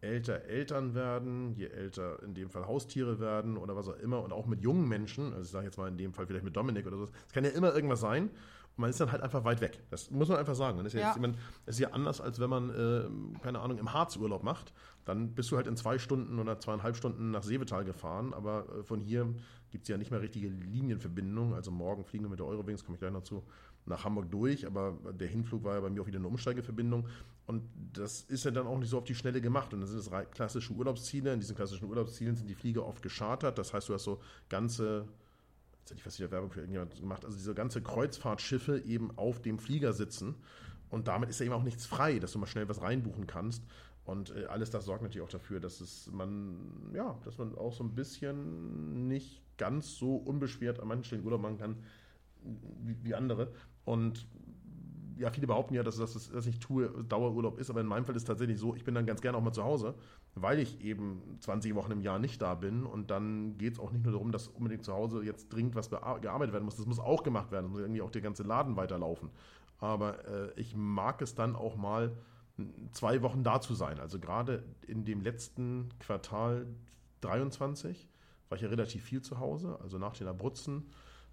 älter 0.00 0.42
Eltern 0.44 0.94
werden, 0.94 1.54
je 1.54 1.66
älter 1.66 2.22
in 2.22 2.34
dem 2.34 2.50
Fall 2.50 2.66
Haustiere 2.66 3.18
werden 3.20 3.56
oder 3.56 3.74
was 3.74 3.88
auch 3.88 3.98
immer 3.98 4.22
und 4.22 4.32
auch 4.32 4.46
mit 4.46 4.60
jungen 4.60 4.88
Menschen, 4.88 5.32
also 5.32 5.42
ich 5.42 5.50
sage 5.50 5.64
jetzt 5.66 5.78
mal 5.78 5.88
in 5.88 5.96
dem 5.96 6.12
Fall 6.12 6.26
vielleicht 6.26 6.44
mit 6.44 6.54
Dominik 6.54 6.86
oder 6.86 6.98
so, 6.98 7.04
es 7.04 7.32
kann 7.32 7.44
ja 7.44 7.50
immer 7.50 7.74
irgendwas 7.74 8.00
sein 8.00 8.30
und 8.76 8.80
man 8.82 8.90
ist 8.90 9.00
dann 9.00 9.12
halt 9.12 9.22
einfach 9.22 9.44
weit 9.44 9.60
weg. 9.60 9.80
Das 9.90 10.10
muss 10.10 10.28
man 10.28 10.38
einfach 10.38 10.56
sagen. 10.56 10.78
Das 10.78 10.88
ist 10.88 10.94
ja, 10.94 11.14
ja. 11.16 11.16
Jetzt, 11.16 11.38
ist 11.66 11.78
ja 11.78 11.90
anders, 11.90 12.20
als 12.20 12.40
wenn 12.40 12.50
man, 12.50 12.70
äh, 12.70 13.38
keine 13.40 13.60
Ahnung, 13.60 13.78
im 13.78 13.92
Harz 13.92 14.16
Urlaub 14.16 14.42
macht. 14.42 14.72
Dann 15.04 15.34
bist 15.34 15.50
du 15.52 15.56
halt 15.56 15.68
in 15.68 15.76
zwei 15.76 15.98
Stunden 15.98 16.40
oder 16.40 16.58
zweieinhalb 16.58 16.96
Stunden 16.96 17.30
nach 17.30 17.44
Seevetal 17.44 17.84
gefahren, 17.84 18.34
aber 18.34 18.66
äh, 18.68 18.82
von 18.82 19.00
hier 19.00 19.32
gibt 19.70 19.84
es 19.84 19.88
ja 19.88 19.96
nicht 19.96 20.10
mehr 20.10 20.20
richtige 20.20 20.48
Linienverbindungen. 20.48 21.54
Also 21.54 21.70
morgen 21.70 22.04
fliegen 22.04 22.24
wir 22.24 22.30
mit 22.30 22.40
der 22.40 22.46
Eurowings, 22.46 22.84
komme 22.84 22.96
ich 22.96 23.00
gleich 23.00 23.12
noch 23.12 23.22
zu, 23.22 23.44
nach 23.86 24.04
Hamburg 24.04 24.30
durch, 24.30 24.66
aber 24.66 24.98
der 25.12 25.28
Hinflug 25.28 25.64
war 25.64 25.74
ja 25.74 25.80
bei 25.80 25.90
mir 25.90 26.02
auch 26.02 26.06
wieder 26.06 26.18
eine 26.18 26.28
Umsteigeverbindung. 26.28 27.06
Und 27.46 27.62
das 27.92 28.22
ist 28.22 28.44
ja 28.44 28.50
dann 28.50 28.66
auch 28.66 28.78
nicht 28.78 28.88
so 28.88 28.98
auf 28.98 29.04
die 29.04 29.14
Schnelle 29.14 29.40
gemacht. 29.40 29.74
Und 29.74 29.80
das 29.82 29.90
sind 29.90 30.10
das 30.10 30.30
klassische 30.30 30.72
Urlaubsziele. 30.72 31.32
In 31.32 31.40
diesen 31.40 31.54
klassischen 31.54 31.88
Urlaubszielen 31.88 32.36
sind 32.36 32.48
die 32.48 32.54
Flieger 32.54 32.86
oft 32.86 33.02
geschartert. 33.02 33.58
Das 33.58 33.74
heißt, 33.74 33.88
du 33.90 33.94
hast 33.94 34.04
so 34.04 34.20
ganze 34.48 35.06
jetzt 35.84 35.90
hätte 35.90 35.98
ich 35.98 36.04
fast 36.04 36.18
wieder 36.18 36.30
Werbung 36.30 36.50
für 36.50 36.60
irgendjemand 36.60 36.98
gemacht, 36.98 37.26
also 37.26 37.36
diese 37.36 37.54
ganze 37.54 37.82
Kreuzfahrtschiffe 37.82 38.78
eben 38.86 39.10
auf 39.18 39.42
dem 39.42 39.58
Flieger 39.58 39.92
sitzen. 39.92 40.34
Und 40.88 41.08
damit 41.08 41.28
ist 41.28 41.40
ja 41.40 41.46
eben 41.46 41.54
auch 41.54 41.62
nichts 41.62 41.84
frei, 41.84 42.18
dass 42.18 42.32
du 42.32 42.38
mal 42.38 42.46
schnell 42.46 42.68
was 42.70 42.80
reinbuchen 42.80 43.26
kannst. 43.26 43.62
Und 44.06 44.34
äh, 44.34 44.46
alles 44.46 44.70
das 44.70 44.86
sorgt 44.86 45.02
natürlich 45.02 45.26
auch 45.26 45.30
dafür, 45.30 45.60
dass 45.60 45.82
es 45.82 46.10
man, 46.10 46.90
ja, 46.94 47.18
dass 47.24 47.36
man 47.36 47.54
auch 47.56 47.74
so 47.74 47.84
ein 47.84 47.94
bisschen 47.94 49.08
nicht 49.08 49.42
ganz 49.58 49.96
so 49.96 50.16
unbeschwert 50.16 50.80
an 50.80 50.88
manchen 50.88 51.04
Stellen 51.04 51.24
Urlaub 51.24 51.42
machen 51.42 51.58
kann 51.58 51.76
wie, 52.82 52.96
wie 53.02 53.14
andere. 53.14 53.52
Und 53.84 54.26
ja, 55.16 55.30
viele 55.30 55.46
behaupten 55.46 55.74
ja, 55.74 55.82
dass 55.82 55.96
das, 55.96 56.32
was 56.34 56.46
ich 56.46 56.58
tue, 56.58 56.88
Dauerurlaub 57.08 57.58
ist, 57.58 57.70
aber 57.70 57.80
in 57.80 57.86
meinem 57.86 58.04
Fall 58.04 58.16
ist 58.16 58.22
es 58.22 58.26
tatsächlich 58.26 58.58
so, 58.58 58.74
ich 58.74 58.84
bin 58.84 58.94
dann 58.94 59.06
ganz 59.06 59.20
gerne 59.20 59.38
auch 59.38 59.42
mal 59.42 59.52
zu 59.52 59.62
Hause, 59.62 59.94
weil 60.34 60.58
ich 60.58 60.80
eben 60.80 61.22
20 61.40 61.74
Wochen 61.76 61.92
im 61.92 62.00
Jahr 62.00 62.18
nicht 62.18 62.42
da 62.42 62.54
bin 62.54 62.84
und 62.84 63.10
dann 63.10 63.56
geht 63.56 63.74
es 63.74 63.78
auch 63.78 63.92
nicht 63.92 64.04
nur 64.04 64.12
darum, 64.12 64.32
dass 64.32 64.48
unbedingt 64.48 64.84
zu 64.84 64.92
Hause 64.92 65.22
jetzt 65.22 65.52
dringend 65.52 65.76
was 65.76 65.88
gearbeitet 65.88 66.52
werden 66.52 66.64
muss, 66.64 66.76
das 66.76 66.86
muss 66.86 66.98
auch 66.98 67.22
gemacht 67.22 67.52
werden, 67.52 67.70
muss 67.70 67.80
irgendwie 67.80 68.02
auch 68.02 68.10
der 68.10 68.22
ganze 68.22 68.42
Laden 68.42 68.76
weiterlaufen. 68.76 69.30
Aber 69.78 70.26
äh, 70.26 70.60
ich 70.60 70.74
mag 70.74 71.22
es 71.22 71.34
dann 71.34 71.54
auch 71.54 71.76
mal, 71.76 72.16
zwei 72.92 73.22
Wochen 73.22 73.42
da 73.42 73.60
zu 73.60 73.74
sein. 73.74 73.98
Also 73.98 74.20
gerade 74.20 74.62
in 74.86 75.04
dem 75.04 75.20
letzten 75.20 75.88
Quartal 75.98 76.66
23 77.20 78.08
war 78.48 78.56
ich 78.56 78.62
ja 78.62 78.68
relativ 78.68 79.02
viel 79.02 79.22
zu 79.22 79.40
Hause, 79.40 79.78
also 79.82 79.98
nach 79.98 80.16
den 80.16 80.28
Abruzzen 80.28 80.84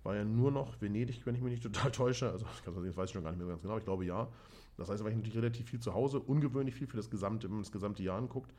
war 0.04 0.16
ja 0.16 0.24
nur 0.24 0.52
noch 0.52 0.82
Venedig, 0.82 1.26
wenn 1.26 1.36
ich 1.36 1.42
mich 1.42 1.52
nicht 1.52 1.64
total 1.72 1.92
täusche. 1.92 2.32
Also 2.32 2.46
das 2.66 2.98
weiß 2.98 3.10
ich 3.10 3.14
schon 3.14 3.24
gar 3.24 3.32
nicht 3.32 3.40
mehr 3.40 3.48
ganz 3.48 3.62
genau, 3.62 3.78
ich 3.78 3.86
glaube 3.86 4.06
ja. 4.06 4.28
Das 4.78 4.90
heißt, 4.90 5.00
da 5.00 5.04
war 5.04 5.12
ich 5.12 5.18
natürlich 5.18 5.38
relativ 5.38 5.70
viel 5.70 5.80
zu 5.80 5.94
Hause, 5.94 6.20
ungewöhnlich 6.20 6.76
viel 6.76 6.88
für 6.88 6.98
das 6.98 7.10
gesamte, 7.10 7.48
wenn 7.48 7.56
man 7.56 7.64
das 7.64 7.72
gesamte 7.72 8.02
Jahr 8.02 8.18
anguckt. 8.18 8.54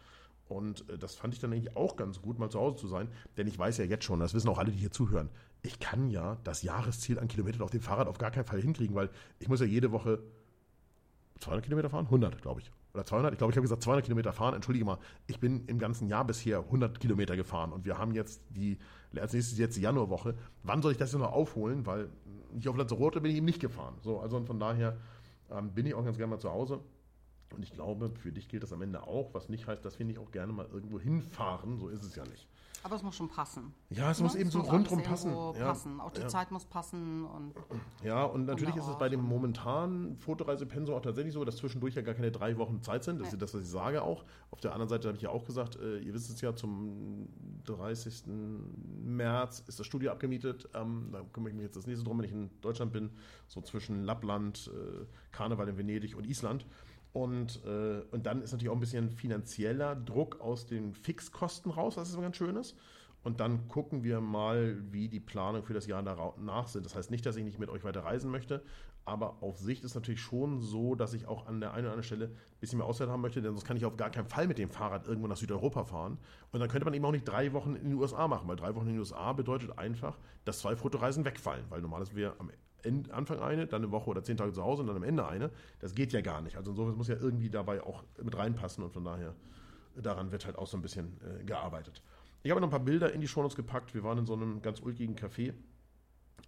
Und 0.48 0.88
äh, 0.88 0.98
das 0.98 1.14
fand 1.14 1.34
ich 1.34 1.40
dann 1.40 1.52
eigentlich 1.52 1.76
auch 1.76 1.96
ganz 1.96 2.20
gut, 2.20 2.38
mal 2.38 2.50
zu 2.50 2.60
Hause 2.60 2.76
zu 2.76 2.86
sein. 2.86 3.08
Denn 3.36 3.46
ich 3.46 3.58
weiß 3.58 3.78
ja 3.78 3.84
jetzt 3.84 4.04
schon, 4.04 4.20
das 4.20 4.34
wissen 4.34 4.48
auch 4.48 4.58
alle, 4.58 4.70
die 4.70 4.78
hier 4.78 4.90
zuhören, 4.90 5.30
ich 5.62 5.78
kann 5.80 6.10
ja 6.10 6.38
das 6.44 6.62
Jahresziel 6.62 7.18
an 7.18 7.28
Kilometern 7.28 7.62
auf 7.62 7.70
dem 7.70 7.80
Fahrrad 7.80 8.08
auf 8.08 8.18
gar 8.18 8.30
keinen 8.30 8.44
Fall 8.44 8.60
hinkriegen, 8.60 8.94
weil 8.94 9.10
ich 9.38 9.48
muss 9.48 9.60
ja 9.60 9.66
jede 9.66 9.92
Woche 9.92 10.20
200 11.40 11.64
Kilometer 11.64 11.90
fahren? 11.90 12.06
100, 12.06 12.40
glaube 12.42 12.60
ich. 12.60 12.70
Oder 12.94 13.04
200? 13.04 13.32
Ich 13.32 13.38
glaube, 13.38 13.52
ich 13.52 13.56
habe 13.56 13.62
gesagt 13.62 13.82
200 13.82 14.04
Kilometer 14.04 14.32
fahren. 14.32 14.54
Entschuldige 14.54 14.84
mal, 14.84 14.98
ich 15.26 15.40
bin 15.40 15.64
im 15.66 15.78
ganzen 15.78 16.08
Jahr 16.08 16.24
bisher 16.26 16.58
100 16.58 17.00
Kilometer 17.00 17.36
gefahren 17.36 17.72
und 17.72 17.84
wir 17.84 17.98
haben 17.98 18.12
jetzt 18.12 18.42
die, 18.50 18.78
als 19.16 19.32
nächstes 19.32 19.58
jetzt 19.58 19.76
die 19.76 19.80
Januarwoche. 19.80 20.34
Wann 20.62 20.82
soll 20.82 20.92
ich 20.92 20.98
das 20.98 21.12
jetzt 21.12 21.20
noch 21.20 21.32
aufholen? 21.32 21.86
Weil 21.86 22.10
hier 22.58 22.70
auf 22.70 22.76
Lanzarote 22.76 23.20
bin 23.20 23.30
ich 23.30 23.38
eben 23.38 23.46
nicht 23.46 23.60
gefahren. 23.60 23.94
So, 24.02 24.20
also 24.20 24.44
von 24.44 24.60
daher 24.60 24.98
ähm, 25.50 25.70
bin 25.72 25.86
ich 25.86 25.94
auch 25.94 26.04
ganz 26.04 26.16
gerne 26.16 26.30
mal 26.30 26.38
zu 26.38 26.50
Hause. 26.50 26.80
Und 27.52 27.62
ich 27.62 27.72
glaube, 27.72 28.10
für 28.10 28.32
dich 28.32 28.48
gilt 28.48 28.62
das 28.62 28.72
am 28.72 28.82
Ende 28.82 29.06
auch, 29.06 29.34
was 29.34 29.48
nicht 29.48 29.66
heißt, 29.66 29.84
dass 29.84 29.98
wir 29.98 30.06
nicht 30.06 30.18
auch 30.18 30.30
gerne 30.30 30.52
mal 30.52 30.66
irgendwo 30.72 30.98
hinfahren. 30.98 31.78
So 31.78 31.88
ist 31.88 32.04
es 32.04 32.14
ja 32.16 32.24
nicht. 32.24 32.48
Aber 32.84 32.96
es 32.96 33.02
muss 33.02 33.14
schon 33.14 33.28
passen. 33.28 33.72
Ja, 33.90 34.10
es 34.10 34.18
ne? 34.18 34.24
muss 34.24 34.34
eben 34.34 34.48
es 34.48 34.52
so 34.52 34.58
muss 34.58 34.72
rundherum 34.72 35.02
passen. 35.02 35.30
Ja, 35.30 35.66
passen. 35.66 36.00
Auch 36.00 36.10
die 36.10 36.22
ja. 36.22 36.28
Zeit 36.28 36.50
muss 36.50 36.64
passen. 36.64 37.24
Und 37.24 37.54
ja, 38.02 38.24
und 38.24 38.46
natürlich 38.46 38.74
ist 38.74 38.88
es 38.88 38.98
bei 38.98 39.08
dem 39.08 39.20
momentanen 39.20 40.16
Fotoreisepensum 40.16 40.96
auch 40.96 41.02
tatsächlich 41.02 41.32
so, 41.32 41.44
dass 41.44 41.56
zwischendurch 41.56 41.94
ja 41.94 42.02
gar 42.02 42.14
keine 42.14 42.32
drei 42.32 42.56
Wochen 42.58 42.82
Zeit 42.82 43.04
sind. 43.04 43.20
Das 43.20 43.32
ist 43.32 43.40
das, 43.40 43.54
was 43.54 43.62
ich 43.62 43.68
sage 43.68 44.02
auch. 44.02 44.24
Auf 44.50 44.60
der 44.60 44.72
anderen 44.72 44.88
Seite 44.88 45.08
habe 45.08 45.16
ich 45.16 45.22
ja 45.22 45.30
auch 45.30 45.44
gesagt, 45.44 45.76
äh, 45.76 45.98
ihr 45.98 46.12
wisst 46.12 46.30
es 46.30 46.40
ja, 46.40 46.56
zum 46.56 47.28
30. 47.66 48.24
März 49.04 49.62
ist 49.68 49.78
das 49.78 49.86
Studio 49.86 50.10
abgemietet. 50.10 50.68
Ähm, 50.74 51.10
da 51.12 51.22
kümmere 51.32 51.50
ich 51.50 51.56
mich 51.56 51.64
jetzt 51.64 51.76
das 51.76 51.86
nächste 51.86 52.04
drum, 52.04 52.18
wenn 52.18 52.24
ich 52.24 52.32
in 52.32 52.50
Deutschland 52.62 52.92
bin. 52.92 53.10
So 53.46 53.60
zwischen 53.60 54.02
Lappland, 54.02 54.70
äh, 54.74 55.06
Karneval 55.30 55.68
in 55.68 55.78
Venedig 55.78 56.16
und 56.16 56.26
Island. 56.26 56.66
Und, 57.12 57.62
äh, 57.66 58.02
und 58.10 58.26
dann 58.26 58.42
ist 58.42 58.52
natürlich 58.52 58.70
auch 58.70 58.76
ein 58.76 58.80
bisschen 58.80 59.10
finanzieller 59.10 59.94
Druck 59.94 60.40
aus 60.40 60.66
den 60.66 60.94
Fixkosten 60.94 61.70
raus, 61.70 61.96
was 61.96 62.10
ist 62.10 62.20
ganz 62.20 62.36
schön 62.36 62.56
ist. 62.56 62.76
Und 63.22 63.38
dann 63.38 63.68
gucken 63.68 64.02
wir 64.02 64.20
mal, 64.20 64.76
wie 64.90 65.08
die 65.08 65.20
Planung 65.20 65.62
für 65.62 65.74
das 65.74 65.86
Jahr 65.86 66.02
danach 66.02 66.68
sind. 66.68 66.84
Das 66.84 66.96
heißt 66.96 67.10
nicht, 67.10 67.24
dass 67.24 67.36
ich 67.36 67.44
nicht 67.44 67.58
mit 67.58 67.68
euch 67.68 67.84
weiter 67.84 68.04
reisen 68.04 68.30
möchte, 68.30 68.62
aber 69.04 69.36
auf 69.42 69.58
Sicht 69.58 69.84
ist 69.84 69.94
natürlich 69.94 70.20
schon 70.20 70.60
so, 70.60 70.94
dass 70.94 71.12
ich 71.12 71.26
auch 71.26 71.46
an 71.46 71.60
der 71.60 71.72
einen 71.72 71.86
oder 71.86 71.94
anderen 71.94 72.04
Stelle 72.04 72.26
ein 72.26 72.60
bisschen 72.60 72.78
mehr 72.78 72.86
Auszeit 72.86 73.08
haben 73.08 73.20
möchte, 73.20 73.42
denn 73.42 73.52
sonst 73.52 73.64
kann 73.64 73.76
ich 73.76 73.84
auf 73.84 73.96
gar 73.96 74.10
keinen 74.10 74.28
Fall 74.28 74.46
mit 74.46 74.58
dem 74.58 74.70
Fahrrad 74.70 75.06
irgendwo 75.06 75.26
nach 75.26 75.36
Südeuropa 75.36 75.84
fahren. 75.84 76.18
Und 76.52 76.60
dann 76.60 76.68
könnte 76.68 76.84
man 76.84 76.94
eben 76.94 77.04
auch 77.04 77.12
nicht 77.12 77.26
drei 77.26 77.52
Wochen 77.52 77.74
in 77.74 77.90
den 77.90 77.94
USA 77.94 78.28
machen, 78.28 78.48
weil 78.48 78.56
drei 78.56 78.74
Wochen 78.74 78.86
in 78.86 78.92
den 78.92 79.00
USA 79.00 79.32
bedeutet 79.32 79.76
einfach, 79.76 80.18
dass 80.44 80.60
zwei 80.60 80.76
Fotoreisen 80.76 81.24
wegfallen, 81.24 81.64
weil 81.68 81.80
normalerweise 81.80 82.14
wir 82.14 82.34
am 82.38 82.50
Anfang 83.10 83.40
eine, 83.40 83.66
dann 83.66 83.82
eine 83.82 83.90
Woche 83.90 84.10
oder 84.10 84.22
zehn 84.22 84.36
Tage 84.36 84.52
zu 84.52 84.62
Hause 84.62 84.82
und 84.82 84.88
dann 84.88 84.96
am 84.96 85.02
Ende 85.02 85.26
eine. 85.26 85.50
Das 85.80 85.94
geht 85.94 86.12
ja 86.12 86.20
gar 86.20 86.40
nicht. 86.40 86.56
Also 86.56 86.70
insofern 86.70 86.96
muss 86.96 87.08
ja 87.08 87.16
irgendwie 87.16 87.50
dabei 87.50 87.82
auch 87.82 88.02
mit 88.22 88.36
reinpassen 88.36 88.82
und 88.84 88.92
von 88.92 89.04
daher 89.04 89.34
daran 89.96 90.32
wird 90.32 90.46
halt 90.46 90.56
auch 90.56 90.66
so 90.66 90.76
ein 90.76 90.82
bisschen 90.82 91.20
äh, 91.22 91.44
gearbeitet. 91.44 92.02
Ich 92.42 92.50
habe 92.50 92.60
noch 92.60 92.68
ein 92.68 92.72
paar 92.72 92.80
Bilder 92.80 93.12
in 93.12 93.20
die 93.20 93.28
Shownotes 93.28 93.56
gepackt. 93.56 93.94
Wir 93.94 94.02
waren 94.02 94.18
in 94.18 94.26
so 94.26 94.32
einem 94.34 94.62
ganz 94.62 94.80
ulkigen 94.80 95.14
Café. 95.14 95.54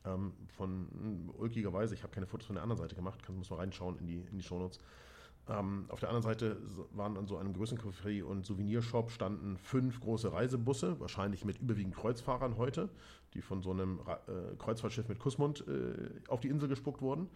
Ähm, 0.05 0.33
von 0.57 1.31
äh, 1.37 1.41
ulkigerweise, 1.41 1.95
ich 1.95 2.03
habe 2.03 2.13
keine 2.13 2.27
Fotos 2.27 2.47
von 2.47 2.55
der 2.55 2.63
anderen 2.63 2.81
Seite 2.81 2.95
gemacht, 2.95 3.23
kann 3.23 3.37
muss 3.37 3.51
mal 3.51 3.57
reinschauen 3.57 3.99
in 3.99 4.07
die, 4.07 4.21
in 4.31 4.39
die 4.39 4.43
Shownotes. 4.43 4.81
Ähm, 5.49 5.87
auf 5.89 6.01
der 6.01 6.09
anderen 6.09 6.23
Seite 6.23 6.57
waren 6.93 7.17
an 7.17 7.27
so 7.27 7.37
einem 7.37 7.53
größeren 7.53 7.79
Café 7.79 8.23
und 8.23 8.47
Souvenirshop 8.47 9.11
standen 9.11 9.59
fünf 9.59 10.01
große 10.01 10.33
Reisebusse, 10.33 10.99
wahrscheinlich 11.01 11.45
mit 11.45 11.61
überwiegend 11.61 11.95
Kreuzfahrern 11.95 12.57
heute, 12.57 12.89
die 13.35 13.43
von 13.43 13.63
so 13.63 13.71
einem 13.71 14.01
äh, 14.07 14.57
Kreuzfahrtschiff 14.57 15.09
mit 15.09 15.19
Kussmund 15.19 15.65
äh, 15.69 16.09
auf 16.29 16.41
die 16.41 16.49
Insel 16.49 16.69
gespuckt 16.69 17.03
wurden. 17.03 17.29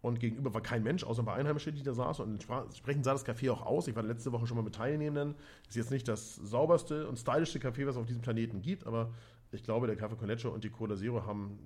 Und 0.00 0.20
gegenüber 0.20 0.54
war 0.54 0.60
kein 0.60 0.84
Mensch, 0.84 1.02
außer 1.02 1.22
ein 1.22 1.26
paar 1.26 1.34
Einheimische, 1.34 1.72
die 1.72 1.82
da 1.82 1.92
saßen. 1.92 2.24
Und 2.24 2.32
entsprechend 2.32 3.04
sah 3.04 3.12
das 3.12 3.26
Café 3.26 3.50
auch 3.50 3.62
aus. 3.62 3.88
Ich 3.88 3.96
war 3.96 4.04
letzte 4.04 4.30
Woche 4.30 4.46
schon 4.46 4.56
mal 4.56 4.62
mit 4.62 4.76
Teilnehmenden. 4.76 5.34
Ist 5.68 5.74
jetzt 5.74 5.90
nicht 5.90 6.06
das 6.06 6.36
sauberste 6.36 7.08
und 7.08 7.18
stylischste 7.18 7.58
Café, 7.58 7.84
was 7.86 7.96
es 7.96 8.00
auf 8.00 8.06
diesem 8.06 8.22
Planeten 8.22 8.62
gibt, 8.62 8.86
aber 8.86 9.10
ich 9.50 9.64
glaube, 9.64 9.88
der 9.88 9.96
Kaffee 9.96 10.16
Coneccio 10.16 10.50
und 10.50 10.62
die 10.62 10.70
Cola 10.70 10.94
Zero 10.94 11.26
haben 11.26 11.58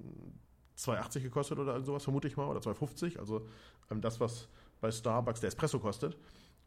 2,80 0.78 1.20
gekostet 1.20 1.59
oder 1.59 1.83
sowas, 1.83 2.05
vermute 2.05 2.28
ich 2.28 2.37
mal, 2.37 2.46
oder 2.46 2.61
2,50. 2.61 3.18
Also 3.18 3.46
ähm, 3.90 4.00
das, 4.00 4.20
was 4.20 4.48
bei 4.83 4.90
Starbucks 4.90 5.40
der 5.40 5.49
Espresso 5.49 5.79
kostet. 5.79 6.18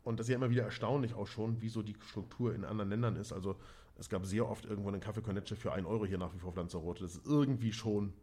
Und 0.04 0.20
das 0.20 0.26
ist 0.26 0.32
ja 0.32 0.38
immer 0.38 0.50
wieder 0.50 0.64
erstaunlich 0.64 1.14
auch 1.14 1.28
schon, 1.28 1.62
wie 1.62 1.70
so 1.70 1.84
die 1.84 1.96
Struktur 2.08 2.56
in 2.56 2.66
anderen 2.66 2.90
Ländern 2.90 3.16
ist. 3.16 3.32
Also 3.32 3.58
es 3.98 4.10
gab 4.10 4.26
sehr 4.26 4.50
oft 4.50 4.66
irgendwo 4.66 4.90
einen 4.90 5.02
Kaffee 5.02 5.22
für 5.22 5.74
1 5.74 5.86
Euro 5.86 6.06
hier 6.06 6.18
nach 6.18 6.34
wie 6.34 6.40
vor 6.40 6.50
auf 6.50 6.56
Lanzarote. 6.56 7.04
Das 7.04 7.16
ist 7.16 7.26
irgendwie 7.26 7.74
schon 7.74 8.14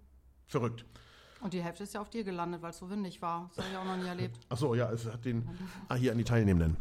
verrückt. 0.46 0.84
Und 1.40 1.52
die 1.52 1.62
Hälfte 1.62 1.82
ist 1.82 1.94
ja 1.94 2.00
auf 2.00 2.08
dir 2.08 2.24
gelandet, 2.24 2.62
weil 2.62 2.70
es 2.70 2.78
so 2.78 2.88
windig 2.88 3.20
war. 3.20 3.50
Das 3.54 3.64
habe 3.64 3.72
ich 3.72 3.78
auch 3.78 3.84
noch 3.84 3.96
nie 3.96 4.08
erlebt. 4.08 4.38
Achso, 4.48 4.74
ja, 4.74 4.90
es 4.90 5.06
hat 5.06 5.24
den. 5.24 5.48
Ah, 5.88 5.96
hier 5.96 6.12
an 6.12 6.18
die 6.18 6.24
Teilnehmenden. 6.24 6.76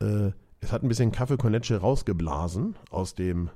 Äh, 0.00 0.30
es 0.60 0.72
hat 0.72 0.82
ein 0.82 0.88
bisschen 0.88 1.12
Kaffee 1.12 1.36
rausgeblasen 1.74 2.76
aus 2.90 3.14
dem 3.14 3.50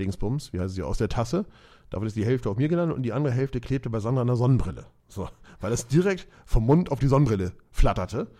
Dingsbums, 0.00 0.52
wie 0.52 0.60
heißt 0.60 0.74
sie, 0.74 0.82
aus 0.82 0.98
der 0.98 1.08
Tasse. 1.08 1.44
Davon 1.90 2.06
ist 2.06 2.16
die 2.16 2.24
Hälfte 2.24 2.48
auf 2.48 2.56
mir 2.56 2.68
gelandet 2.68 2.96
und 2.96 3.02
die 3.02 3.12
andere 3.12 3.32
Hälfte 3.32 3.60
klebte 3.60 3.90
bei 3.90 4.00
Sandra 4.00 4.22
an 4.22 4.26
der 4.26 4.36
Sonnenbrille. 4.36 4.86
So, 5.08 5.28
weil 5.60 5.72
es 5.72 5.86
direkt 5.86 6.28
vom 6.44 6.66
Mund 6.66 6.90
auf 6.90 6.98
die 6.98 7.08
Sonnenbrille 7.08 7.52
flatterte 7.70 8.30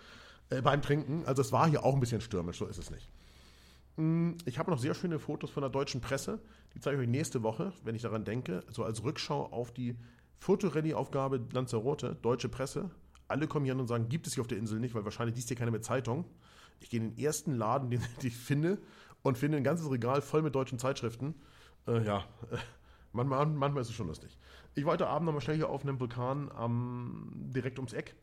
äh, 0.50 0.61
beim 0.62 0.83
Trinken. 0.83 1.24
Also 1.26 1.42
es 1.42 1.52
war 1.52 1.68
hier 1.68 1.85
auch 1.85 1.94
ein 1.94 2.00
bisschen 2.00 2.20
stürmisch, 2.20 2.59
so 2.59 2.66
ist 2.66 2.78
es 2.78 2.90
nicht. 2.90 3.09
Mm, 3.96 4.33
ich 4.44 4.59
habe 4.59 4.70
noch 4.70 4.78
sehr 4.78 4.94
schöne 4.94 5.18
Fotos 5.18 5.50
von 5.50 5.62
der 5.62 5.70
deutschen 5.70 6.00
Presse. 6.00 6.40
Die 6.74 6.81
zeige 6.81 6.96
ich 6.96 7.02
euch 7.02 7.11
nächste 7.11 7.42
Woche, 7.42 7.72
wenn 7.85 7.94
ich 7.94 8.02
daran 8.02 8.24
denke. 8.24 8.62
So 8.70 8.85
als 8.85 9.02
Rückschau 9.02 9.46
auf 9.46 9.72
die 9.72 9.96
Fotorallye-Aufgabe 10.38 11.40
Lanzarote, 11.52 12.16
deutsche 12.22 12.48
Presse. 12.48 12.90
Alle 13.26 13.46
kommen 13.46 13.64
hier 13.64 13.76
und 13.76 13.87
sagen, 13.87 14.09
gibt 14.09 14.26
es 14.26 14.35
hier 14.35 14.42
auf 14.42 14.46
der 14.46 14.59
Insel 14.59 14.78
nicht, 14.78 14.94
weil 14.94 15.04
wahrscheinlich 15.04 15.37
liest 15.37 15.48
hier 15.48 15.57
keiner 15.57 15.70
mit 15.70 15.85
Zeitung. 15.85 16.24
Ich 16.81 16.90
gehe 16.90 17.00
in 17.00 17.14
den 17.14 17.24
ersten 17.24 17.54
Laden, 17.54 17.90
den 17.90 18.02
ich 18.22 18.37
finde, 18.37 18.78
und 19.22 19.37
finde 19.37 19.59
ein 19.59 19.64
ganzes 19.64 19.90
Regal 19.90 20.22
voll 20.22 20.42
mit 20.42 20.54
deutschen 20.54 20.78
Zeitschriften. 20.78 21.35
Äh, 21.87 22.04
ja, 22.04 22.24
manchmal, 23.12 23.46
manchmal 23.46 23.83
ist 23.83 23.88
es 23.88 23.94
schon 23.94 24.07
lustig. 24.07 24.38
Ich 24.74 24.85
war 24.85 24.92
heute 24.92 25.09
Abend 25.09 25.26
nochmal 25.26 25.40
schnell 25.40 25.57
hier 25.57 25.68
auf 25.68 25.83
einem 25.83 25.98
Vulkan 25.98 26.50
am, 26.52 27.33
direkt 27.35 27.78
ums 27.78 27.92
Eck. 27.92 28.14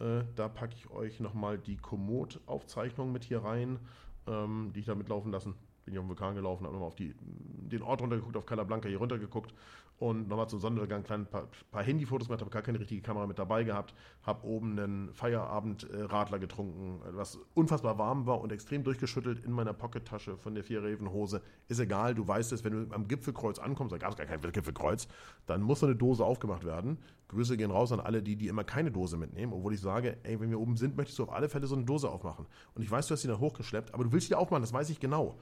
Äh, 0.00 0.22
da 0.34 0.48
packe 0.48 0.74
ich 0.74 0.90
euch 0.90 1.20
nochmal 1.20 1.58
die 1.58 1.76
Komoot-Aufzeichnung 1.76 3.12
mit 3.12 3.24
hier 3.24 3.44
rein, 3.44 3.78
ähm, 4.26 4.72
die 4.74 4.80
ich 4.80 4.86
da 4.86 4.94
mitlaufen 4.94 5.30
lassen 5.30 5.54
bin 5.88 5.94
ich 5.94 5.98
auf 5.98 6.04
den 6.04 6.08
Vulkan 6.10 6.34
gelaufen, 6.34 6.64
habe 6.64 6.74
nochmal 6.74 6.88
auf 6.88 6.96
die, 6.96 7.14
den 7.18 7.82
Ort 7.82 8.02
runtergeguckt, 8.02 8.36
auf 8.36 8.44
Calablanca 8.44 8.88
hier 8.88 8.98
runtergeguckt 8.98 9.54
und 9.98 10.28
nochmal 10.28 10.48
zum 10.48 10.60
Sonnenuntergang 10.60 11.04
ein 11.10 11.26
paar, 11.26 11.48
paar 11.70 11.82
Handyfotos 11.82 12.28
gemacht, 12.28 12.40
habe 12.40 12.50
gar 12.50 12.62
keine 12.62 12.78
richtige 12.78 13.00
Kamera 13.00 13.26
mit 13.26 13.38
dabei 13.38 13.64
gehabt, 13.64 13.94
habe 14.22 14.46
oben 14.46 14.78
einen 14.78 15.12
Feierabendradler 15.14 16.38
getrunken, 16.38 17.00
was 17.12 17.38
unfassbar 17.54 17.98
warm 17.98 18.26
war 18.26 18.40
und 18.40 18.52
extrem 18.52 18.84
durchgeschüttelt 18.84 19.44
in 19.44 19.52
meiner 19.52 19.72
Pockettasche 19.72 20.36
von 20.36 20.54
der 20.54 20.62
Vier-Reven-Hose. 20.62 21.42
Ist 21.68 21.80
egal, 21.80 22.14
du 22.14 22.28
weißt 22.28 22.52
es, 22.52 22.64
wenn 22.64 22.72
du 22.72 22.94
am 22.94 23.08
Gipfelkreuz 23.08 23.58
ankommst, 23.58 23.92
da 23.92 23.98
gab 23.98 24.10
es 24.10 24.16
gar 24.16 24.26
kein 24.26 24.40
Gipfelkreuz, 24.40 25.08
dann 25.46 25.62
muss 25.62 25.80
so 25.80 25.86
eine 25.86 25.96
Dose 25.96 26.24
aufgemacht 26.24 26.64
werden. 26.64 26.98
Grüße 27.28 27.56
gehen 27.56 27.70
raus 27.70 27.92
an 27.92 28.00
alle, 28.00 28.22
die, 28.22 28.36
die 28.36 28.48
immer 28.48 28.64
keine 28.64 28.90
Dose 28.90 29.16
mitnehmen, 29.16 29.52
obwohl 29.52 29.74
ich 29.74 29.80
sage, 29.80 30.16
ey, 30.22 30.38
wenn 30.40 30.50
wir 30.50 30.60
oben 30.60 30.76
sind, 30.76 30.96
möchtest 30.96 31.18
du 31.18 31.24
auf 31.24 31.32
alle 31.32 31.48
Fälle 31.48 31.66
so 31.66 31.74
eine 31.74 31.84
Dose 31.84 32.08
aufmachen. 32.08 32.46
Und 32.74 32.82
ich 32.82 32.90
weiß, 32.90 33.06
du 33.08 33.14
hast 33.14 33.22
sie 33.22 33.28
dann 33.28 33.40
hochgeschleppt, 33.40 33.92
aber 33.92 34.04
du 34.04 34.12
willst 34.12 34.28
sie 34.28 34.34
aufmachen, 34.34 34.62
das 34.62 34.72
weiß 34.72 34.90
ich 34.90 35.00
genau. 35.00 35.38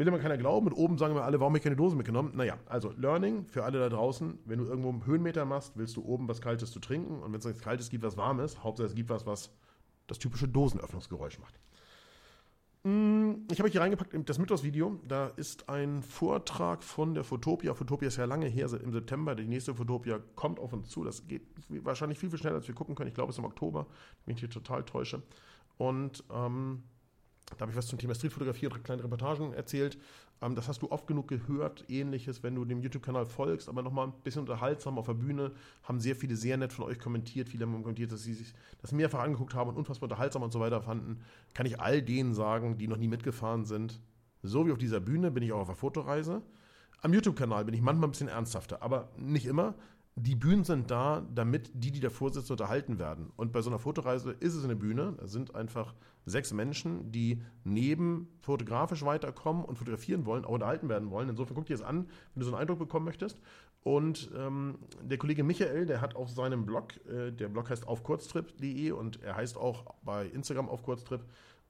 Will 0.00 0.08
immer 0.08 0.18
keiner 0.18 0.38
glauben. 0.38 0.66
Und 0.66 0.72
oben 0.72 0.96
sagen 0.96 1.14
wir 1.14 1.24
alle, 1.24 1.40
warum 1.40 1.52
habe 1.52 1.58
ich 1.58 1.62
keine 1.62 1.76
Dose 1.76 1.94
mitgenommen? 1.94 2.32
Naja, 2.34 2.56
also 2.64 2.90
Learning 2.96 3.44
für 3.44 3.64
alle 3.64 3.78
da 3.80 3.90
draußen. 3.90 4.38
Wenn 4.46 4.58
du 4.58 4.64
irgendwo 4.64 4.88
einen 4.88 5.04
Höhenmeter 5.04 5.44
machst, 5.44 5.76
willst 5.76 5.94
du 5.94 6.02
oben 6.02 6.26
was 6.26 6.40
Kaltes 6.40 6.70
zu 6.70 6.80
trinken. 6.80 7.22
Und 7.22 7.34
wenn 7.34 7.38
es 7.38 7.44
nichts 7.44 7.60
Kaltes 7.60 7.90
gibt, 7.90 8.02
was 8.02 8.16
Warmes. 8.16 8.64
Hauptsache 8.64 8.86
es 8.86 8.94
gibt 8.94 9.10
was, 9.10 9.26
was 9.26 9.50
das 10.06 10.18
typische 10.18 10.48
Dosenöffnungsgeräusch 10.48 11.38
macht. 11.38 11.60
Mm, 12.84 13.42
ich 13.52 13.58
habe 13.58 13.68
hier 13.68 13.82
reingepackt 13.82 14.16
das 14.26 14.38
Mittwochsvideo. 14.38 15.00
Da 15.06 15.26
ist 15.36 15.68
ein 15.68 16.02
Vortrag 16.02 16.82
von 16.82 17.12
der 17.12 17.22
Fotopia. 17.22 17.74
Fotopia 17.74 18.08
ist 18.08 18.16
ja 18.16 18.24
lange 18.24 18.46
her, 18.46 18.72
im 18.82 18.92
September. 18.94 19.34
Die 19.34 19.46
nächste 19.46 19.74
Fotopia 19.74 20.18
kommt 20.34 20.60
auf 20.60 20.72
uns 20.72 20.88
zu. 20.88 21.04
Das 21.04 21.28
geht 21.28 21.42
wahrscheinlich 21.68 22.18
viel, 22.18 22.30
viel 22.30 22.38
schneller, 22.38 22.56
als 22.56 22.66
wir 22.66 22.74
gucken 22.74 22.94
können. 22.94 23.08
Ich 23.08 23.14
glaube, 23.14 23.28
es 23.28 23.34
ist 23.34 23.40
im 23.40 23.44
Oktober, 23.44 23.86
wenn 24.24 24.32
ich 24.32 24.40
hier 24.40 24.48
total 24.48 24.82
täusche. 24.82 25.22
Und 25.76 26.24
ähm, 26.32 26.84
da 27.56 27.62
habe 27.62 27.72
ich 27.72 27.76
was 27.76 27.86
zum 27.86 27.98
Thema 27.98 28.14
Streetfotografie 28.14 28.66
und 28.66 28.84
kleine 28.84 29.02
Reportagen 29.02 29.52
erzählt. 29.52 29.98
Ähm, 30.40 30.54
das 30.54 30.68
hast 30.68 30.82
du 30.82 30.90
oft 30.90 31.06
genug 31.06 31.28
gehört. 31.28 31.84
Ähnliches, 31.88 32.42
wenn 32.42 32.54
du 32.54 32.64
dem 32.64 32.80
YouTube-Kanal 32.80 33.26
folgst, 33.26 33.68
aber 33.68 33.82
nochmal 33.82 34.08
ein 34.08 34.12
bisschen 34.24 34.42
unterhaltsam 34.42 34.98
auf 34.98 35.06
der 35.06 35.14
Bühne. 35.14 35.52
Haben 35.82 36.00
sehr 36.00 36.16
viele 36.16 36.36
sehr 36.36 36.56
nett 36.56 36.72
von 36.72 36.84
euch 36.84 36.98
kommentiert. 36.98 37.48
Viele 37.48 37.66
haben 37.66 37.82
kommentiert, 37.82 38.12
dass 38.12 38.22
sie 38.22 38.34
sich 38.34 38.52
das 38.80 38.92
mehrfach 38.92 39.20
angeguckt 39.20 39.54
haben 39.54 39.70
und 39.70 39.76
unfassbar 39.76 40.08
unterhaltsam 40.08 40.42
und 40.42 40.52
so 40.52 40.60
weiter 40.60 40.80
fanden. 40.80 41.20
Kann 41.54 41.66
ich 41.66 41.80
all 41.80 42.02
denen 42.02 42.34
sagen, 42.34 42.78
die 42.78 42.88
noch 42.88 42.96
nie 42.96 43.08
mitgefahren 43.08 43.64
sind. 43.64 44.00
So 44.42 44.66
wie 44.66 44.72
auf 44.72 44.78
dieser 44.78 45.00
Bühne 45.00 45.30
bin 45.30 45.42
ich 45.42 45.52
auch 45.52 45.60
auf 45.60 45.68
der 45.68 45.76
Fotoreise. 45.76 46.42
Am 47.02 47.14
YouTube-Kanal 47.14 47.64
bin 47.64 47.74
ich 47.74 47.82
manchmal 47.82 48.08
ein 48.08 48.12
bisschen 48.12 48.28
ernsthafter, 48.28 48.82
aber 48.82 49.08
nicht 49.16 49.46
immer 49.46 49.74
die 50.16 50.34
Bühnen 50.34 50.64
sind 50.64 50.90
da, 50.90 51.26
damit 51.34 51.70
die, 51.74 51.90
die 51.90 52.00
davor 52.00 52.32
sitzen, 52.32 52.52
unterhalten 52.52 52.98
werden. 52.98 53.32
Und 53.36 53.52
bei 53.52 53.62
so 53.62 53.70
einer 53.70 53.78
Fotoreise 53.78 54.32
ist 54.32 54.54
es 54.54 54.64
eine 54.64 54.76
Bühne. 54.76 55.14
Da 55.18 55.26
sind 55.26 55.54
einfach 55.54 55.94
sechs 56.26 56.52
Menschen, 56.52 57.10
die 57.10 57.42
neben 57.64 58.28
fotografisch 58.40 59.04
weiterkommen 59.04 59.64
und 59.64 59.76
fotografieren 59.76 60.26
wollen, 60.26 60.44
auch 60.44 60.52
unterhalten 60.52 60.88
werden 60.88 61.10
wollen. 61.10 61.28
Insofern 61.28 61.54
guck 61.54 61.66
dir 61.66 61.76
das 61.76 61.86
an, 61.86 62.08
wenn 62.34 62.40
du 62.40 62.44
so 62.44 62.52
einen 62.52 62.60
Eindruck 62.60 62.78
bekommen 62.78 63.06
möchtest. 63.06 63.40
Und 63.82 64.30
ähm, 64.36 64.78
der 65.02 65.16
Kollege 65.16 65.42
Michael, 65.42 65.86
der 65.86 66.02
hat 66.02 66.14
auf 66.14 66.28
seinem 66.28 66.66
Blog, 66.66 66.94
äh, 67.06 67.30
der 67.30 67.48
Blog 67.48 67.70
heißt 67.70 67.88
aufkurztrip.de 67.88 68.90
und 68.90 69.22
er 69.22 69.36
heißt 69.36 69.56
auch 69.56 69.94
bei 70.02 70.26
Instagram 70.26 70.68
auf 70.68 70.82
Kurztrip, 70.82 71.24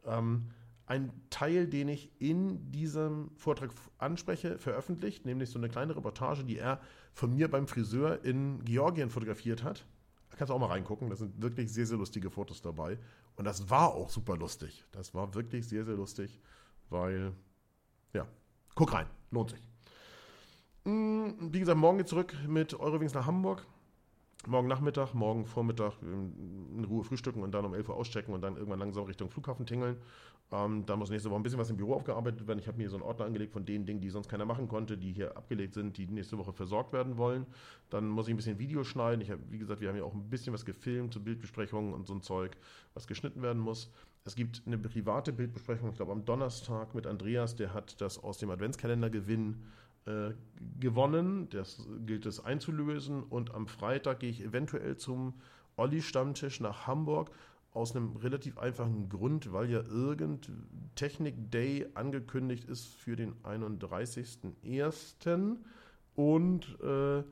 ähm, 0.04 0.48
ein 0.90 1.12
Teil, 1.30 1.68
den 1.68 1.88
ich 1.88 2.10
in 2.18 2.72
diesem 2.72 3.30
Vortrag 3.36 3.70
anspreche, 3.98 4.58
veröffentlicht, 4.58 5.24
nämlich 5.24 5.48
so 5.48 5.58
eine 5.60 5.68
kleine 5.68 5.94
Reportage, 5.94 6.42
die 6.42 6.58
er 6.58 6.80
von 7.12 7.32
mir 7.32 7.48
beim 7.48 7.68
Friseur 7.68 8.24
in 8.24 8.64
Georgien 8.64 9.08
fotografiert 9.08 9.62
hat. 9.62 9.86
Da 10.30 10.36
kannst 10.36 10.50
du 10.50 10.54
auch 10.54 10.58
mal 10.58 10.66
reingucken, 10.66 11.08
da 11.08 11.14
sind 11.14 11.40
wirklich 11.40 11.72
sehr, 11.72 11.86
sehr 11.86 11.96
lustige 11.96 12.28
Fotos 12.28 12.60
dabei. 12.60 12.98
Und 13.36 13.44
das 13.44 13.70
war 13.70 13.94
auch 13.94 14.10
super 14.10 14.36
lustig. 14.36 14.84
Das 14.90 15.14
war 15.14 15.32
wirklich 15.32 15.68
sehr, 15.68 15.84
sehr 15.84 15.94
lustig, 15.94 16.40
weil, 16.88 17.34
ja, 18.12 18.26
guck 18.74 18.92
rein, 18.92 19.06
lohnt 19.30 19.50
sich. 19.50 19.62
Hm, 20.86 21.52
wie 21.52 21.60
gesagt, 21.60 21.78
morgen 21.78 21.98
geht 21.98 22.08
zurück 22.08 22.34
mit 22.48 22.74
Eurowings 22.74 23.14
nach 23.14 23.26
Hamburg 23.26 23.64
morgen 24.46 24.68
Nachmittag, 24.68 25.12
morgen 25.14 25.44
Vormittag 25.44 25.94
in 26.02 26.84
Ruhe 26.88 27.04
frühstücken 27.04 27.42
und 27.42 27.52
dann 27.52 27.64
um 27.64 27.74
11 27.74 27.88
Uhr 27.88 27.96
auschecken 27.96 28.32
und 28.32 28.40
dann 28.40 28.56
irgendwann 28.56 28.78
langsam 28.78 29.04
Richtung 29.04 29.28
Flughafen 29.28 29.66
tingeln. 29.66 29.96
Ähm, 30.52 30.84
dann 30.86 30.98
muss 30.98 31.10
nächste 31.10 31.30
Woche 31.30 31.38
ein 31.38 31.42
bisschen 31.42 31.58
was 31.58 31.70
im 31.70 31.76
Büro 31.76 31.94
aufgearbeitet 31.94 32.46
werden. 32.48 32.58
Ich 32.58 32.66
habe 32.66 32.78
mir 32.78 32.88
so 32.88 32.96
einen 32.96 33.04
Ordner 33.04 33.26
angelegt 33.26 33.52
von 33.52 33.64
den 33.64 33.86
Dingen, 33.86 34.00
die 34.00 34.08
sonst 34.08 34.28
keiner 34.28 34.44
machen 34.44 34.66
konnte, 34.66 34.98
die 34.98 35.12
hier 35.12 35.36
abgelegt 35.36 35.74
sind, 35.74 35.96
die 35.96 36.06
nächste 36.06 36.38
Woche 36.38 36.52
versorgt 36.52 36.92
werden 36.92 37.18
wollen. 37.18 37.46
Dann 37.90 38.08
muss 38.08 38.26
ich 38.26 38.34
ein 38.34 38.36
bisschen 38.36 38.58
Video 38.58 38.82
schneiden. 38.82 39.20
Ich 39.20 39.30
habe, 39.30 39.42
wie 39.50 39.58
gesagt, 39.58 39.80
wir 39.80 39.88
haben 39.88 39.96
ja 39.96 40.04
auch 40.04 40.14
ein 40.14 40.28
bisschen 40.28 40.52
was 40.52 40.64
gefilmt 40.64 41.12
zu 41.12 41.22
Bildbesprechungen 41.22 41.92
und 41.92 42.06
so 42.06 42.14
ein 42.14 42.22
Zeug, 42.22 42.56
was 42.94 43.06
geschnitten 43.06 43.42
werden 43.42 43.62
muss. 43.62 43.92
Es 44.24 44.34
gibt 44.34 44.62
eine 44.66 44.78
private 44.78 45.32
Bildbesprechung, 45.32 45.90
ich 45.90 45.96
glaube 45.96 46.12
am 46.12 46.24
Donnerstag 46.24 46.94
mit 46.94 47.06
Andreas, 47.06 47.56
der 47.56 47.72
hat 47.72 48.00
das 48.00 48.18
aus 48.22 48.38
dem 48.38 48.50
Adventskalender 48.50 49.08
gewinnen 49.08 49.66
äh, 50.06 50.30
gewonnen. 50.78 51.48
Das 51.50 51.88
gilt 52.06 52.26
es 52.26 52.44
einzulösen. 52.44 53.22
Und 53.22 53.54
am 53.54 53.66
Freitag 53.66 54.20
gehe 54.20 54.30
ich 54.30 54.42
eventuell 54.42 54.96
zum 54.96 55.34
Olli-Stammtisch 55.76 56.60
nach 56.60 56.86
Hamburg. 56.86 57.30
Aus 57.72 57.94
einem 57.94 58.16
relativ 58.16 58.58
einfachen 58.58 59.08
Grund, 59.08 59.52
weil 59.52 59.70
ja 59.70 59.80
irgend 59.82 60.50
Technik 60.96 61.52
Day 61.52 61.86
angekündigt 61.94 62.64
ist 62.64 62.86
für 62.86 63.14
den 63.14 63.34
31.01. 63.44 65.56
Und 66.16 66.76
äh, 66.82 67.22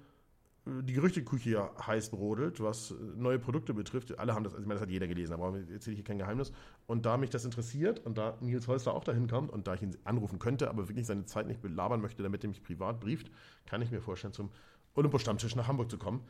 die 0.83 0.93
Gerüchteküche 0.93 1.51
ja 1.51 1.71
heiß 1.87 2.11
brodelt, 2.11 2.61
was 2.61 2.95
neue 3.17 3.39
Produkte 3.39 3.75
betrifft. 3.75 4.19
Alle 4.19 4.35
haben 4.35 4.45
das, 4.45 4.53
also 4.53 4.63
ich 4.63 4.69
meine, 4.69 4.79
das 4.79 4.87
hat 4.87 4.93
jeder 4.93 5.07
gelesen, 5.07 5.33
aber 5.33 5.57
erzähle 5.57 5.95
ich 5.95 5.99
hier 5.99 6.05
kein 6.05 6.19
Geheimnis. 6.19 6.53
Und 6.87 7.07
da 7.07 7.17
mich 7.17 7.31
das 7.31 7.45
interessiert 7.45 8.05
und 8.05 8.19
da 8.19 8.37
Nils 8.41 8.69
Holster 8.69 8.95
auch 8.95 9.05
dahin 9.05 9.29
kommt 9.29 9.51
und 9.51 9.67
da 9.67 9.75
ich 9.75 9.83
ihn 9.83 9.97
anrufen 10.05 10.39
könnte, 10.39 10.69
aber 10.69 10.89
wirklich 10.89 11.07
seine 11.07 11.25
Zeit 11.25 11.47
nicht 11.47 11.63
belabern 11.63 12.01
möchte, 12.01 12.23
damit 12.23 12.45
er 12.45 12.49
mich 12.49 12.63
privat 12.63 13.01
brieft, 13.01 13.31
kann 13.67 13.83
ich 13.83 13.91
mir 13.91 14.01
vorstellen, 14.01 14.33
zum 14.33 14.51
Olympus-Stammtisch 14.95 15.57
nach 15.57 15.69
Hamburg 15.69 15.91
zu 15.91 15.99
kommen. 15.99 16.23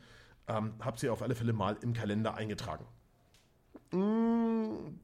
Ähm, 0.47 0.73
hab 0.79 0.99
sie 0.99 1.09
auf 1.09 1.21
alle 1.21 1.35
Fälle 1.35 1.53
mal 1.53 1.77
im 1.81 1.93
Kalender 1.93 2.35
eingetragen. 2.35 2.85
Mm, 3.91 4.99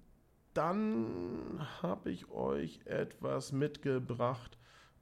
dann 0.53 1.67
habe 1.81 2.11
ich 2.11 2.29
euch 2.31 2.79
etwas 2.85 3.51
mitgebracht. 3.51 4.57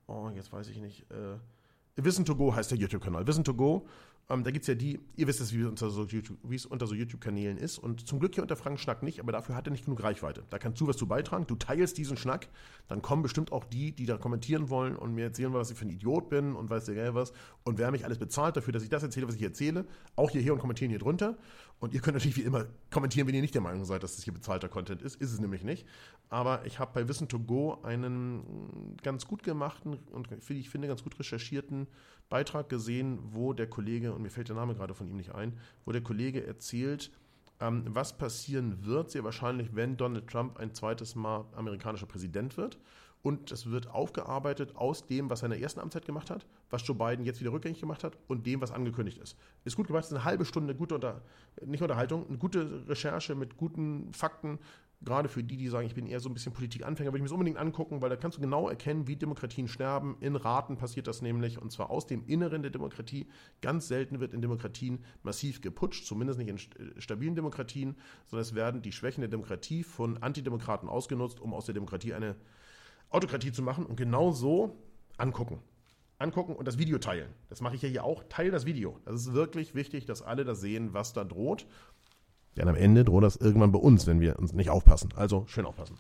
Oh, 0.08 0.30
jetzt 0.34 0.52
weiß 0.52 0.69
ich 0.69 0.80
nicht. 0.80 1.10
Äh, 1.12 1.38
Wissen 1.96 2.26
to 2.26 2.36
Go 2.36 2.54
heißt 2.54 2.72
der 2.72 2.78
YouTube-Kanal. 2.78 3.28
Wissen 3.28 3.43
to 3.43 3.54
Go 3.54 3.86
ähm, 4.30 4.44
da 4.44 4.52
gibt 4.52 4.64
es 4.64 4.68
ja 4.68 4.76
die, 4.76 5.00
ihr 5.18 5.28
wisst 5.28 5.42
es, 5.42 5.54
wie 5.54 5.62
es 5.62 6.66
unter 6.66 6.88
so 6.88 6.96
YouTube-Kanälen 6.96 7.58
YouTube 7.58 7.64
ist. 7.64 7.78
Und 7.78 8.08
zum 8.08 8.20
Glück 8.20 8.34
hier 8.34 8.44
unter 8.44 8.56
Frank 8.56 8.80
Schnack 8.80 9.04
nicht, 9.04 9.20
aber 9.20 9.34
dafür 9.34 9.56
hat 9.56 9.68
er 9.68 9.72
nicht 9.72 9.84
genug 9.84 10.02
Reichweite. 10.02 10.44
Da 10.50 10.60
kannst 10.60 10.80
du 10.80 10.88
was 10.88 10.96
zu 10.96 11.08
beitragen. 11.08 11.46
Du 11.46 11.56
teilst 11.56 11.98
diesen 11.98 12.16
Schnack, 12.16 12.48
dann 12.88 13.02
kommen 13.02 13.22
bestimmt 13.22 13.52
auch 13.52 13.66
die, 13.66 13.92
die 13.92 14.06
da 14.06 14.18
kommentieren 14.18 14.70
wollen 14.70 14.96
und 14.96 15.14
mir 15.14 15.26
erzählen 15.26 15.52
wollen, 15.52 15.62
was 15.62 15.72
ich 15.72 15.78
für 15.78 15.86
ein 15.86 15.90
Idiot 15.90 16.30
bin 16.30 16.56
und 16.56 16.70
weiß 16.70 16.86
der 16.86 16.96
geil 16.96 17.16
was. 17.16 17.34
Und 17.64 17.78
wer 17.78 17.92
mich 17.92 18.06
alles 18.06 18.18
bezahlt 18.18 18.56
dafür, 18.56 18.72
dass 18.72 18.84
ich 18.84 18.90
das 18.90 19.04
erzähle, 19.04 19.28
was 19.28 19.36
ich 19.36 19.44
erzähle, 19.44 19.86
auch 20.16 20.32
hierher 20.32 20.54
und 20.54 20.60
kommentieren 20.60 20.90
hier 20.90 21.00
drunter. 21.00 21.38
Und 21.80 21.94
ihr 21.94 22.00
könnt 22.00 22.16
natürlich 22.16 22.38
wie 22.38 22.44
immer 22.44 22.68
kommentieren, 22.92 23.28
wenn 23.28 23.36
ihr 23.36 23.42
nicht 23.42 23.56
der 23.56 23.62
Meinung 23.62 23.84
seid, 23.84 24.04
dass 24.04 24.16
das 24.16 24.24
hier 24.24 24.34
bezahlter 24.34 24.70
Content 24.70 25.02
ist. 25.02 25.18
Ist 25.18 25.34
es 25.34 25.42
nämlich 25.42 25.64
nicht. 25.64 25.86
Aber 26.30 26.66
ich 26.66 26.80
habe 26.80 26.92
bei 26.94 27.10
Wissen 27.10 27.28
to 27.28 27.40
Go 27.40 27.82
einen 27.84 28.96
ganz 29.04 29.28
gut 29.28 29.44
gemachten 29.44 30.00
und 30.14 30.30
ich 30.50 30.70
finde 30.70 30.88
ganz 30.88 31.04
gut 31.04 31.20
recherchierten 31.20 31.88
Beitrag 32.30 32.70
gesehen, 32.70 33.20
wo 33.32 33.54
der 33.54 33.68
Kollege, 33.68 34.14
und 34.14 34.22
mir 34.22 34.30
fällt 34.30 34.50
der 34.50 34.56
Name 34.56 34.76
gerade 34.76 34.94
von 34.94 35.08
ihm 35.08 35.18
nicht 35.18 35.34
ein, 35.34 35.58
wo 35.86 35.92
der 35.92 36.02
Kollege 36.02 36.46
erzählt, 36.46 37.12
ähm, 37.60 37.84
was 37.88 38.18
passieren 38.18 38.86
wird, 38.86 39.12
sehr 39.12 39.24
wahrscheinlich, 39.24 39.76
wenn 39.76 39.98
Donald 39.98 40.28
Trump 40.28 40.60
ein 40.60 40.74
zweites 40.74 41.16
Mal 41.16 41.46
amerikanischer 41.56 42.06
Präsident 42.08 42.58
wird. 42.58 42.78
Und 43.22 43.54
es 43.54 43.72
wird 43.72 43.88
aufgearbeitet 43.88 44.76
aus 44.76 45.08
dem, 45.08 45.30
was 45.30 45.44
er 45.44 45.46
in 45.46 45.52
der 45.52 45.62
ersten 45.62 45.80
Amtszeit 45.80 46.06
gemacht 46.06 46.30
hat, 46.30 46.46
was 46.70 46.86
Joe 46.86 46.98
Biden 46.98 47.24
jetzt 47.24 47.40
wieder 47.40 47.54
rückgängig 47.54 47.80
gemacht 47.80 48.04
hat 48.04 48.18
und 48.28 48.46
dem, 48.46 48.60
was 48.60 48.72
angekündigt 48.72 49.18
ist. 49.18 49.38
Ist 49.64 49.78
gut 49.78 49.88
gemacht, 49.88 50.04
ist 50.04 50.12
eine 50.12 50.26
halbe 50.26 50.44
Stunde 50.44 50.76
gute 50.76 50.96
Unter, 50.96 51.22
nicht 51.66 51.82
Unterhaltung, 51.82 52.28
eine 52.28 52.38
gute 52.38 52.86
Recherche 52.90 53.34
mit 53.34 53.56
guten 53.56 54.14
Fakten, 54.14 54.60
gerade 55.04 55.30
für 55.30 55.44
die, 55.44 55.58
die 55.58 55.68
sagen, 55.68 55.86
ich 55.86 55.96
bin 55.96 56.06
eher 56.06 56.20
so 56.20 56.30
ein 56.30 56.34
bisschen 56.34 56.54
Politikanfänger, 56.54 57.10
würde 57.10 57.18
ich 57.18 57.24
mir 57.24 57.28
das 57.28 57.34
unbedingt 57.34 57.58
angucken, 57.58 58.02
weil 58.02 58.10
da 58.10 58.16
kannst 58.16 58.38
du 58.38 58.42
genau 58.42 58.70
erkennen, 58.70 59.08
wie 59.08 59.16
Demokratien 59.16 59.68
sterben. 59.68 60.18
In 60.20 60.36
Raten 60.36 60.78
passiert 60.78 61.08
das 61.08 61.22
nämlich, 61.22 61.62
und 61.62 61.72
zwar 61.72 61.89
aus 61.89 62.08
dem 62.08 62.26
Inneren 62.26 62.62
der 62.62 62.72
Demokratie. 62.72 63.28
Ganz 63.62 63.88
selten 63.88 64.20
wird 64.20 64.34
in 64.34 64.42
Demokratien 64.42 65.04
massiv 65.24 65.62
geputscht, 65.62 66.06
zumindest 66.06 66.39
nicht 66.39 66.50
in 66.50 66.58
äh, 66.58 67.02
stabilen 67.02 67.36
Demokratien, 67.36 67.96
sondern 68.28 68.44
es 68.44 68.56
werden 68.56 68.82
die 68.82 68.92
Schwächen 68.92 69.22
der 69.22 69.30
Demokratie 69.30 69.84
von 69.84 70.18
Antidemokraten 70.18 70.89
ausgenutzt, 70.89 71.39
um 71.39 71.54
aus 71.54 71.66
der 71.66 71.74
Demokratie 71.74 72.13
eine 72.13 72.36
Autokratie 73.10 73.52
zu 73.52 73.62
machen. 73.62 73.86
Und 73.86 73.96
genau 73.96 74.32
so 74.32 74.78
angucken. 75.18 75.60
Angucken 76.20 76.56
und 76.56 76.68
das 76.68 76.78
Video 76.78 77.00
teilen. 77.00 77.34
Das 77.50 77.60
mache 77.60 77.76
ich 77.76 77.82
ja 77.82 77.89
hier 77.89 78.04
auch. 78.04 78.24
Teil 78.30 78.52
das 78.52 78.66
Video. 78.66 79.00
Das 79.06 79.16
ist 79.16 79.34
wirklich 79.34 79.76
wichtig, 79.76 80.06
dass 80.06 80.22
alle 80.22 80.46
das 80.46 80.62
sehen, 80.62 80.94
was 80.94 81.13
da 81.13 81.24
droht. 81.24 81.68
Denn 82.58 82.68
am 82.68 82.76
Ende 82.76 83.04
droht 83.04 83.24
das 83.24 83.36
irgendwann 83.36 83.72
bei 83.72 83.80
uns, 83.80 84.08
wenn 84.08 84.22
wir 84.22 84.38
uns 84.39 84.54
nicht 84.54 84.70
aufpassen. 84.70 85.10
Also 85.16 85.46
schön 85.48 85.66
aufpassen. 85.66 85.98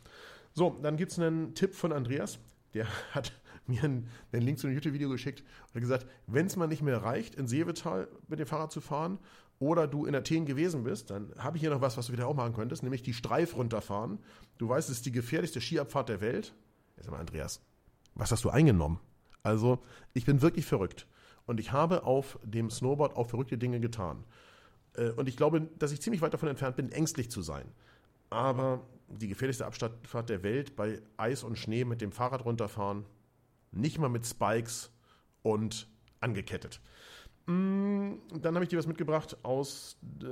So, 0.53 0.77
dann 0.81 0.97
gibt 0.97 1.11
es 1.11 1.19
einen 1.19 1.55
Tipp 1.55 1.73
von 1.73 1.91
Andreas. 1.91 2.39
Der 2.73 2.87
hat 3.11 3.33
mir 3.65 3.83
einen, 3.83 4.09
einen 4.31 4.41
Link 4.41 4.59
zu 4.59 4.67
einem 4.67 4.75
YouTube-Video 4.75 5.09
geschickt 5.09 5.41
und 5.41 5.75
hat 5.75 5.81
gesagt, 5.81 6.05
wenn 6.27 6.45
es 6.45 6.55
mal 6.55 6.67
nicht 6.67 6.81
mehr 6.81 7.01
reicht, 7.01 7.35
in 7.35 7.47
Seevetal 7.47 8.07
mit 8.27 8.39
dem 8.39 8.45
Fahrrad 8.45 8.71
zu 8.71 8.81
fahren 8.81 9.19
oder 9.59 9.87
du 9.87 10.05
in 10.05 10.15
Athen 10.15 10.45
gewesen 10.45 10.83
bist, 10.83 11.09
dann 11.09 11.33
habe 11.37 11.57
ich 11.57 11.61
hier 11.61 11.69
noch 11.69 11.81
was, 11.81 11.97
was 11.97 12.07
du 12.07 12.13
wieder 12.13 12.27
auch 12.27 12.35
machen 12.35 12.53
könntest, 12.53 12.83
nämlich 12.83 13.03
die 13.03 13.13
Streif 13.13 13.55
runterfahren. 13.55 14.19
Du 14.57 14.67
weißt, 14.67 14.89
es 14.89 14.97
ist 14.97 15.05
die 15.05 15.11
gefährlichste 15.11 15.61
Skiabfahrt 15.61 16.09
der 16.09 16.21
Welt. 16.21 16.53
Jetzt 16.97 17.09
mal, 17.09 17.19
Andreas, 17.19 17.61
was 18.15 18.31
hast 18.31 18.43
du 18.43 18.49
eingenommen? 18.49 18.99
Also, 19.41 19.79
ich 20.13 20.25
bin 20.25 20.41
wirklich 20.41 20.65
verrückt. 20.65 21.07
Und 21.45 21.59
ich 21.59 21.71
habe 21.71 22.03
auf 22.03 22.39
dem 22.43 22.69
Snowboard 22.69 23.15
auch 23.15 23.27
verrückte 23.27 23.57
Dinge 23.57 23.79
getan. 23.79 24.23
Äh, 24.95 25.11
und 25.11 25.27
ich 25.27 25.37
glaube, 25.37 25.61
dass 25.79 25.91
ich 25.91 26.01
ziemlich 26.01 26.21
weit 26.21 26.33
davon 26.33 26.49
entfernt 26.49 26.75
bin, 26.75 26.91
ängstlich 26.91 27.29
zu 27.29 27.41
sein. 27.41 27.65
Aber 28.29 28.81
die 29.07 29.27
gefährlichste 29.27 29.65
Abstandfahrt 29.65 30.29
der 30.29 30.43
Welt 30.43 30.75
bei 30.75 31.01
Eis 31.17 31.43
und 31.43 31.57
Schnee 31.57 31.85
mit 31.85 32.01
dem 32.01 32.11
Fahrrad 32.11 32.45
runterfahren, 32.45 33.05
nicht 33.71 33.99
mal 33.99 34.09
mit 34.09 34.25
Spikes 34.25 34.91
und 35.41 35.87
angekettet. 36.19 36.81
Mm, 37.45 38.13
dann 38.41 38.55
habe 38.55 38.63
ich 38.63 38.69
dir 38.69 38.79
was 38.79 38.87
mitgebracht 38.87 39.37
aus 39.43 39.97
äh, 40.21 40.25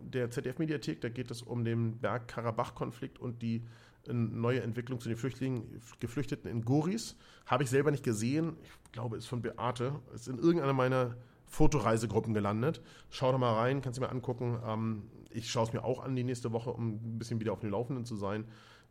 der 0.00 0.30
ZDF-Mediathek. 0.30 1.00
Da 1.00 1.08
geht 1.08 1.30
es 1.30 1.42
um 1.42 1.64
den 1.64 1.98
Bergkarabach-Konflikt 1.98 3.18
und 3.18 3.42
die 3.42 3.66
äh, 4.06 4.12
neue 4.12 4.62
Entwicklung 4.62 5.00
zu 5.00 5.08
den 5.08 5.18
Flüchtlingen, 5.18 5.82
Geflüchteten 5.98 6.48
in 6.48 6.64
Goris. 6.64 7.16
Habe 7.46 7.64
ich 7.64 7.70
selber 7.70 7.90
nicht 7.90 8.04
gesehen. 8.04 8.56
Ich 8.62 8.92
glaube, 8.92 9.16
ist 9.16 9.26
von 9.26 9.42
Beate. 9.42 10.00
Ist 10.14 10.28
in 10.28 10.38
irgendeiner 10.38 10.72
meiner 10.72 11.16
Fotoreisegruppen 11.50 12.32
gelandet. 12.32 12.80
Schau 13.10 13.32
da 13.32 13.38
mal 13.38 13.54
rein, 13.54 13.82
kannst 13.82 13.98
du 13.98 14.02
mir 14.02 14.08
angucken. 14.08 14.58
Ähm, 14.64 15.02
ich 15.30 15.50
schaue 15.50 15.64
es 15.64 15.72
mir 15.72 15.84
auch 15.84 16.02
an 16.02 16.16
die 16.16 16.24
nächste 16.24 16.52
Woche, 16.52 16.70
um 16.70 16.94
ein 16.94 17.18
bisschen 17.18 17.40
wieder 17.40 17.52
auf 17.52 17.60
dem 17.60 17.70
Laufenden 17.70 18.04
zu 18.04 18.16
sein. 18.16 18.46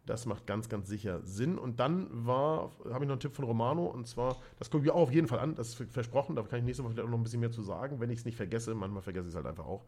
Das 0.05 0.25
macht 0.25 0.45
ganz, 0.45 0.69
ganz 0.69 0.87
sicher 0.87 1.21
Sinn. 1.23 1.57
Und 1.57 1.79
dann 1.79 2.25
habe 2.25 2.71
ich 2.83 2.91
noch 2.91 3.01
einen 3.01 3.19
Tipp 3.19 3.35
von 3.35 3.45
Romano, 3.45 3.85
und 3.85 4.07
zwar, 4.07 4.37
das 4.57 4.69
gucken 4.69 4.85
wir 4.85 4.95
auch 4.95 5.01
auf 5.01 5.11
jeden 5.11 5.27
Fall 5.27 5.39
an, 5.39 5.55
das 5.55 5.69
ist 5.69 5.91
versprochen, 5.91 6.35
da 6.35 6.41
kann 6.43 6.59
ich 6.59 6.65
nächste 6.65 6.83
Woche 6.83 6.93
vielleicht 6.93 7.07
auch 7.07 7.11
noch 7.11 7.17
ein 7.17 7.23
bisschen 7.23 7.41
mehr 7.41 7.51
zu 7.51 7.61
sagen, 7.61 7.99
wenn 7.99 8.09
ich 8.09 8.19
es 8.19 8.25
nicht 8.25 8.37
vergesse, 8.37 8.73
manchmal 8.73 9.03
vergesse 9.03 9.27
ich 9.27 9.31
es 9.31 9.35
halt 9.35 9.45
einfach 9.45 9.65
auch. 9.65 9.85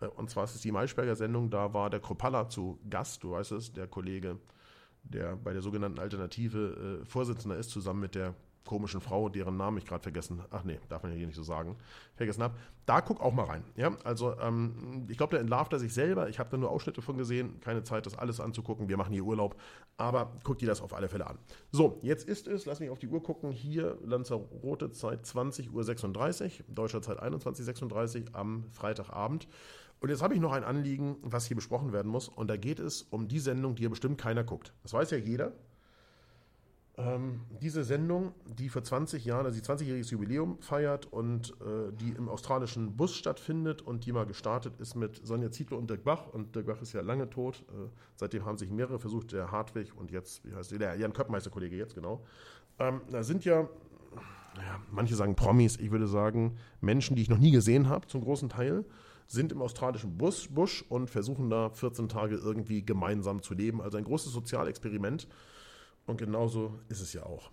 Äh, 0.00 0.06
und 0.06 0.28
zwar 0.28 0.44
ist 0.44 0.54
es 0.54 0.60
die 0.60 0.72
Maischberger 0.72 1.14
Sendung, 1.14 1.50
da 1.50 1.72
war 1.72 1.88
der 1.88 2.00
Kropalla 2.00 2.48
zu 2.48 2.80
Gast, 2.88 3.22
du 3.22 3.32
weißt 3.32 3.52
es, 3.52 3.72
der 3.72 3.86
Kollege, 3.86 4.38
der 5.04 5.36
bei 5.36 5.52
der 5.52 5.62
sogenannten 5.62 5.98
Alternative 5.98 7.00
äh, 7.02 7.04
Vorsitzender 7.04 7.56
ist, 7.56 7.70
zusammen 7.70 8.00
mit 8.00 8.14
der 8.14 8.34
komischen 8.64 9.00
Frau, 9.00 9.28
deren 9.28 9.56
Namen 9.56 9.78
ich 9.78 9.86
gerade 9.86 10.02
vergessen, 10.02 10.42
ach 10.50 10.64
nee, 10.64 10.78
darf 10.88 11.02
man 11.02 11.12
ja 11.12 11.18
hier 11.18 11.26
nicht 11.26 11.36
so 11.36 11.42
sagen, 11.42 11.76
vergessen 12.14 12.42
habe. 12.42 12.54
Da 12.86 13.00
guck 13.00 13.20
auch 13.20 13.32
mal 13.32 13.44
rein. 13.44 13.64
Ja, 13.76 13.96
also 14.04 14.38
ähm, 14.38 15.06
ich 15.08 15.16
glaube, 15.16 15.32
der 15.32 15.40
entlarvt 15.40 15.72
er 15.72 15.78
sich 15.78 15.92
selber. 15.92 16.28
Ich 16.28 16.38
habe 16.38 16.50
da 16.50 16.56
nur 16.56 16.70
Ausschnitte 16.70 17.02
von 17.02 17.16
gesehen, 17.16 17.60
keine 17.60 17.82
Zeit, 17.82 18.06
das 18.06 18.16
alles 18.16 18.40
anzugucken. 18.40 18.88
Wir 18.88 18.96
machen 18.96 19.12
hier 19.12 19.24
Urlaub, 19.24 19.56
aber 19.96 20.32
guckt 20.44 20.60
dir 20.60 20.68
das 20.68 20.80
auf 20.80 20.94
alle 20.94 21.08
Fälle 21.08 21.26
an. 21.26 21.38
So, 21.72 21.98
jetzt 22.02 22.28
ist 22.28 22.48
es, 22.48 22.66
lass 22.66 22.80
mich 22.80 22.90
auf 22.90 22.98
die 22.98 23.08
Uhr 23.08 23.22
gucken, 23.22 23.50
hier 23.50 23.98
Lanzarote 24.04 24.90
Zeit 24.90 25.24
20.36 25.24 25.70
Uhr, 25.72 26.64
deutscher 26.68 27.02
Zeit 27.02 27.22
21.36 27.22 28.30
Uhr 28.30 28.36
am 28.36 28.64
Freitagabend. 28.70 29.48
Und 30.00 30.08
jetzt 30.08 30.22
habe 30.22 30.34
ich 30.34 30.40
noch 30.40 30.52
ein 30.52 30.64
Anliegen, 30.64 31.16
was 31.22 31.46
hier 31.46 31.56
besprochen 31.56 31.92
werden 31.92 32.10
muss. 32.10 32.28
Und 32.28 32.48
da 32.48 32.56
geht 32.56 32.78
es 32.78 33.02
um 33.02 33.28
die 33.28 33.38
Sendung, 33.38 33.74
die 33.74 33.82
ja 33.82 33.88
bestimmt 33.90 34.18
keiner 34.18 34.44
guckt. 34.44 34.72
Das 34.82 34.94
weiß 34.94 35.10
ja 35.10 35.18
jeder. 35.18 35.52
Ähm, 37.00 37.40
diese 37.62 37.84
Sendung, 37.84 38.34
die 38.58 38.68
vor 38.68 38.82
20 38.82 39.24
Jahren, 39.24 39.46
also 39.46 39.58
die 39.58 39.64
20-jähriges 39.64 40.10
Jubiläum 40.10 40.58
feiert 40.60 41.06
und 41.06 41.54
äh, 41.60 41.92
die 41.92 42.10
im 42.10 42.28
australischen 42.28 42.96
Bus 42.96 43.14
stattfindet 43.14 43.80
und 43.82 44.04
die 44.04 44.12
mal 44.12 44.26
gestartet 44.26 44.76
ist 44.78 44.94
mit 44.96 45.20
Sonja 45.24 45.50
Zietlow 45.50 45.78
und 45.78 45.88
Dirk 45.88 46.04
Bach. 46.04 46.26
Und 46.28 46.54
Dirk 46.54 46.66
Bach 46.66 46.82
ist 46.82 46.92
ja 46.92 47.00
lange 47.00 47.30
tot. 47.30 47.64
Äh, 47.68 47.88
seitdem 48.16 48.44
haben 48.44 48.58
sich 48.58 48.70
mehrere 48.70 48.98
versucht, 48.98 49.32
der 49.32 49.50
Hartwig 49.50 49.96
und 49.96 50.10
jetzt, 50.10 50.44
wie 50.44 50.54
heißt 50.54 50.72
der, 50.72 50.78
der 50.78 50.96
Jan 50.96 51.12
Köppmeister, 51.12 51.50
Kollege 51.50 51.76
jetzt, 51.76 51.94
genau. 51.94 52.24
Ähm, 52.78 53.00
da 53.10 53.22
sind 53.22 53.44
ja, 53.44 53.60
ja, 53.60 54.80
manche 54.90 55.14
sagen 55.14 55.36
Promis, 55.36 55.78
ich 55.78 55.90
würde 55.90 56.06
sagen 56.06 56.56
Menschen, 56.80 57.16
die 57.16 57.22
ich 57.22 57.30
noch 57.30 57.38
nie 57.38 57.50
gesehen 57.50 57.88
habe, 57.88 58.06
zum 58.08 58.20
großen 58.20 58.48
Teil 58.48 58.84
sind 59.26 59.52
im 59.52 59.62
australischen 59.62 60.18
Bus, 60.18 60.48
Busch 60.48 60.84
und 60.88 61.08
versuchen 61.08 61.50
da 61.50 61.70
14 61.70 62.08
Tage 62.08 62.34
irgendwie 62.34 62.84
gemeinsam 62.84 63.42
zu 63.42 63.54
leben. 63.54 63.80
Also 63.80 63.96
ein 63.96 64.04
großes 64.04 64.32
Sozialexperiment. 64.32 65.28
Und 66.06 66.18
genauso 66.18 66.80
ist 66.88 67.00
es 67.00 67.12
ja 67.12 67.24
auch. 67.24 67.50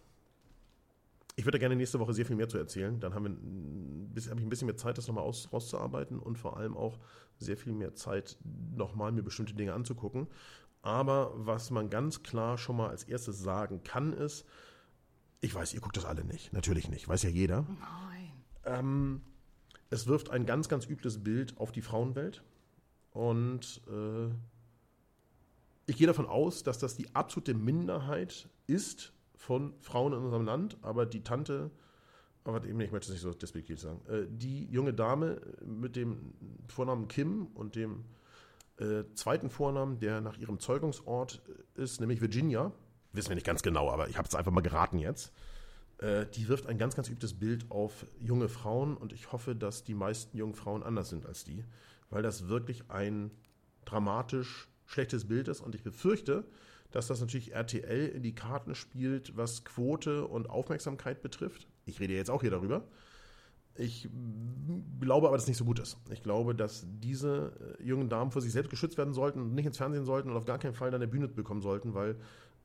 Ich 1.36 1.46
würde 1.46 1.60
gerne 1.60 1.76
nächste 1.76 2.00
Woche 2.00 2.14
sehr 2.14 2.26
viel 2.26 2.36
mehr 2.36 2.50
zu 2.50 2.58
erzählen. 2.58 3.00
Dann 3.00 3.14
habe 3.14 3.30
ich 3.30 4.32
ein 4.32 4.50
bisschen 4.50 4.66
mehr 4.66 4.76
Zeit, 4.76 4.98
das 4.98 5.08
nochmal 5.08 5.24
aus, 5.24 5.54
rauszuarbeiten 5.54 6.18
und 6.18 6.38
vor 6.38 6.58
allem 6.58 6.76
auch 6.76 6.98
sehr 7.38 7.58
viel 7.58 7.74
mehr 7.74 7.94
Zeit, 7.94 8.38
nochmal 8.76 9.12
mir 9.12 9.22
bestimmte 9.22 9.54
Dinge 9.54 9.74
anzugucken. 9.74 10.28
Aber 10.82 11.32
was 11.36 11.70
man 11.70 11.90
ganz 11.90 12.24
klar 12.24 12.58
schon 12.58 12.78
mal 12.78 12.90
als 12.90 13.04
erstes 13.04 13.40
sagen 13.40 13.84
kann, 13.84 14.14
ist, 14.14 14.46
ich 15.42 15.54
weiß, 15.54 15.74
ihr 15.76 15.82
guckt 15.82 15.98
das 15.98 16.06
alle 16.06 16.24
nicht. 16.24 16.54
Natürlich 16.54 16.90
nicht. 16.90 17.08
Weiß 17.08 17.22
ja 17.24 17.30
jeder. 17.30 17.68
Nein. 17.80 18.32
Ähm, 18.66 19.22
es 19.90 20.08
wirft 20.08 20.32
ein 20.32 20.46
ganz, 20.46 20.70
ganz 20.70 20.88
übles 20.88 21.24
Bild 21.24 21.58
auf 21.58 21.72
die 21.72 21.82
Frauenwelt. 21.82 22.44
Und 23.12 23.82
äh, 23.88 24.30
ich 25.88 25.96
gehe 25.98 26.06
davon 26.06 26.28
aus, 26.28 26.64
dass 26.64 26.78
das 26.78 26.96
die 26.96 27.16
absolute 27.16 27.54
Minderheit 27.54 28.50
ist 28.68 29.14
von 29.36 29.74
Frauen 29.80 30.14
in 30.14 30.20
unserem 30.20 30.46
Land, 30.46 30.78
aber 30.82 31.06
die 31.06 31.24
Tante, 31.24 31.72
aber 32.44 32.64
eben, 32.66 32.80
ich 32.82 32.92
möchte 32.92 33.08
es 33.08 33.14
nicht 33.14 33.22
so 33.22 33.34
despektiert 33.34 33.80
sagen, 33.80 34.02
äh, 34.08 34.28
die 34.30 34.66
junge 34.66 34.94
Dame 34.94 35.42
mit 35.66 35.96
dem 35.96 36.34
Vornamen 36.68 37.08
Kim 37.08 37.48
und 37.54 37.76
dem 37.76 38.04
äh, 38.80 39.06
zweiten 39.16 39.50
Vornamen, 39.50 40.00
der 40.00 40.20
nach 40.20 40.38
ihrem 40.38 40.60
Zeugungsort 40.60 41.42
ist, 41.76 42.02
nämlich 42.02 42.20
Virginia, 42.20 42.74
wissen 43.14 43.30
wir 43.30 43.36
nicht 43.36 43.48
ganz 43.48 43.64
genau, 43.64 43.90
aber 43.90 44.10
ich 44.10 44.18
habe 44.18 44.28
es 44.28 44.36
einfach 44.36 44.52
mal 44.52 44.62
geraten 44.62 45.00
jetzt, 45.00 45.32
äh, 46.00 46.26
die 46.26 46.50
wirft 46.50 46.68
ein 46.68 46.78
ganz, 46.78 46.96
ganz 46.98 47.08
übtes 47.08 47.34
Bild 47.34 47.72
auf 47.72 48.06
junge 48.20 48.50
Frauen 48.50 48.98
und 48.98 49.14
ich 49.14 49.32
hoffe, 49.32 49.56
dass 49.56 49.86
die 49.86 49.96
meisten 49.96 50.38
jungen 50.38 50.54
Frauen 50.54 50.84
anders 50.84 51.10
sind 51.10 51.26
als 51.26 51.46
die, 51.46 51.64
weil 52.10 52.24
das 52.24 52.50
wirklich 52.50 52.90
ein 52.90 53.32
dramatisch 53.86 54.68
schlechtes 54.88 55.28
Bild 55.28 55.48
ist. 55.48 55.62
Und 55.62 55.76
ich 55.76 55.84
befürchte, 55.84 56.46
dass 56.92 57.08
das 57.08 57.22
natürlich 57.22 57.54
RTL 57.54 58.08
in 58.08 58.24
die 58.24 58.34
Karten 58.34 58.74
spielt, 58.74 59.38
was 59.38 59.64
Quote 59.64 60.26
und 60.26 60.50
Aufmerksamkeit 60.50 61.22
betrifft. 61.22 61.68
Ich 61.86 62.00
rede 62.00 62.14
jetzt 62.14 62.32
auch 62.32 62.42
hier 62.42 62.52
darüber. 62.52 62.88
Ich 63.76 64.10
glaube 65.00 65.28
aber, 65.28 65.38
dass 65.38 65.44
es 65.44 65.50
nicht 65.50 65.58
so 65.58 65.66
gut 65.66 65.80
ist. 65.80 65.98
Ich 66.10 66.24
glaube, 66.24 66.56
dass 66.56 66.88
diese 67.00 67.78
äh, 67.80 67.84
jungen 67.84 68.10
Damen 68.10 68.32
vor 68.32 68.42
sich 68.42 68.52
selbst 68.52 68.72
geschützt 68.72 68.98
werden 68.98 69.14
sollten 69.14 69.40
und 69.40 69.54
nicht 69.54 69.68
ins 69.68 69.78
Fernsehen 69.78 70.06
sollten 70.06 70.32
und 70.32 70.36
auf 70.36 70.46
gar 70.46 70.58
keinen 70.58 70.74
Fall 70.74 70.90
dann 70.90 71.02
eine 71.02 71.12
Bühne 71.12 71.28
bekommen 71.28 71.62
sollten, 71.62 71.94
weil 71.94 72.16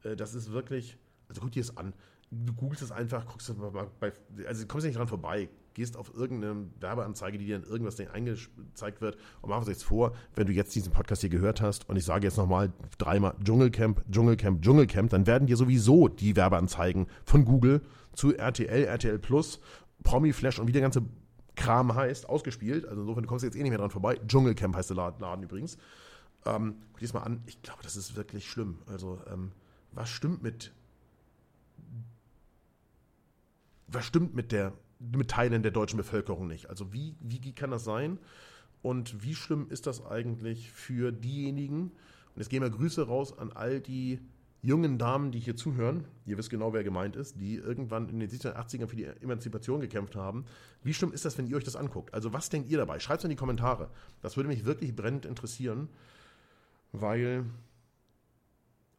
äh, 0.04 0.16
das 0.16 0.34
ist 0.34 0.52
wirklich, 0.52 0.96
also 1.32 1.40
guck 1.42 1.52
dir 1.52 1.62
das 1.62 1.76
an. 1.76 1.92
Du 2.30 2.54
googelst 2.54 2.82
es 2.82 2.92
einfach, 2.92 3.26
guckst 3.26 3.48
du 3.48 3.54
mal 3.54 3.90
bei, 4.00 4.12
also 4.46 4.66
kommst 4.66 4.84
du 4.84 4.88
nicht 4.88 4.98
dran 4.98 5.08
vorbei 5.08 5.48
gehst 5.74 5.96
auf 5.96 6.12
irgendeine 6.14 6.66
Werbeanzeige, 6.80 7.38
die 7.38 7.46
dir 7.46 7.56
in 7.56 7.64
irgendwas 7.64 7.98
eingezeigt 8.00 9.00
wird 9.00 9.16
und 9.40 9.50
machen 9.50 9.62
wir 9.62 9.68
uns 9.68 9.78
jetzt 9.78 9.84
vor, 9.84 10.12
wenn 10.34 10.46
du 10.46 10.52
jetzt 10.52 10.74
diesen 10.74 10.92
Podcast 10.92 11.22
hier 11.22 11.30
gehört 11.30 11.60
hast 11.60 11.88
und 11.88 11.96
ich 11.96 12.04
sage 12.04 12.26
jetzt 12.26 12.36
nochmal 12.36 12.72
dreimal 12.98 13.34
Dschungelcamp, 13.42 14.04
Dschungelcamp, 14.10 14.62
Dschungelcamp, 14.62 15.10
dann 15.10 15.26
werden 15.26 15.46
dir 15.46 15.56
sowieso 15.56 16.08
die 16.08 16.36
Werbeanzeigen 16.36 17.06
von 17.24 17.44
Google 17.44 17.82
zu 18.12 18.36
RTL, 18.36 18.84
RTL 18.84 19.18
Plus, 19.18 19.60
Promi 20.02 20.32
Flash 20.32 20.58
und 20.58 20.66
wie 20.66 20.72
der 20.72 20.82
ganze 20.82 21.02
Kram 21.54 21.94
heißt, 21.94 22.28
ausgespielt. 22.28 22.86
Also 22.86 23.02
insofern, 23.02 23.22
du 23.24 23.28
kommst 23.28 23.44
jetzt 23.44 23.56
eh 23.56 23.62
nicht 23.62 23.70
mehr 23.70 23.78
dran 23.78 23.90
vorbei. 23.90 24.18
Dschungelcamp 24.26 24.74
heißt 24.74 24.90
der 24.90 24.96
Laden 24.96 25.42
übrigens. 25.42 25.76
Ähm, 26.44 26.76
guck 26.92 27.00
dir 27.00 27.06
das 27.06 27.14
mal 27.14 27.22
an. 27.22 27.42
Ich 27.46 27.62
glaube, 27.62 27.80
das 27.82 27.96
ist 27.96 28.16
wirklich 28.16 28.48
schlimm. 28.48 28.78
Also, 28.86 29.20
ähm, 29.30 29.52
was 29.92 30.08
stimmt 30.08 30.42
mit 30.42 30.72
was 33.92 34.04
stimmt 34.04 34.34
mit 34.34 34.52
der 34.52 34.72
mit 35.12 35.28
Teilen 35.28 35.62
der 35.62 35.72
deutschen 35.72 35.96
Bevölkerung 35.96 36.46
nicht. 36.46 36.70
Also 36.70 36.92
wie, 36.92 37.16
wie 37.20 37.52
kann 37.52 37.70
das 37.70 37.84
sein? 37.84 38.18
Und 38.82 39.22
wie 39.22 39.34
schlimm 39.34 39.66
ist 39.68 39.86
das 39.86 40.04
eigentlich 40.04 40.70
für 40.70 41.12
diejenigen? 41.12 41.90
Und 42.34 42.36
jetzt 42.36 42.50
gehen 42.50 42.62
wir 42.62 42.70
Grüße 42.70 43.06
raus 43.06 43.36
an 43.36 43.52
all 43.52 43.80
die 43.80 44.20
jungen 44.60 44.96
Damen, 44.96 45.32
die 45.32 45.40
hier 45.40 45.56
zuhören. 45.56 46.04
Ihr 46.24 46.38
wisst 46.38 46.50
genau, 46.50 46.72
wer 46.72 46.84
gemeint 46.84 47.16
ist, 47.16 47.40
die 47.40 47.56
irgendwann 47.56 48.08
in 48.08 48.20
den 48.20 48.28
70er, 48.28 48.54
80ern 48.54 48.86
für 48.86 48.96
die 48.96 49.04
Emanzipation 49.04 49.80
gekämpft 49.80 50.14
haben. 50.14 50.44
Wie 50.84 50.94
schlimm 50.94 51.12
ist 51.12 51.24
das, 51.24 51.36
wenn 51.36 51.46
ihr 51.46 51.56
euch 51.56 51.64
das 51.64 51.76
anguckt? 51.76 52.14
Also 52.14 52.32
was 52.32 52.48
denkt 52.48 52.70
ihr 52.70 52.78
dabei? 52.78 53.00
Schreibt 53.00 53.20
es 53.20 53.24
in 53.24 53.30
die 53.30 53.36
Kommentare. 53.36 53.90
Das 54.20 54.36
würde 54.36 54.48
mich 54.48 54.64
wirklich 54.64 54.94
brennend 54.94 55.26
interessieren, 55.26 55.88
weil 56.92 57.44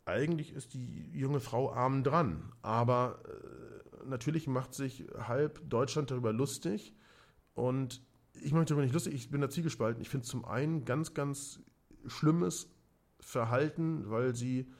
eigentlich 0.05 0.53
ist 0.53 0.73
die 0.73 1.09
junge 1.11 1.39
Frau 1.39 1.71
arm 1.71 2.03
dran. 2.03 2.51
Aber 2.61 3.19
äh, 3.25 4.07
natürlich 4.07 4.47
macht 4.47 4.73
sich 4.73 5.05
halb 5.17 5.61
Deutschland 5.69 6.11
darüber 6.11 6.33
lustig. 6.33 6.93
Und 7.53 8.01
ich 8.41 8.51
mache 8.51 8.61
mich 8.61 8.69
darüber 8.69 8.83
nicht 8.83 8.93
lustig, 8.93 9.13
ich 9.13 9.29
bin 9.29 9.41
da 9.41 9.49
zielgespalten. 9.49 10.01
Ich 10.01 10.09
finde 10.09 10.25
zum 10.25 10.45
einen 10.45 10.85
ganz, 10.85 11.13
ganz 11.13 11.61
schlimmes 12.07 12.69
Verhalten, 13.19 14.09
weil 14.09 14.35
sie 14.35 14.71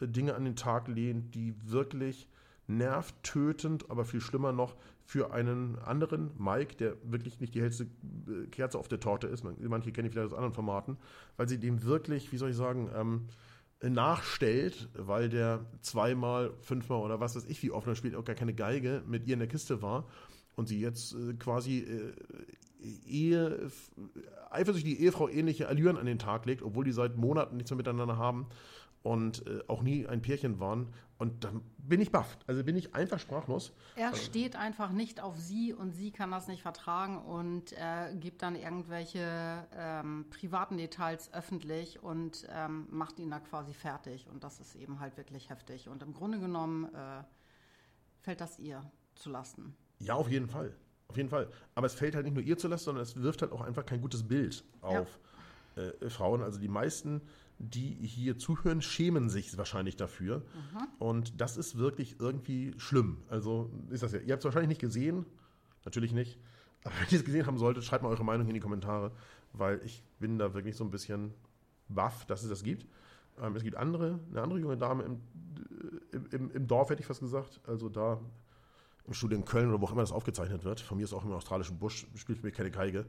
äh, 0.00 0.08
Dinge 0.08 0.34
an 0.34 0.44
den 0.44 0.56
Tag 0.56 0.88
lehnt, 0.88 1.34
die 1.34 1.54
wirklich 1.70 2.28
nervtötend, 2.66 3.90
aber 3.90 4.04
viel 4.04 4.20
schlimmer 4.20 4.52
noch 4.52 4.76
für 5.04 5.32
einen 5.32 5.76
anderen, 5.80 6.30
Mike, 6.38 6.76
der 6.76 6.96
wirklich 7.02 7.40
nicht 7.40 7.54
die 7.54 7.60
hellste 7.60 7.84
äh, 8.28 8.46
Kerze 8.46 8.78
auf 8.78 8.86
der 8.86 9.00
Torte 9.00 9.26
ist. 9.26 9.42
Manche 9.42 9.90
kennen 9.90 10.06
ihn 10.06 10.12
vielleicht 10.12 10.32
aus 10.32 10.36
anderen 10.36 10.54
Formaten, 10.54 10.96
weil 11.36 11.48
sie 11.48 11.58
dem 11.58 11.82
wirklich, 11.82 12.30
wie 12.32 12.36
soll 12.36 12.50
ich 12.50 12.56
sagen, 12.56 12.88
ähm, 12.94 13.26
nachstellt, 13.82 14.88
weil 14.94 15.28
der 15.28 15.64
zweimal, 15.80 16.52
fünfmal 16.60 17.00
oder 17.00 17.20
was 17.20 17.36
weiß 17.36 17.46
ich, 17.46 17.62
wie 17.62 17.70
oft 17.70 17.86
er 17.86 17.94
spielt, 17.94 18.14
auch 18.14 18.24
gar 18.24 18.36
keine 18.36 18.54
Geige 18.54 19.02
mit 19.06 19.26
ihr 19.26 19.34
in 19.34 19.38
der 19.38 19.48
Kiste 19.48 19.80
war 19.80 20.06
und 20.56 20.68
sie 20.68 20.80
jetzt 20.80 21.14
äh, 21.14 21.34
quasi 21.34 21.78
äh, 21.78 22.12
Ehe, 23.06 23.70
eifersüchtige 24.50 24.96
Ehefrau 24.96 25.28
ähnliche 25.28 25.68
Allüren 25.68 25.98
an 25.98 26.06
den 26.06 26.18
Tag 26.18 26.46
legt, 26.46 26.62
obwohl 26.62 26.84
die 26.84 26.92
seit 26.92 27.16
Monaten 27.16 27.56
nichts 27.56 27.70
mehr 27.70 27.76
miteinander 27.76 28.16
haben. 28.16 28.46
und 29.02 29.46
äh, 29.46 29.60
auch 29.66 29.82
nie 29.82 30.06
ein 30.06 30.22
Pärchen 30.22 30.60
waren. 30.60 30.88
Und 31.20 31.44
dann 31.44 31.60
bin 31.76 32.00
ich 32.00 32.10
baff. 32.10 32.38
Also 32.46 32.64
bin 32.64 32.76
ich 32.76 32.94
einfach 32.94 33.18
sprachlos. 33.18 33.74
Er 33.94 34.14
steht 34.14 34.56
einfach 34.56 34.90
nicht 34.90 35.20
auf 35.20 35.38
sie 35.38 35.74
und 35.74 35.92
sie 35.92 36.12
kann 36.12 36.30
das 36.30 36.48
nicht 36.48 36.62
vertragen 36.62 37.18
und 37.18 37.72
äh, 37.72 38.14
gibt 38.18 38.40
dann 38.40 38.56
irgendwelche 38.56 39.68
ähm, 39.76 40.24
privaten 40.30 40.78
Details 40.78 41.30
öffentlich 41.34 42.02
und 42.02 42.48
ähm, 42.50 42.86
macht 42.90 43.18
ihn 43.18 43.30
da 43.30 43.38
quasi 43.38 43.74
fertig. 43.74 44.28
Und 44.28 44.44
das 44.44 44.60
ist 44.60 44.74
eben 44.76 44.98
halt 44.98 45.18
wirklich 45.18 45.50
heftig. 45.50 45.90
Und 45.90 46.02
im 46.02 46.14
Grunde 46.14 46.40
genommen 46.40 46.86
äh, 46.94 47.22
fällt 48.20 48.40
das 48.40 48.58
ihr 48.58 48.80
zu 49.14 49.28
Lasten. 49.28 49.76
Ja, 49.98 50.14
auf 50.14 50.30
jeden 50.30 50.48
Fall. 50.48 50.74
Auf 51.08 51.18
jeden 51.18 51.28
Fall. 51.28 51.50
Aber 51.74 51.86
es 51.86 51.92
fällt 51.92 52.14
halt 52.14 52.24
nicht 52.24 52.34
nur 52.34 52.44
ihr 52.44 52.56
zu 52.56 52.66
Lasten, 52.66 52.86
sondern 52.86 53.02
es 53.02 53.20
wirft 53.20 53.42
halt 53.42 53.52
auch 53.52 53.60
einfach 53.60 53.84
kein 53.84 54.00
gutes 54.00 54.26
Bild 54.26 54.64
auf 54.80 54.94
ja. 54.94 55.06
Äh, 55.76 56.10
Frauen. 56.10 56.42
Also 56.42 56.58
die 56.58 56.68
meisten 56.68 57.22
die 57.60 57.94
hier 58.02 58.38
zuhören, 58.38 58.80
schämen 58.80 59.28
sich 59.28 59.56
wahrscheinlich 59.58 59.94
dafür. 59.96 60.38
Mhm. 60.38 60.88
Und 60.98 61.40
das 61.40 61.58
ist 61.58 61.76
wirklich 61.76 62.18
irgendwie 62.18 62.74
schlimm. 62.78 63.18
Also 63.28 63.70
ist 63.90 64.02
das 64.02 64.12
ja. 64.12 64.20
Ihr 64.20 64.32
habt 64.32 64.40
es 64.40 64.44
wahrscheinlich 64.46 64.70
nicht 64.70 64.80
gesehen. 64.80 65.26
Natürlich 65.84 66.12
nicht. 66.12 66.38
Aber 66.84 66.94
wenn 66.94 67.08
ihr 67.10 67.18
es 67.18 67.24
gesehen 67.24 67.46
haben 67.46 67.58
solltet, 67.58 67.84
schreibt 67.84 68.02
mal 68.02 68.08
eure 68.08 68.24
Meinung 68.24 68.48
in 68.48 68.54
die 68.54 68.60
Kommentare, 68.60 69.12
weil 69.52 69.80
ich 69.84 70.02
bin 70.18 70.38
da 70.38 70.54
wirklich 70.54 70.74
so 70.74 70.84
ein 70.84 70.90
bisschen 70.90 71.34
baff, 71.88 72.24
dass 72.24 72.42
es 72.42 72.48
das 72.48 72.62
gibt. 72.62 72.86
Ähm, 73.38 73.54
es 73.56 73.62
gibt 73.62 73.76
andere, 73.76 74.18
eine 74.30 74.40
andere 74.40 74.58
junge 74.58 74.78
Dame 74.78 75.02
im, 75.02 75.20
im, 76.32 76.50
im, 76.50 76.66
Dorf, 76.66 76.88
hätte 76.88 77.02
ich 77.02 77.06
fast 77.06 77.20
gesagt. 77.20 77.60
Also 77.66 77.90
da 77.90 78.18
im 79.06 79.12
Studio 79.12 79.36
in 79.36 79.44
Köln 79.44 79.68
oder 79.68 79.82
wo 79.82 79.84
auch 79.84 79.92
immer 79.92 80.00
das 80.00 80.12
aufgezeichnet 80.12 80.64
wird. 80.64 80.80
Von 80.80 80.96
mir 80.96 81.04
ist 81.04 81.12
auch 81.12 81.26
im 81.26 81.32
australischen 81.32 81.78
Busch, 81.78 82.06
spielt 82.14 82.42
mir 82.42 82.52
keine 82.52 82.70
Geige 82.70 83.04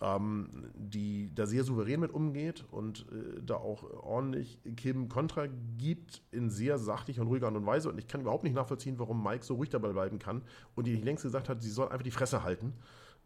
ähm, 0.00 0.48
die 0.74 1.34
da 1.34 1.46
sehr 1.46 1.64
souverän 1.64 2.00
mit 2.00 2.12
umgeht 2.12 2.64
und 2.70 3.06
äh, 3.10 3.40
da 3.42 3.56
auch 3.56 3.82
ordentlich 4.02 4.58
Kim 4.76 5.08
Kontra 5.08 5.46
gibt 5.78 6.22
in 6.30 6.50
sehr 6.50 6.78
sachlicher 6.78 7.22
und 7.22 7.28
ruhiger 7.28 7.46
Art 7.46 7.56
und 7.56 7.66
Weise. 7.66 7.88
Und 7.90 7.98
ich 7.98 8.06
kann 8.06 8.20
überhaupt 8.20 8.44
nicht 8.44 8.54
nachvollziehen, 8.54 8.98
warum 8.98 9.22
Mike 9.22 9.44
so 9.44 9.54
ruhig 9.54 9.70
dabei 9.70 9.92
bleiben 9.92 10.18
kann 10.18 10.42
und 10.74 10.86
die 10.86 10.92
nicht 10.92 11.04
längst 11.04 11.22
gesagt 11.22 11.48
hat, 11.48 11.62
sie 11.62 11.70
soll 11.70 11.88
einfach 11.88 12.02
die 12.02 12.10
Fresse 12.10 12.42
halten, 12.42 12.74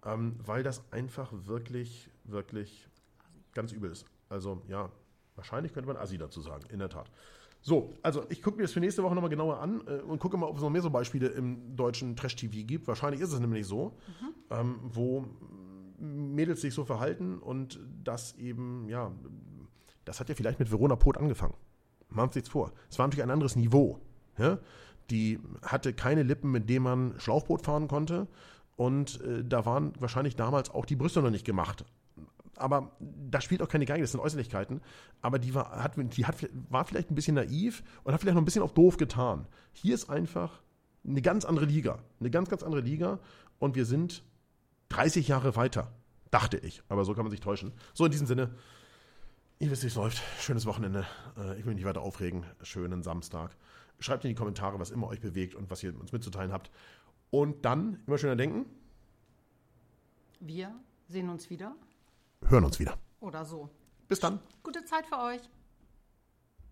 ähm, 0.05 0.37
weil 0.45 0.63
das 0.63 0.83
einfach 0.93 1.33
wirklich, 1.33 2.09
wirklich 2.25 2.89
ganz 3.53 3.73
übel 3.73 3.91
ist. 3.91 4.07
Also 4.29 4.63
ja, 4.69 4.91
wahrscheinlich 5.35 5.73
könnte 5.73 5.89
man 5.89 5.97
Assi 5.97 6.19
dazu 6.19 6.41
sagen, 6.41 6.65
in 6.71 6.79
der 6.79 6.89
Tat. 6.89 7.11
So, 7.63 7.93
also 8.03 8.25
ich 8.31 8.43
gucke 8.43 8.57
mir 8.57 8.63
das 8.63 8.73
für 8.73 8.81
nächste 8.81 9.03
Woche 9.03 9.15
nochmal 9.15 9.29
genauer 9.29 9.59
an 9.61 9.83
äh, 9.87 10.01
und 10.01 10.19
gucke 10.19 10.37
mal, 10.37 10.47
ob 10.47 10.57
es 10.57 10.63
noch 10.63 10.71
mehr 10.71 10.81
so 10.81 10.89
Beispiele 10.89 11.29
im 11.29 11.77
deutschen 11.77 12.17
Trash-TV 12.17 12.67
gibt. 12.67 12.89
Wahrscheinlich 12.89 13.21
ist 13.21 13.33
es 13.33 13.41
nämlich 13.41 13.67
so, 13.67 13.97
mhm. 14.21 14.35
ähm, 14.51 14.81
wo 14.83 15.27
Mädels 16.01 16.61
sich 16.61 16.75
so 16.75 16.85
verhalten 16.85 17.39
und 17.39 17.79
das 18.03 18.35
eben, 18.37 18.89
ja, 18.89 19.13
das 20.05 20.21
hat 20.21 20.29
ja 20.29 20.35
vielleicht 20.35 20.59
mit 20.59 20.71
Verona 20.71 20.97
Pot 20.97 21.19
angefangen. 21.19 21.55
Machen 22.09 22.29
uns 22.29 22.35
nichts 22.35 22.51
vor. 22.51 22.73
Es 22.91 22.99
war 22.99 23.07
natürlich 23.07 23.23
ein 23.23 23.31
anderes 23.31 23.55
Niveau. 23.55 24.01
Ja? 24.39 24.59
Die 25.11 25.39
hatte 25.63 25.93
keine 25.93 26.23
Lippen, 26.23 26.51
mit 26.51 26.69
denen 26.69 26.85
man 26.85 27.15
Schlauchboot 27.19 27.63
fahren 27.63 27.89
konnte 27.89 28.27
und 28.81 29.21
äh, 29.21 29.45
da 29.45 29.67
waren 29.67 29.93
wahrscheinlich 30.01 30.37
damals 30.37 30.71
auch 30.71 30.87
die 30.87 30.97
Brüste 30.97 31.21
noch 31.21 31.31
nicht 31.31 31.45
gemacht. 31.45 31.85
Aber 32.57 32.93
da 33.31 33.43
spielt 33.43 33.61
auch 33.61 33.69
keine 33.69 33.85
Geige, 33.85 34.01
das 34.01 34.13
sind 34.13 34.21
Äußerlichkeiten. 34.21 34.81
Aber 35.21 35.39
die, 35.39 35.55
war, 35.55 35.83
hat, 35.83 35.93
die 35.97 36.25
hat, 36.25 36.37
war 36.71 36.87
vielleicht 36.87 37.11
ein 37.11 37.15
bisschen 37.15 37.35
naiv 37.35 37.83
und 38.05 38.15
hat 38.15 38.21
vielleicht 38.21 38.37
noch 38.37 38.43
ein 38.43 38.47
bisschen 38.47 38.63
auf 38.63 38.73
doof 38.73 38.97
getan. 38.97 39.47
Hier 39.73 39.95
ist 39.95 40.09
einfach 40.09 40.63
eine 41.07 41.21
ganz 41.21 41.45
andere 41.45 41.67
Liga. 41.67 41.99
Eine 42.21 42.31
ganz, 42.31 42.49
ganz 42.49 42.63
andere 42.63 42.81
Liga. 42.81 43.19
Und 43.59 43.77
wir 43.77 43.85
sind 43.85 44.23
30 44.91 45.29
Jahre 45.29 45.57
weiter, 45.57 45.93
dachte 46.31 46.59
ich. 46.59 46.83
Aber 46.89 47.05
so 47.05 47.15
kann 47.15 47.25
man 47.25 47.31
sich 47.31 47.41
täuschen. 47.41 47.73
So, 47.95 48.05
in 48.05 48.13
diesem 48.13 48.27
Sinne, 48.27 48.55
ihr 49.59 49.71
wisst, 49.71 49.83
wie 49.83 49.89
es 49.89 49.95
läuft. 49.95 50.23
Schönes 50.39 50.67
Wochenende. 50.67 51.07
Äh, 51.37 51.59
ich 51.59 51.65
will 51.65 51.73
mich 51.73 51.77
nicht 51.77 51.85
weiter 51.87 52.03
aufregen. 52.03 52.45
Schönen 52.63 53.03
Samstag. 53.03 53.57
Schreibt 53.99 54.25
in 54.25 54.29
die 54.29 54.35
Kommentare, 54.35 54.79
was 54.79 54.91
immer 54.91 55.09
euch 55.09 55.21
bewegt 55.21 55.55
und 55.55 55.71
was 55.71 55.83
ihr 55.83 55.99
uns 55.99 56.13
mitzuteilen 56.13 56.53
habt. 56.53 56.71
Und 57.31 57.65
dann 57.65 58.03
immer 58.07 58.19
schöner 58.19 58.37
denken. 58.37 58.67
Wir 60.41 60.75
sehen 61.07 61.29
uns 61.29 61.51
wieder. 61.51 61.75
Hören 62.47 62.65
uns 62.65 62.79
wieder. 62.79 62.99
Oder 63.21 63.45
so. 63.45 63.69
Bis 64.09 64.21
dann. 64.21 64.41
Gute 64.63 64.85
Zeit 64.85 65.07
für 65.07 65.19
euch. 65.19 65.43